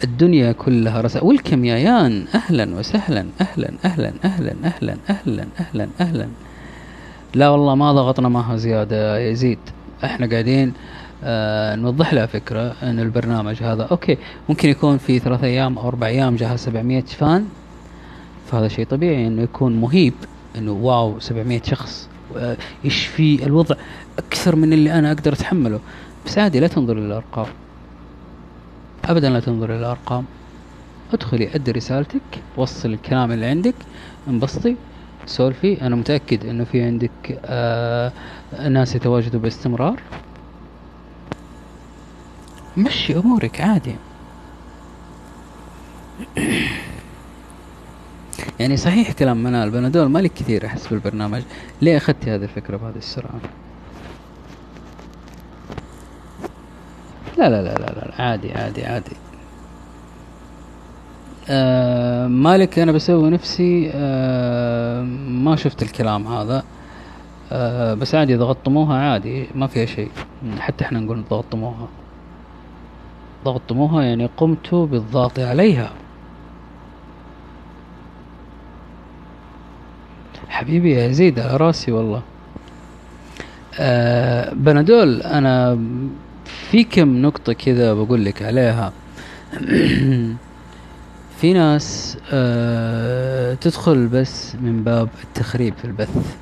[0.04, 6.28] الدنيا كلها رسائل ولكم يا يان أهلا وسهلا أهلا أهلا أهلا أهلا أهلا أهلا أهلا.
[7.36, 9.60] لا والله ما ضغطنا معها زيادة يزيد.
[10.04, 10.74] إحنا قاعدين
[11.24, 14.18] آه نوضح لها فكرة إن البرنامج هذا okay
[14.50, 17.46] ممكن يكون في ثلاث أيام أو أربع أيام جاها 700 fan
[18.52, 20.14] فهذا شيء طبيعي إنه يكون مهيب
[20.58, 22.10] إنه wow 700 شخص.
[22.38, 23.76] آه يشفي الوضع
[24.18, 25.80] أكثر من اللي أنا أقدر أتحمله؟
[26.26, 27.46] بس عادي لا تنظر للارقام
[29.06, 30.26] ابدا لا تنظر للارقام
[31.14, 32.22] أدخلي أدي رسالتك
[32.58, 33.76] وصل الكلام اللي عندك
[34.28, 34.76] انبسطي
[35.26, 35.82] سولفي.
[35.82, 38.12] أنا متأكد إنه في عندك آه
[38.70, 40.00] ناس يتواجدوا باستمرار.
[42.78, 43.96] مشي أمورك عادي.
[48.60, 51.42] يعني صحيح كلام منال بنادول مالك كثير أحس بالبرنامج.
[51.82, 53.40] ليه أخذتي هذه الفكرة بهذه السرعة؟
[57.38, 59.16] لا لا لا لا, لا عادي عادي عادي.
[61.50, 66.64] آه مالك أنا بسوي نفسي آه ما شفت الكلام هذا.
[67.52, 70.12] آه بس عادي إذا غطموها عادي ما فيها شيء.
[70.60, 71.88] حتى إحنا نقول ضغطموها
[73.46, 75.92] ضغطموها يعني قمت بالضغط عليها.
[80.50, 82.22] حبيبي يا زيد على راسي والله.
[83.80, 85.80] آه بنادول أنا
[86.60, 88.94] في كم نقطة كذا بقول لك عليها؟
[91.38, 96.38] في ناس آه تدخل بس من باب التخريب في البث.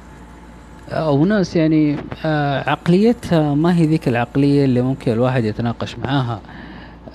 [0.90, 6.41] أو ناس يعني آه عقليتها ما هي ذيك العقلية اللي ممكن الواحد يتناقش معاها.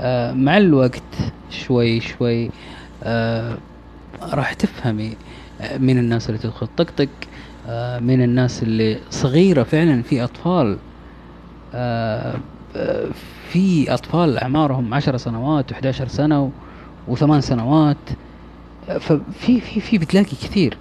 [0.01, 1.03] آه مع الوقت
[1.51, 2.51] شوي شوي
[3.03, 3.59] آه
[4.23, 5.17] راح تفهمي
[5.79, 7.09] من الناس اللي تدخل طقطق
[7.67, 10.79] آه من الناس اللي صغيرة فعلا في أطفال.
[11.75, 12.41] آه
[13.49, 16.51] في أطفال أعمارهم عشر سنوات و11 سنة
[17.09, 17.97] وثمان سنوات.
[19.01, 20.77] ففي في في بتلاقي كثير.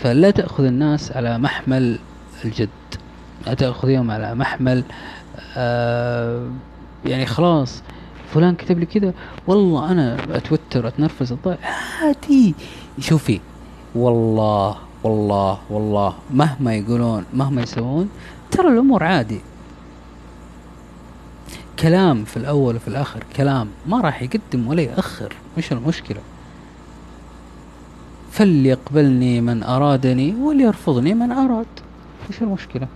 [0.00, 1.98] فلا تأخذ الناس على محمل
[2.44, 2.68] الجد.
[3.46, 4.84] لا تأخذيهم على محمل
[5.56, 6.48] آه
[7.06, 7.82] يعني خلاص
[8.34, 9.12] فلان كتب لي كذا.
[9.46, 11.36] والله أنا أتوتر أتنرفز
[12.00, 12.54] عادي.
[13.00, 13.40] شوفي
[13.94, 18.08] والله والله والله مهما يقولون مهما يسوون
[18.50, 19.40] ترى الأمور عادي.
[21.80, 23.68] كلام في الأول وفي الآخر كلام.
[23.86, 25.32] ما راح يقدم ولا يأخر.
[25.58, 26.20] مش المشكلة.
[28.30, 31.66] فليقبلني من أرادني وليرفضني من أراد.
[32.30, 32.86] إيش المشكلة.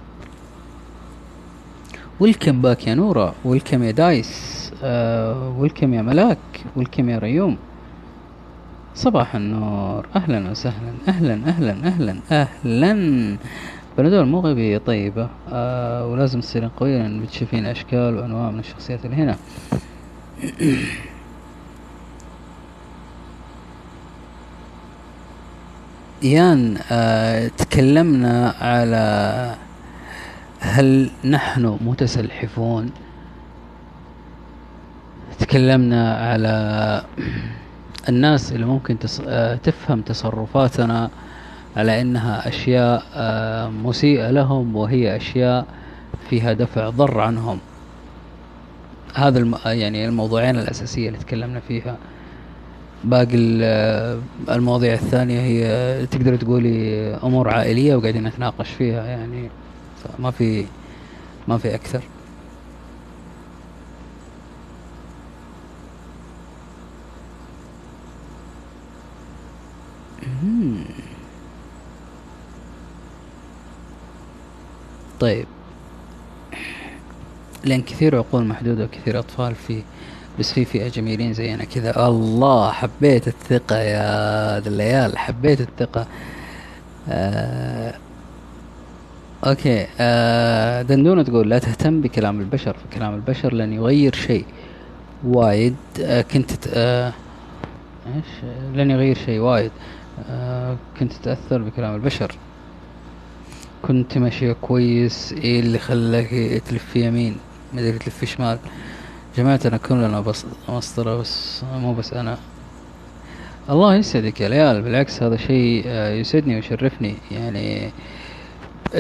[2.21, 4.73] welcome back يا نورا welcome يا دايس.
[4.83, 6.39] آه welcome يا ملاك.
[6.77, 7.57] welcome يا ريوم.
[8.95, 10.07] صباح النور.
[10.17, 10.93] أهلا وسهلا.
[11.09, 13.37] أهلا أهلا أهلا أهلا.
[13.99, 19.17] بنادول مو غبية طيبة آه ولازم تصيرين قوية لأن بتشوفين أشكال وأنواع من الشخصيات اللي
[19.17, 19.37] هنا.
[26.23, 29.55] يان آه تكلمنا على
[30.61, 32.91] هل نحن متسلحفون؟
[35.39, 37.03] تكلمنا على
[38.09, 39.21] الناس اللي ممكن تص...
[39.27, 41.11] آه تفهم تصرفاتنا.
[41.77, 45.67] على إنها أشياء آه مسيئة لهم وهي أشياء
[46.31, 47.59] فيها دفع ضر عنهم.
[49.15, 49.55] هذا الم...
[49.67, 51.97] يعني الموضوعين الأساسية اللي تكلمنا فيها.
[53.05, 53.37] باقي
[54.51, 59.51] المواضيع الثانية هي تقدر تقولي أمور عائلية وقاعدين نتناقش فيها يعني
[60.19, 60.67] ما في
[61.49, 62.03] ما في أكثر.
[75.23, 75.47] طيب.
[77.65, 79.83] لأن كثير عقول محدودة وكثير أطفال في
[80.39, 82.07] بس في فئة جميلين زينا كذا.
[82.09, 86.07] الله حبيت الثقة يا الليال حبيت الثقة.
[87.09, 87.95] آه
[89.47, 89.87] أوكي.
[90.01, 94.45] آه دندونة تقول لا تهتم بكلام البشر فكلام البشر لن يغير شيء.
[95.25, 95.77] وايد.
[96.01, 97.13] آه كنت آه
[98.07, 99.71] إيش؟ لن يغير شيء وايد.
[100.31, 102.35] آه كنت تتأثر بكلام البشر.
[103.83, 105.33] كنت ماشية كويس.
[105.33, 106.29] إيه اللي خلاك
[106.69, 107.37] تلف يمين؟
[107.73, 108.59] مدري تلف شمال.
[109.37, 112.39] جماعتنا كلنا بس مسطرة بس مو بس أنا.
[113.71, 114.83] الله يسعدك يا ليال.
[114.83, 117.15] بالعكس هذا شيء آه، يسعدني ويشرفني.
[117.31, 117.91] يعني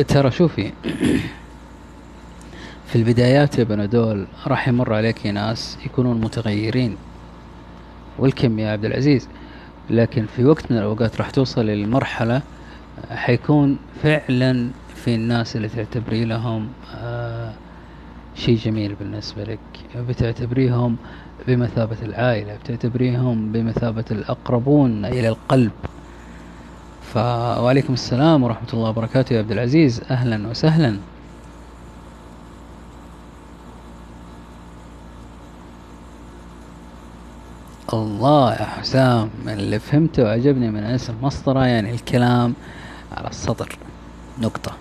[0.08, 0.72] ترى شوفي
[2.88, 6.96] في البدايات يا بنادول راح يمر عليك ناس يكونون متغيرين.
[8.18, 9.28] والكم يا عبد العزيز.
[9.90, 12.42] لكن في وقت من الأوقات راح توصل للمرحلة
[13.10, 17.52] حيكون فعلا في الناس اللي تعتبري لهم آه
[18.36, 19.58] شيء جميل بالنسبة لك.
[20.08, 20.96] بتعتبريهم
[21.48, 25.72] بمثابة العائلة بتعتبريهم بمثابة الأقربون إلى القلب.
[27.02, 27.16] ف...
[27.16, 30.02] وعليكم السلام ورحمة الله وبركاته يا عبد العزيز.
[30.10, 30.96] أهلا وسهلا.
[37.92, 42.54] الله يا حسام اللي فهمته وعجبني من اسم مسطرة يعني الكلام
[43.12, 43.78] على السطر.
[44.40, 44.72] نقطة.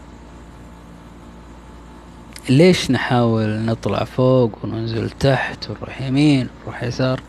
[2.50, 7.22] ليش نحاول نطلع فوق وننزل تحت ونروح يمين ونروح يسار؟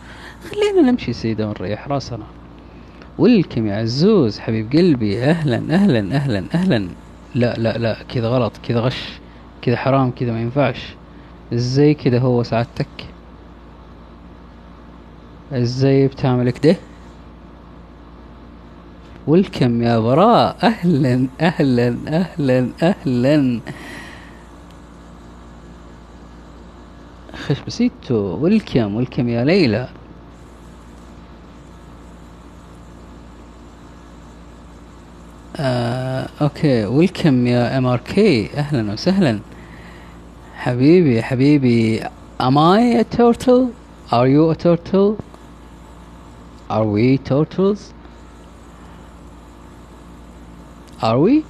[0.51, 2.25] خلينا نمشي سيدة ونريح راسنا.
[3.19, 6.89] ولكم يا عزوز حبيب قلبي أهلا أهلا أهلا أهلا.
[7.35, 9.09] لا لا لا كذا غلط كذا غش
[9.63, 10.95] كذا حرام كذا ما ينفعش.
[11.53, 12.89] إزاي كذا هو سعادتك
[15.53, 16.77] إزاي بتعمل كده
[19.27, 23.61] ويلكم يا براء؟ أهلا أهلا أهلا أهلا.
[27.35, 29.89] خشبسيتو welcome welcome يا ليلى.
[35.57, 36.85] آه، okay.
[36.87, 39.41] Welcome يا إم آر كي؟ أهلا وسهلا.
[40.55, 42.03] حبيبي حبيبي
[42.41, 43.73] am I a turtle?
[44.11, 45.19] Are you a turtle?
[46.71, 47.93] Are we turtles?
[51.03, 51.43] Are we?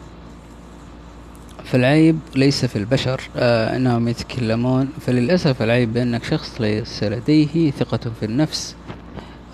[1.64, 3.20] فالعيب ليس في البشر.
[3.36, 4.88] آه إنهم يتكلمون.
[5.00, 8.76] فللأسف العيب بأنك شخص ليس لديه ثقة في النفس.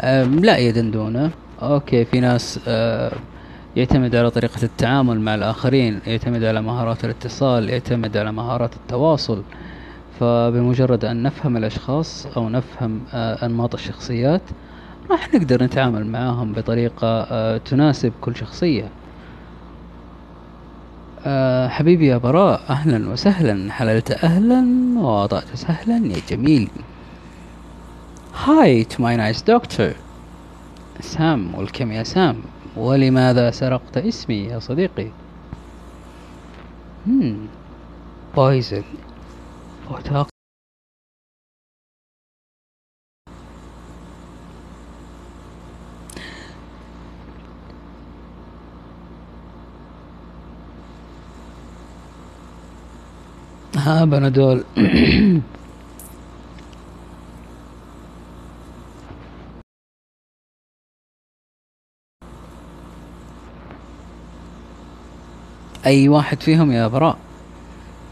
[0.00, 1.30] آه لا يا دندونة
[1.62, 3.12] أوكي في ناس آه
[3.76, 9.42] يعتمد على طريقة التعامل مع الآخرين يعتمد على مهارات الاتصال يعتمد على مهارات التواصل.
[10.20, 14.42] فبمجرد أن نفهم الأشخاص أو نفهم آه، أنماط الشخصيات
[15.10, 18.88] راح نقدر نتعامل معاهم بطريقة آه، تناسب كل شخصية.
[21.26, 23.72] آه، حبيبي يا براء أهلا وسهلا.
[23.72, 24.64] حللت أهلا
[24.98, 26.68] ووضعت سهلا يا جميل.
[28.44, 29.94] هاي to my nice doctor.
[31.00, 32.36] سام والكم يا سام.
[32.76, 35.08] ولماذا سرقت اسمي يا صديقي؟
[38.36, 38.82] بايزن
[39.90, 40.28] وتاق
[53.88, 54.64] ها بنادول
[65.86, 67.16] أي واحد فيهم يا براء؟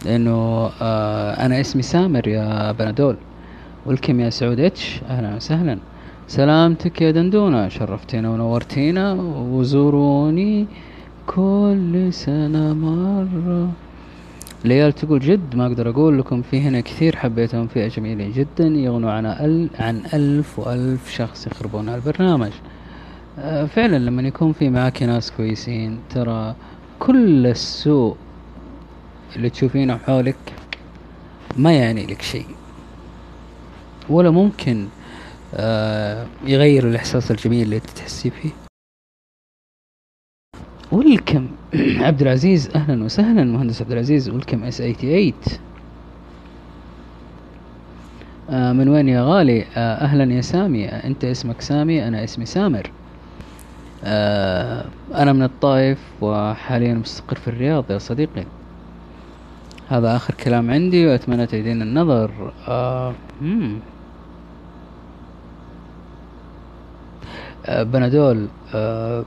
[0.04, 3.16] لأنه آه أنا اسمي سامر يا بنادول
[3.86, 5.78] والكم يا سعود اتش أهلا وسهلا.
[6.28, 7.68] سلامتك يا دندونة.
[7.68, 9.12] شرفتينا ونورتينا.
[9.52, 10.66] وزوروني
[11.26, 13.85] كل سنة مرة.
[14.66, 19.10] ليال تقول جد ما أقدر أقول لكم في هنا كثير حبيتهم فئة جميلين جدا يغنوا
[19.10, 22.50] عن ال عن ألف وألف شخص يخربون البرنامج
[23.38, 26.54] آه فعلا لما يكون في معك ناس كويسين ترى
[26.98, 28.16] كل السوء
[29.36, 30.36] اللي تشوفينه حولك
[31.56, 32.46] ما يعني لك شيء.
[34.08, 34.86] ولا ممكن
[35.54, 38.65] آه يغير الإحساس الجميل اللي تحسي فيه.
[40.92, 41.48] ولكم
[42.06, 43.44] عبد العزيز أهلا وسهلا.
[43.44, 45.32] مهندس عبد العزيز ولكم اس 88
[48.50, 50.88] آه من وين يا غالي؟ آه أهلا يا سامي.
[50.88, 52.90] آه أنت اسمك سامي أنا اسمي سامر.
[54.04, 54.84] آه
[55.14, 58.44] أنا من الطائف وحاليا مستقر في الرياض يا صديقي.
[59.88, 62.52] هذا آخر كلام عندي وأتمنى تعيدين النظر.
[62.68, 63.14] آه
[67.66, 68.48] آه بنادول.
[68.74, 69.24] آه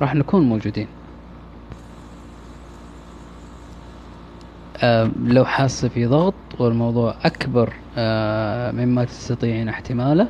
[0.00, 0.86] راح نكون موجودين.
[4.82, 10.28] آه لو حاسة في ضغط والموضوع أكبر آه مما تستطيعين احتماله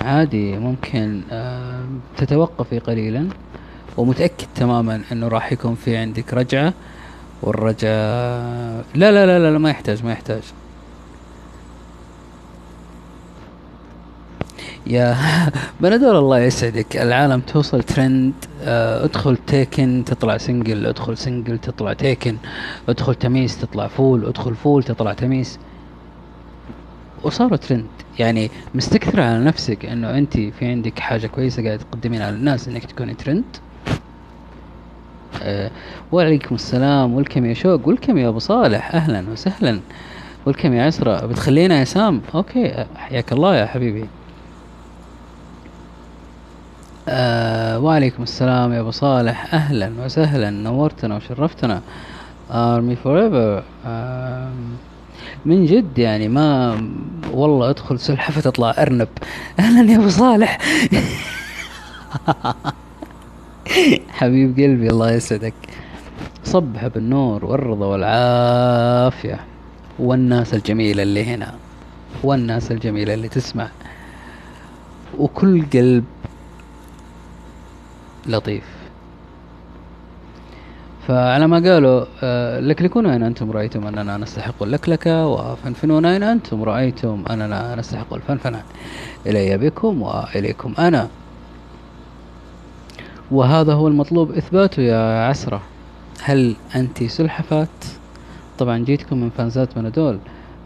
[0.00, 1.84] عادي ممكن آه
[2.16, 3.28] تتوقفي قليلا
[3.96, 6.72] ومتأكد تماما إنه راح يكون في عندك رجعة
[7.42, 7.90] والرجعة
[8.94, 10.42] لا لا لا لا ما يحتاج ما يحتاج.
[14.86, 15.16] يا
[15.80, 16.96] بندور الله يسعدك.
[16.96, 18.32] العالم توصل ترند
[18.62, 22.36] آه ادخل taken تطلع single ادخل single تطلع taken
[22.88, 25.58] ادخل تميس تطلع فول ادخل فول تطلع تميس
[27.22, 27.86] وصاروا ترند.
[28.18, 32.84] يعني مستكثرة على نفسك إنه أنت في عندك حاجة كويسة قاعد تقدمين على الناس إنك
[32.84, 33.44] تكوني ترند.
[35.42, 35.70] أه
[36.12, 37.14] وعليكم السلام.
[37.14, 37.88] welcome يا شوق.
[37.88, 38.94] Welcome يا أبو صالح.
[38.94, 39.80] أهلا وسهلا.
[40.46, 41.26] Welcome يا عسرة.
[41.26, 42.22] بتخلينا يا سام.
[42.34, 42.84] Okay.
[42.96, 44.10] حياك الله يا حبيبي.
[47.12, 49.54] آه وعليكم السلام يا أبو صالح.
[49.54, 51.80] أهلا وسهلا نورتنا وشرفتنا.
[52.50, 53.62] army forever
[55.44, 56.78] من جد يعني ما
[57.32, 59.08] والله ادخل سلحفة تطلع أرنب.
[59.58, 60.58] أهلا يا أبو صالح.
[64.10, 65.54] حبيب قلبي الله يسعدك.
[66.44, 69.40] صبح بالنور والرضا والعافية.
[69.98, 71.54] والناس الجميلة اللي هنا.
[72.22, 73.68] والناس الجميلة اللي تسمع.
[75.18, 76.04] وكل قلب
[78.26, 78.64] لطيف.
[81.08, 87.24] فعلى ما قالوا آه لكلكونا إن أنتم رأيتم أننا نستحق اللكلكة؟ وفنفنونا إن أنتم رأيتم
[87.30, 88.62] أننا نستحق الفنفنة؟
[89.26, 91.08] إلي بكم وإليكم أنا.
[93.30, 95.62] وهذا هو المطلوب إثباته يا عسرة.
[96.22, 97.68] هل أنت سلحفاة
[98.58, 100.18] طبعا جيتكم من فانزات بنادول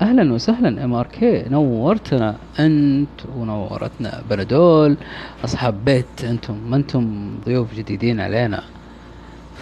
[0.04, 4.96] أهلا وسهلا ام ار كي نورتنا أنت ونورتنا بنادول
[5.44, 8.62] أصحاب بيت أنتم ما أنتم ضيوف جديدين علينا.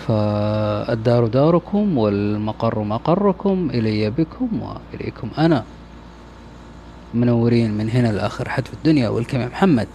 [0.07, 5.65] فالدار داركم والمقر مقركم إلي بكم وإليكم أنا.
[7.15, 9.89] منورين من هنا لآخر حد في الدنيا welcome محمد.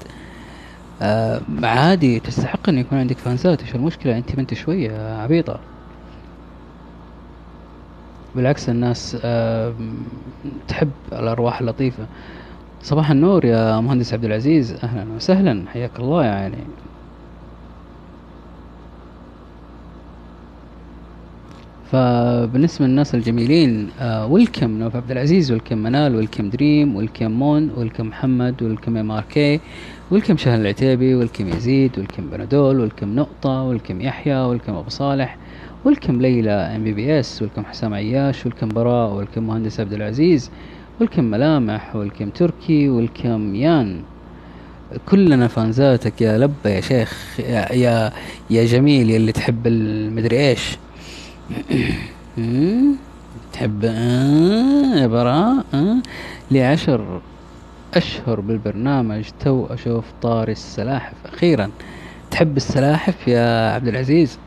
[1.02, 5.60] آه عادي تستحق أن يكون عندك فانزات إيش المشكلة؟ أنت بنت شوية عبيطة.
[8.38, 9.74] بالعكس الناس آه
[10.68, 12.06] تحب الأرواح اللطيفة.
[12.84, 14.74] صباح النور يا مهندس عبد العزيز.
[14.84, 15.64] أهلا وسهلا.
[15.74, 16.58] حياك الله يعني
[21.92, 28.08] فبالنسبة للناس الجميلين آه welcome نوف عبد العزيز welcome منال welcome دريم welcome مون welcome
[28.08, 29.60] محمد welcome ام ار كي
[30.12, 35.38] Welcome شهر العتيبي welcome يزيد welcome بنادول welcome نقطة welcome يحيى welcome أبو صالح.
[35.86, 40.52] Welcome ليلى MBBS welcome حسام عياش welcome براء welcome مهندس عبد العزيز
[41.00, 44.02] welcome ملامح welcome تركي welcome يان.
[45.10, 48.12] كلنا فانزاتك يا لبة يا شيخ يا يا,
[48.50, 50.78] يا جميل تحب المدري إيش.
[53.54, 55.98] تحب آه يا براء آه
[56.52, 57.22] لي عشر
[57.94, 61.72] أشهر بالبرنامج تو أشوف طاري السلاحف أخيرا.
[62.32, 64.40] تحب السلاحف يا عبد العزيز؟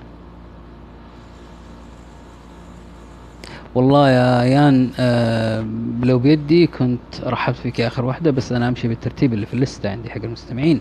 [3.75, 5.67] والله يا يان آه
[6.03, 9.85] لو بيدي كنت رحبت فيك آخر واحدة بس أنا أمشي بالترتيب اللي في ال list
[9.85, 10.81] ة عندي حق المستمعين.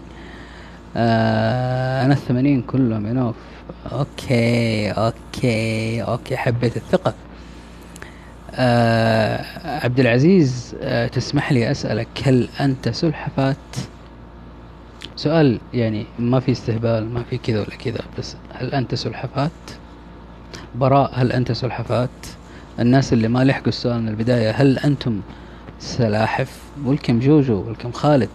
[0.97, 3.35] آه أنا الثمانين كلهم يا نوف
[3.91, 7.13] okay okay okay حبيت الثقة.
[8.53, 9.45] آه
[9.85, 13.57] عبد العزيز آه تسمح لي أسألك هل أنت سلحفات
[15.15, 19.51] سؤال يعني ما في استهبال ما في كذا ولا كذا بس هل أنت سلحفات
[20.75, 22.09] براء هل أنت سلحفات
[22.79, 25.21] الناس اللي ما لحقوا السؤال من البداية هل أنتم
[25.79, 28.29] سلاحف؟ ولكم جوجو ولكم خالد.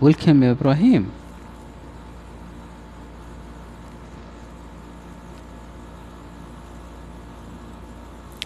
[0.00, 1.08] ويلكم يا إبراهيم.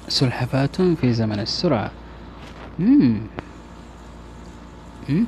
[0.08, 1.90] سلحفاة في زمن السرعة.
[2.78, 3.20] مم.
[5.08, 5.26] مم.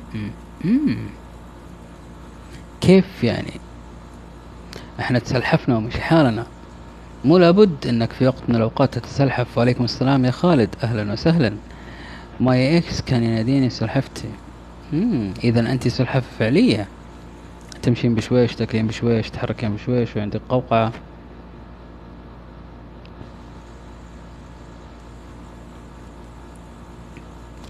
[2.81, 3.51] كيف يعني؟
[4.99, 6.45] إحنا تسلحفنا ومش حالنا.
[7.25, 9.57] مو لابد انك في وقت من الاوقات تتسلحف.
[9.57, 10.75] وعليكم السلام يا خالد.
[10.83, 11.53] أهلا وسهلا.
[12.39, 14.29] My ex كان يناديني سلحفتي.
[15.43, 16.87] اذا أنت سلحفة فعلية.
[17.81, 20.91] تمشين بشويش تاكلين بشويش تحركين بشويش وعندك قوقعة.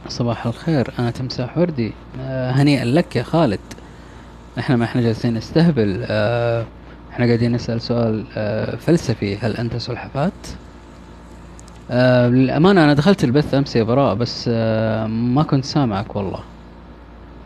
[0.09, 3.59] صباح الخير أنا تمساح وردي آه هنيئا لك يا خالد.
[4.59, 6.05] إحنا ما إحنا جالسين نستهبل.
[6.07, 6.65] آه
[7.11, 9.37] إحنا قاعدين نسأل سؤال آه فلسفي.
[9.37, 10.33] هل أنت سلحفاة
[11.91, 16.39] آه للأمانة أنا دخلت البث أمس يا براء بس آه ما كنت سامعك والله.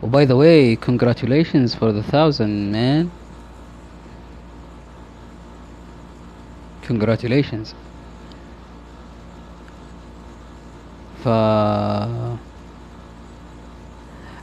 [0.02, 3.06] وباي ذا واي congratulations for the thousand man.
[6.90, 7.68] Congratulations.
[11.24, 11.28] ف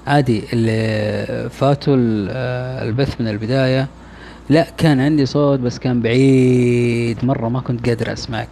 [0.07, 1.95] عادي اللي فاتوا
[2.88, 3.88] البث من البداية.
[4.49, 7.26] لا كان عندي صوت بس كان بعيد.
[7.26, 8.48] مرة ما كنت قادر أسمعك.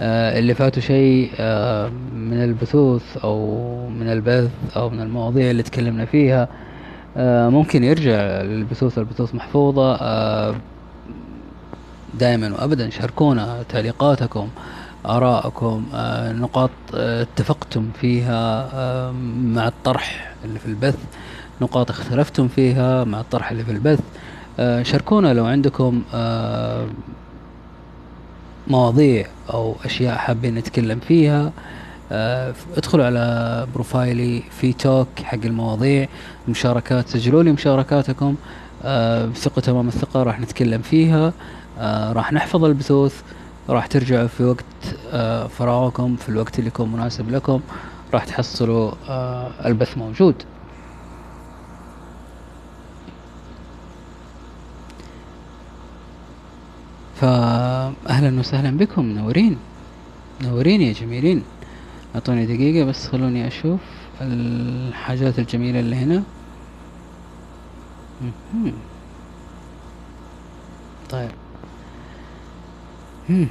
[0.00, 6.04] آه اللي فاتوا شيء آه من البثوث أو من البث أو من المواضيع اللي تكلمنا
[6.04, 6.48] فيها.
[7.16, 9.96] آه ممكن يرجع للبثوث البثوث محفوظة.
[12.20, 14.48] دائما وابدا شاركونا تعليقاتكم.
[15.06, 19.12] آراءكم آه نقاط آه اتفقتم فيها آه
[19.44, 20.98] مع الطرح اللي في البث
[21.60, 24.00] نقاط اختلفتم فيها مع الطرح اللي في البث.
[24.82, 26.02] شاركونا لو عندكم
[28.68, 31.52] مواضيع أو أشياء حابين نتكلم فيها
[32.76, 36.08] ادخلوا على بروفايلي في توك حق المواضيع
[36.48, 38.34] مشاركات سجلوا لي مشاركاتكم
[39.32, 41.32] بثقة تمام الثقة راح نتكلم فيها
[42.12, 43.22] راح نحفظ البثوث
[43.68, 44.64] راح ترجعوا في وقت
[45.12, 47.60] آه فراغكم في الوقت اللي يكون مناسب لكم
[48.14, 50.42] راح تحصلوا آه البث موجود.
[57.14, 59.58] فأهلا وسهلا بكم منورين
[60.40, 61.42] منورين يا جميلين.
[62.14, 63.80] أعطوني دقيقة بس خلوني أشوف
[64.20, 66.22] الحاجات الجميلة اللي هنا.
[71.10, 71.30] طيب.
[73.32, 73.46] Hmm.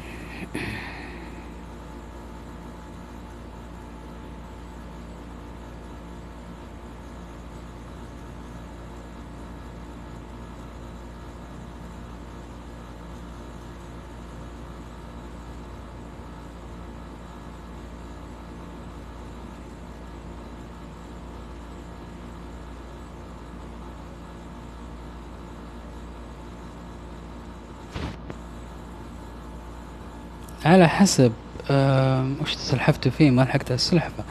[30.65, 31.31] على حسب
[31.71, 34.23] آه وش تسلحفتوا فيه ما لحقت السلحفة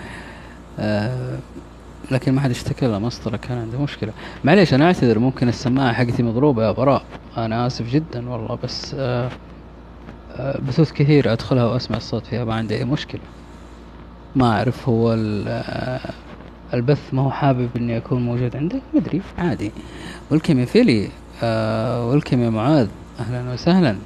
[0.79, 1.39] آه
[2.11, 4.13] لكن ما حد اشتكى له مسطرة كان عنده مشكلة.
[4.45, 7.03] معليش أنا أعتذر ممكن السماعة حقتي مضروبة يا براء.
[7.37, 9.31] أنا آسف جدا والله بس آه
[10.69, 13.21] بثوث كثير أدخلها وأسمع الصوت فيها ما عندي أي مشكلة.
[14.37, 15.15] ما أعرف هو
[16.75, 19.73] البث ما هو حابب إني أكون موجود عندك مدري عادي.
[20.31, 21.09] ولكم يا فيلي
[22.11, 22.89] ولكم يا معاذ.
[23.21, 23.97] أهلا وسهلا.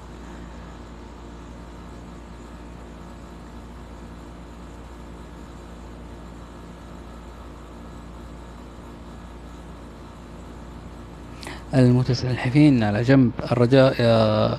[11.74, 14.58] المتسلحفين على جنب الرجاء يا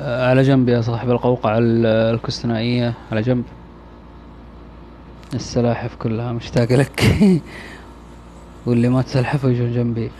[0.00, 3.44] على جنب يا صاحب القوقعة الكستنائية على جنب.
[5.34, 7.04] السلاحف كلها مشتاقة لك.
[8.66, 10.10] واللي ما تسلحفوا يجون جنبي.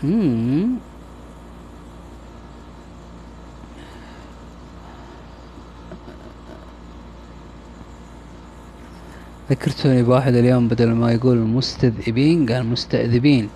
[9.50, 13.48] ذكرتوني بواحد اليوم بدل ما يقول مستذئبين قال مستأذبين.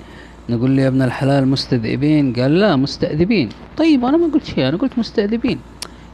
[0.50, 3.48] نقول له يا ابن الحلال مستذئبين؟ قال لا مستأذبين.
[3.76, 5.58] طيب أنا ما قلت شيء أنا قلت مستأذبين.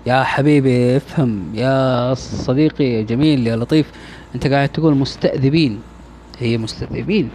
[0.06, 3.90] يا حبيبي افهم يا صديقي جميل يا لطيف
[4.34, 5.80] أنت قاعد تقول مستأذبين.
[6.38, 7.30] هي مستذئبين.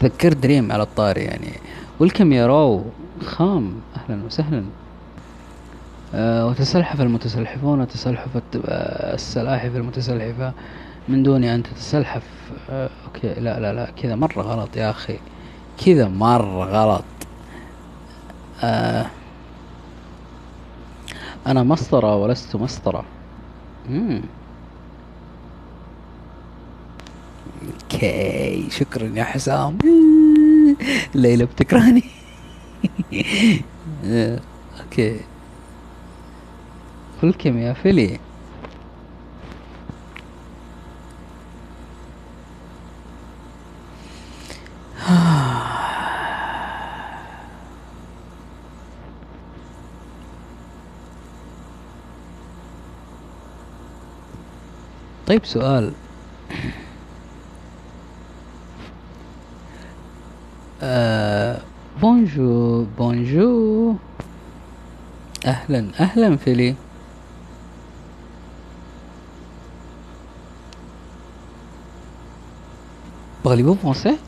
[0.00, 1.52] تذكر دريم على الطاري يعني.
[2.00, 2.84] Welcome يا رو
[3.24, 3.72] خام.
[3.96, 4.64] أهلا وسهلا.
[6.14, 8.28] أه وتسلحف المتسلحفون وتسلحف
[9.14, 10.52] السلاحف المتسلحفة.
[11.08, 12.22] من دون أن تتسلحف.
[12.70, 13.40] أه okay.
[13.40, 13.90] لا لا لا.
[14.02, 15.18] كذا مرة غلط يا أخي.
[15.84, 17.04] كذا مرة غلط.
[18.62, 19.06] أه
[21.46, 23.04] أنا مسطرة ولست مسطرة.
[27.92, 29.78] أوكي شكرا يا حسام.
[31.14, 32.04] ليلى بتكرهني.
[34.80, 35.20] أوكي.
[37.38, 38.20] كم يا فيلي.
[55.26, 55.92] طيب سؤال.
[60.82, 61.60] آه
[62.02, 63.94] بونجو بونجو
[65.46, 66.74] أهلا أهلا فيلي.
[73.42, 74.18] Parlez-vous français?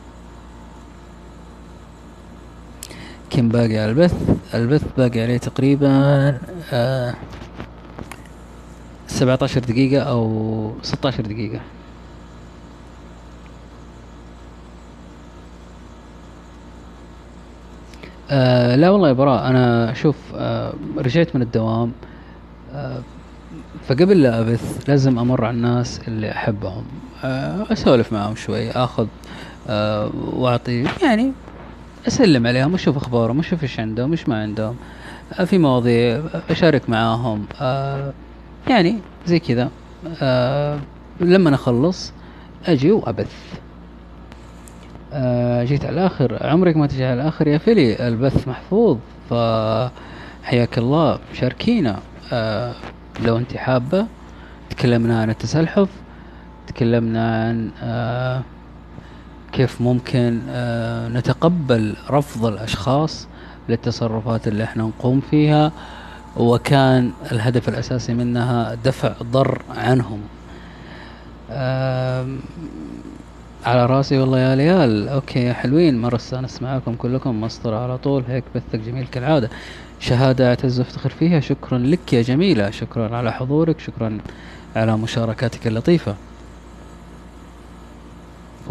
[3.31, 4.13] كم باقي على البث.
[4.53, 5.89] البث باقي عليه تقريبا
[6.73, 7.13] آه
[9.07, 11.59] سبعة عشر دقيقة أو ستة عشر دقيقة.
[18.31, 21.91] آه لا والله يا براء أنا شوف آه رجعت من الدوام
[22.73, 22.99] آه
[23.87, 26.83] فقبل لا أبث لازم أمر على الناس اللي أحبهم
[27.23, 29.07] آه أسولف معهم شوي آخذ
[29.69, 31.31] آه وأعطي يعني
[32.07, 34.75] أسلم عليهم أشوف أخبارهم أشوف إيش عندهم إيش ما عندهم.
[35.39, 37.45] آه في مواضيع أشارك معاهم.
[37.61, 38.13] آه
[38.67, 39.69] يعني زي كذا.
[40.21, 40.79] آه
[41.19, 42.13] لما اخلص
[42.65, 43.35] أجي وأبث.
[45.13, 46.47] آه جيت على الآخر.
[46.47, 48.07] عمرك ما تجي على الآخر يا فيلي.
[48.07, 48.97] البث محفوظ.
[49.29, 51.19] فحياك الله.
[51.33, 51.99] شاركينا.
[52.33, 52.73] آه
[53.25, 54.07] لو أنت حابة.
[54.69, 55.89] تكلمنا عن التسلحف.
[56.67, 58.41] تكلمنا عن آه
[59.51, 63.27] كيف ممكن آه نتقبل رفض الأشخاص
[63.69, 65.71] للتصرفات اللي إحنا نقوم فيها
[66.37, 70.19] وكان الهدف الأساسي منها دفع ضر عنهم.
[73.65, 78.23] على رأسي والله يا ليال أوكي يا حلوين مرة استانس معاكم كلكم مسطرة على طول
[78.27, 79.49] هيك بثك جميل كالعادة.
[79.99, 84.17] شهادة أعتز وافتخر فيها شكرا لك يا جميلة شكرا على حضورك شكرا
[84.75, 86.15] على مشاركاتك اللطيفة.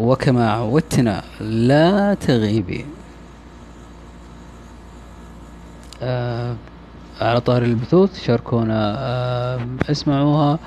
[0.01, 2.85] وكما عودتنا لا تغيبي.
[6.03, 6.55] آه
[7.21, 9.61] على طار البثوث شاركونا آه
[9.91, 10.59] اسمعوها.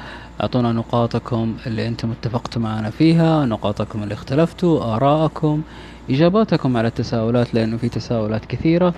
[0.41, 5.61] أعطونا نقاطكم اللي أنتم اتفقتوا معنا فيها نقاطكم اللي اختلفتوا ارائكم
[6.09, 8.93] إجاباتكم على التساؤلات لأنه في تساؤلات كثيرة.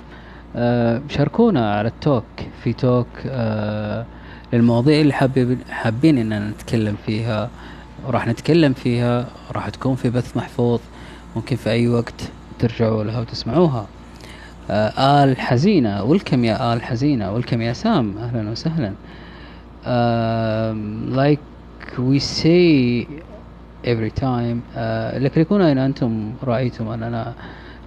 [0.55, 2.25] آه شاركونا على التوك
[2.63, 3.07] في توك
[4.53, 5.13] للمواضيع اللي
[5.69, 7.49] حابين إننا نتكلم فيها.
[8.07, 10.79] وراح نتكلم فيها راح تكون في بث محفوظ
[11.35, 12.13] ممكن في أي وقت
[12.59, 13.87] ترجعوا لها وتسمعوها.
[14.69, 18.93] آه آل حزينة ولكم يا آل حزينة ولكم يا سام أهلا وسهلا.
[19.85, 21.39] um, like
[21.97, 23.07] we say
[23.83, 27.33] every time uh, لكلكون إن أنتم رأيتم أننا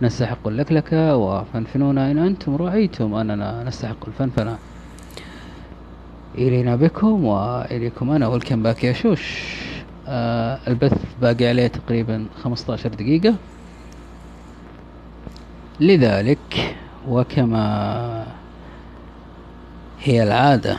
[0.02, 4.58] نستحق اللكلكة وفنفنونا إن أنتم رأيتم أننا نستحق الفنفنة.
[6.38, 9.54] إلينا بكم وإليكم أنا والكم باك يا شوش.
[10.10, 13.34] آه البث باقي عليه تقريبا 15 دقيقة.
[15.80, 16.76] لذلك
[17.08, 18.26] وكما
[20.02, 20.78] هي العادة.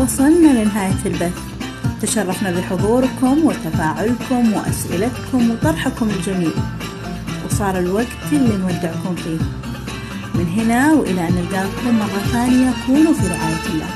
[0.00, 1.38] وصلنا لنهاية البث.
[2.02, 6.52] تشرفنا بحضوركم وتفاعلكم وأسئلتكم وطرحكم الجميل.
[7.46, 9.38] وصار الوقت اللي نودعكم فيه.
[10.34, 13.88] من هنا وإلى أن نلقاكم مرة ثانية كونوا في رعاية الله.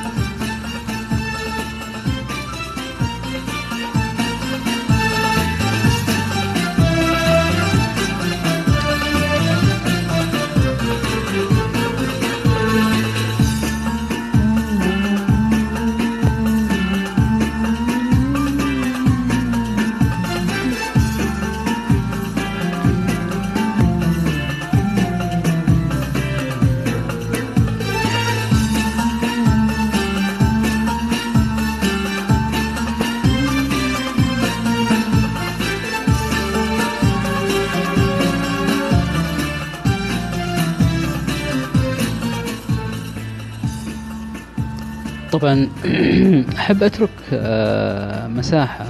[45.46, 45.68] طبعا
[46.58, 48.86] أحب أترك آه، مساحة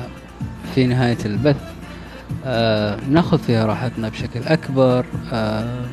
[0.74, 1.56] في نهاية البث.
[2.44, 5.06] آه، نأخذ فيها راحتنا بشكل أكبر.
[5.32, 5.84] آه،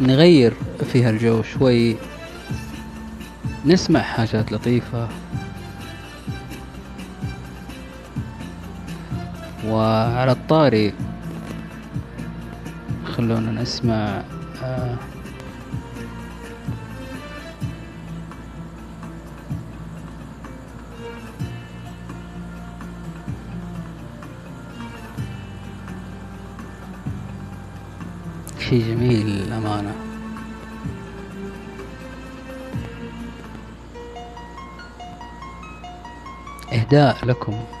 [0.00, 0.52] نغير
[0.92, 1.96] فيها الجو شوي.
[3.66, 5.08] نسمع حاجات لطيفة.
[9.66, 10.94] وعلى الطاري
[13.04, 14.22] خلونا نسمع
[14.62, 14.96] آه
[28.70, 29.94] شيء جميل للأمانة.
[36.72, 37.79] إهداء لكم.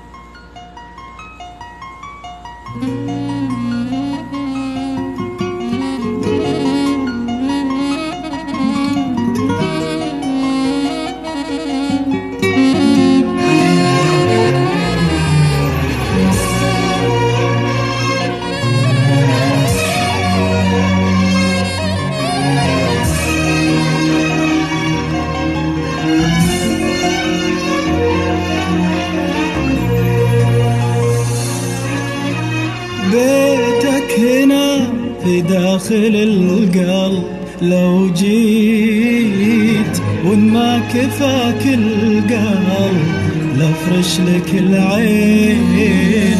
[44.18, 46.38] لك العين.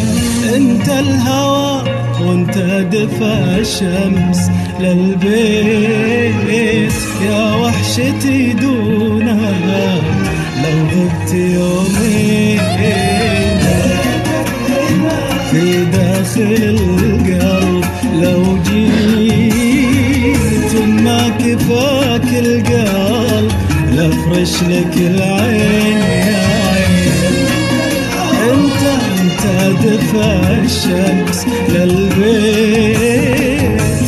[0.56, 1.82] انت الهوى
[2.20, 2.58] وانت
[2.92, 6.32] دفى الشمس للبيت.
[7.26, 10.02] يا وحشتي دونك
[10.62, 12.60] لو غبت يومين.
[15.50, 17.84] في داخل القلب
[18.22, 20.72] لو جيت
[21.04, 23.52] ما كفاك القلب.
[23.96, 24.94] لأفرش لك
[30.14, 33.00] الشمس للبيت.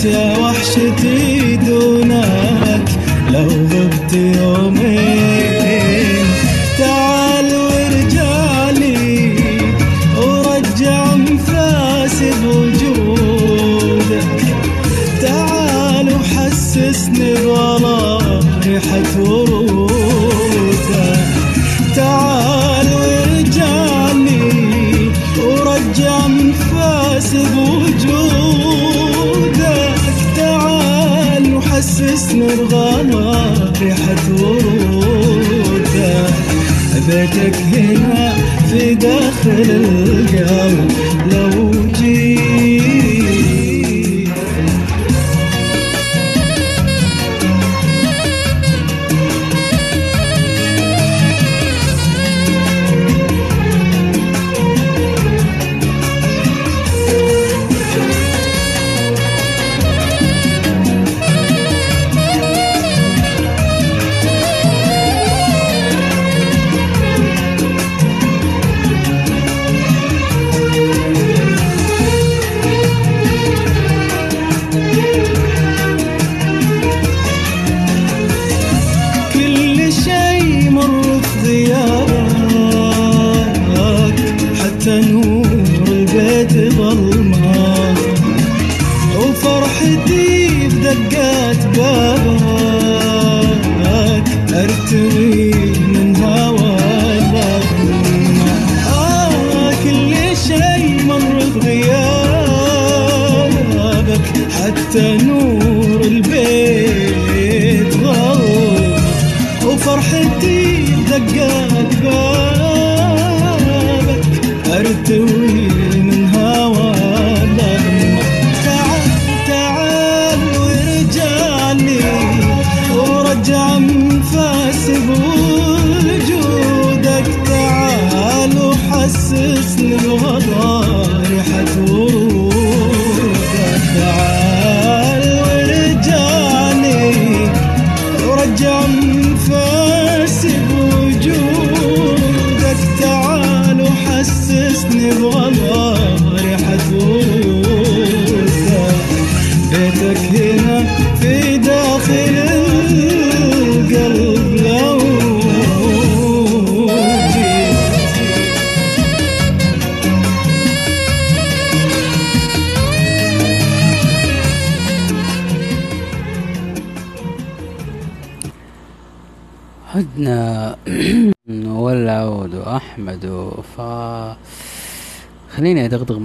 [0.05, 2.89] يا وحشتي دونك
[3.33, 6.25] لو غبت يومين.
[6.79, 9.37] تعال وارجعلي
[10.17, 14.25] ورجع انفاس بوجودك
[15.23, 19.62] تعال وحسسني بغلا ريحة ورودك
[37.13, 38.33] بيتك هنا
[38.71, 40.92] في داخل القلب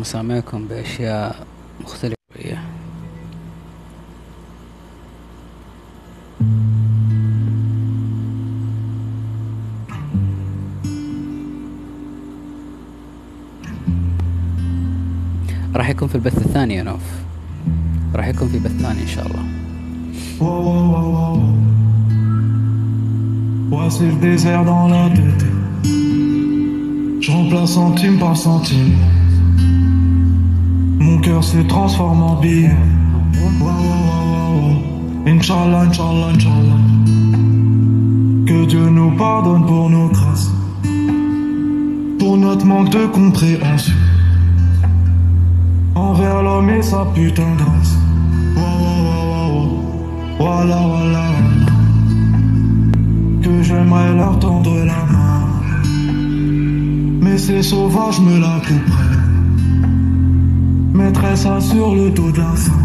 [0.07, 1.47] مسامعكم بأشياء
[1.81, 2.15] مختلفة
[15.75, 17.01] راح يكون في البث الثاني يا نوف
[18.15, 19.43] راح يكون في بث ثاني إن شاء الله.
[23.71, 25.45] Ouais, c'est le désert dans la tête.
[27.19, 29.06] Je remplace centime par centime.
[35.25, 36.79] Inch'Allah, Inch'Allah, Inch'Allah.
[38.45, 40.51] Que Dieu nous pardonne pour nos grâces.
[42.19, 43.95] Pour notre manque de compréhension.
[45.95, 47.56] Envers l'homme et sa putain
[61.37, 62.83] ça sur le dos d'un fin.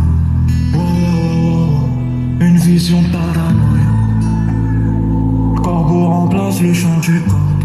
[0.77, 1.89] Oh,
[2.39, 3.93] une vision paranoïa.
[5.63, 7.59] Corbeau remplace le chant du corps.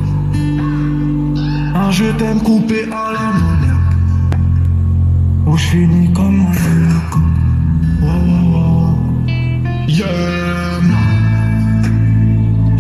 [1.76, 3.96] Un je t'aime coupé à l'ammoniaque.
[5.46, 6.54] Où je finis comme un
[6.92, 7.24] loco.
[8.04, 8.90] Oh.
[9.90, 10.08] Yeah.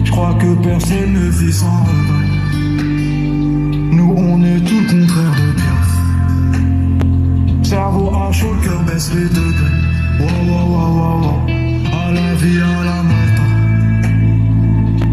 [0.05, 2.27] Je crois que personne ne vit sans regret.
[3.95, 5.46] Nous, on est tout le contraire de
[7.87, 9.77] à chaud, cœur baisse les degrés.
[10.19, 11.39] Wow, wow, wow, wow, wow.
[11.93, 13.43] À la vie, à la mort.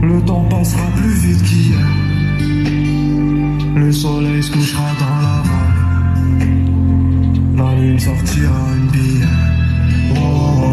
[0.02, 1.86] Le temps passera plus vite qu'hier.
[3.76, 6.54] Le soleil se couchera dans la vallée.
[7.56, 9.28] La lune sortira une bière.
[10.10, 10.63] Wow, wow, wow.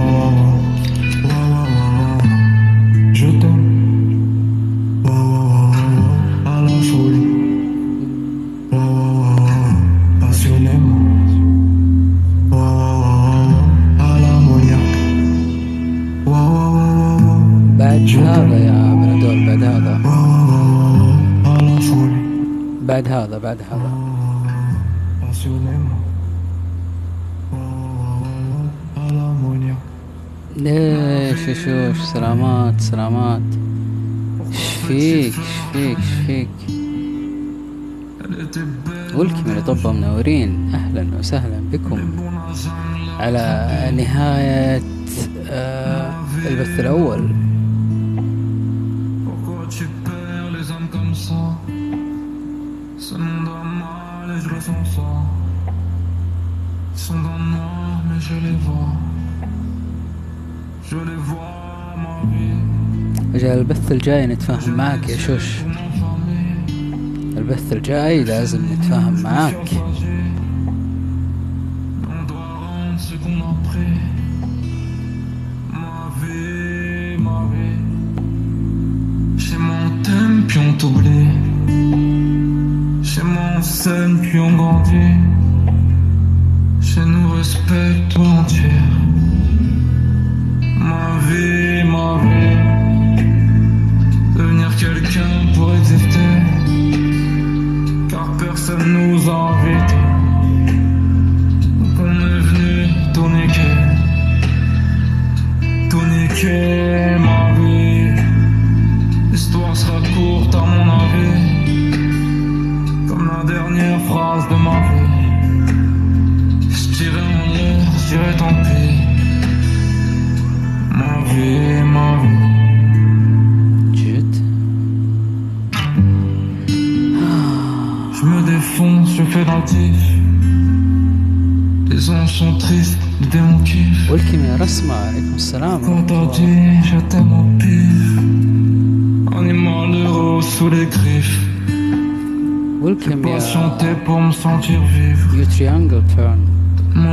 [23.02, 23.92] بعد هذا بعد هذا.
[30.58, 33.42] ليش؟ يا سلامات سلامات.
[34.52, 35.36] إيش فيك؟ إيش
[35.74, 36.48] فيك؟ إيش فيك؟
[38.22, 39.16] Elle était belle.
[39.16, 42.00] والكم طبة منورين أهلا وسهلا بكم.
[43.20, 44.82] على نهاية
[45.50, 46.14] آه
[46.46, 47.30] البث الأول.
[63.54, 65.44] البث الجاي نتفاهم معك يا شوش.
[67.38, 69.70] البث الجاي لازم نتفاهم معاك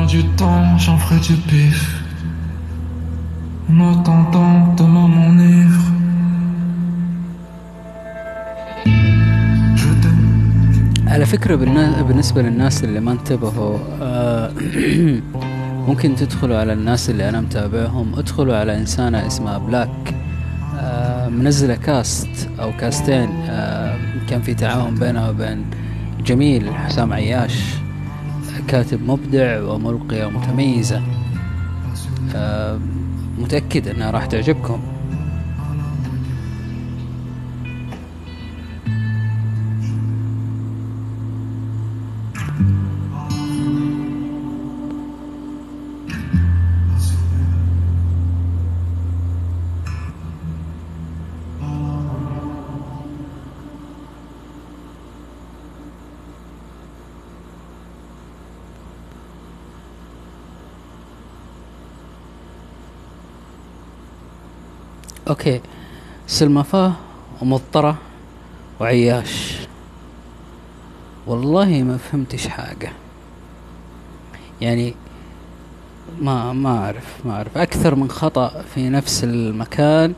[0.08, 1.80] du temps, j'en ferai du pif.
[3.70, 5.84] En attendant demain mon ivre.
[9.76, 11.08] Je t'aime.
[11.08, 11.54] على فكرة
[12.02, 14.52] بالنسبة للناس اللي ما انتبهوا آه،
[15.88, 20.14] ممكن تدخلوا على الناس اللي أنا متابعهم ادخلوا على إنسانة اسمها بلاك
[20.78, 23.96] آه، منزلة كاست أو كاستين آه،
[24.30, 25.64] كان في تعاون بينها وبين
[26.24, 27.77] جميل حسام عياش
[28.68, 31.02] كاتب مبدع وملقية متميزة.
[33.38, 34.80] متأكد أنها راح تعجبكم.
[65.28, 65.60] Okay.
[66.26, 66.92] سلحفاة
[67.42, 67.98] ومضطرة
[68.80, 69.58] وعياش.
[71.26, 72.92] والله ما فهمتش حاجة.
[74.60, 74.94] يعني
[76.20, 77.58] ما ما أعرف ما أعرف.
[77.58, 80.14] أكثر من خطأ في نفس المكان.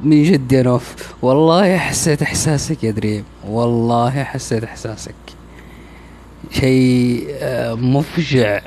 [0.00, 1.14] من جد يا نوف.
[1.22, 3.24] والله حسيت إحساسك يا دريم.
[3.48, 5.14] والله حسيت إحساسك.
[6.50, 8.60] شيء آه، مفجع.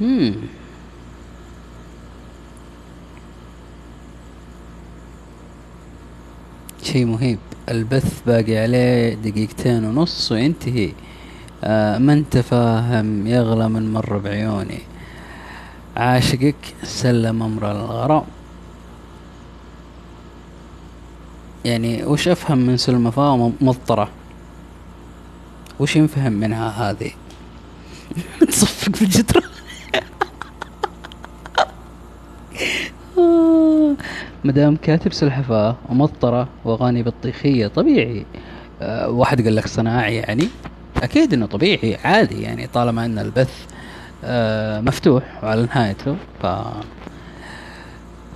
[0.00, 0.34] مم.
[6.82, 7.38] شيء مهيب.
[7.68, 10.92] البث باقي عليه دقيقتين ونص وينتهي.
[11.64, 14.78] آه ما انت فاهم يغلى من مر بعيوني.
[15.96, 18.22] عاشقك سلم أمر الغرام
[21.64, 24.08] يعني وش أفهم من سلمفاة مضطرة؟
[25.80, 27.10] وش ينفهم منها هذه؟
[28.48, 29.50] تصفق في الجدران.
[33.18, 33.96] آه،
[34.44, 37.66] مدام كاتب سلحفاة ومضطرة واغاني بطيخية.
[37.66, 38.26] طبيعي.
[38.82, 40.48] آه، واحد قال لك صناعي يعني؟
[41.02, 43.66] أكيد إنه طبيعي عادي يعني طالما إن البث
[44.24, 46.16] آه، مفتوح وعلى نهايته.
[46.42, 46.46] ف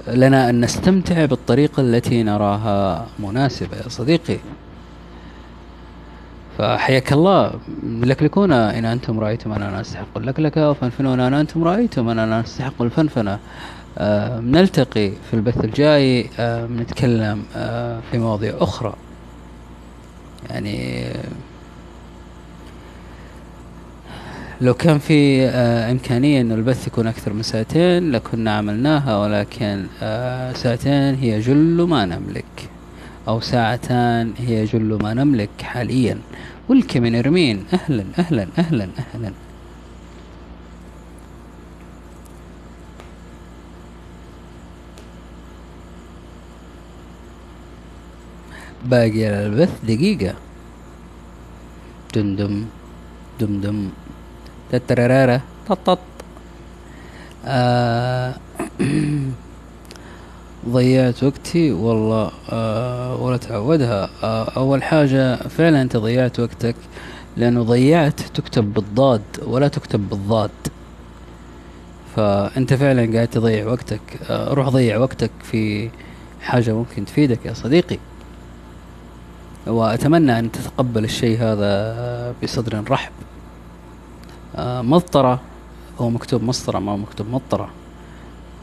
[0.08, 4.38] لنا أن نستمتع بالطريقة التي نراها مناسبة يا صديقي.
[6.58, 7.52] فحياك الله.
[7.82, 13.38] لكلكونا إن أنتم رأيتم أننا نستحق اللكلكة وفنفنونا إن أنتم رأيتم أننا نستحق الفنفنة.
[14.40, 18.94] نلتقي في البث الجاي آه نتكلم آه في مواضيع أخرى.
[20.50, 21.24] يعني آه،
[24.60, 30.52] لو كان في آه إمكانية أن البث يكون أكثر من ساعتين لكنا عملناها ولكن آه
[30.52, 32.68] ساعتين هي جل ما نملك
[33.28, 36.18] أو ساعتان هي جل ما نملك حاليا.
[36.68, 39.32] ولك من إرمين أهلا أهلا أهلا أهلا.
[48.84, 50.34] باقي على البث دقيقة.
[52.14, 52.64] دمدم
[53.40, 53.88] دمدم.
[54.72, 55.98] تترارارا طط
[57.44, 58.34] آه
[60.68, 61.72] ضيعت وقتي.
[61.72, 64.10] والله آه ولا تعودها.
[64.22, 66.76] آه أول حاجة فعلا أنت ضيعت وقتك.
[67.36, 70.50] لأنه ضيعت تكتب بالضاد ولا تكتب بالضاد.
[72.16, 74.00] فأنت فعلا قاعد تضيع وقتك.
[74.30, 75.90] آه روح ضيع وقتك في
[76.42, 77.98] حاجة ممكن تفيدك يا صديقي.
[79.66, 83.12] وأتمنى أن تتقبل الشيء هذا بصدر رحب.
[84.56, 85.40] آه مضطرة
[86.00, 87.70] هو مكتوب مسطرة ما هو مكتوب مضطرة.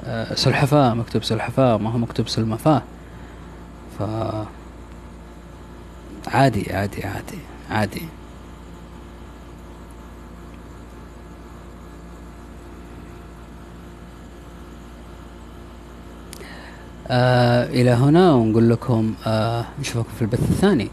[0.03, 2.82] آه، سلحفاة مكتوب سلحفاة ما هو مكتوب سلمفاة.
[3.99, 4.03] ف
[6.28, 7.38] عادي عادي عادي
[7.72, 8.02] عادي.
[17.11, 20.89] آه إلى هنا ونقول لكم آه نشوفكم في البث الثاني.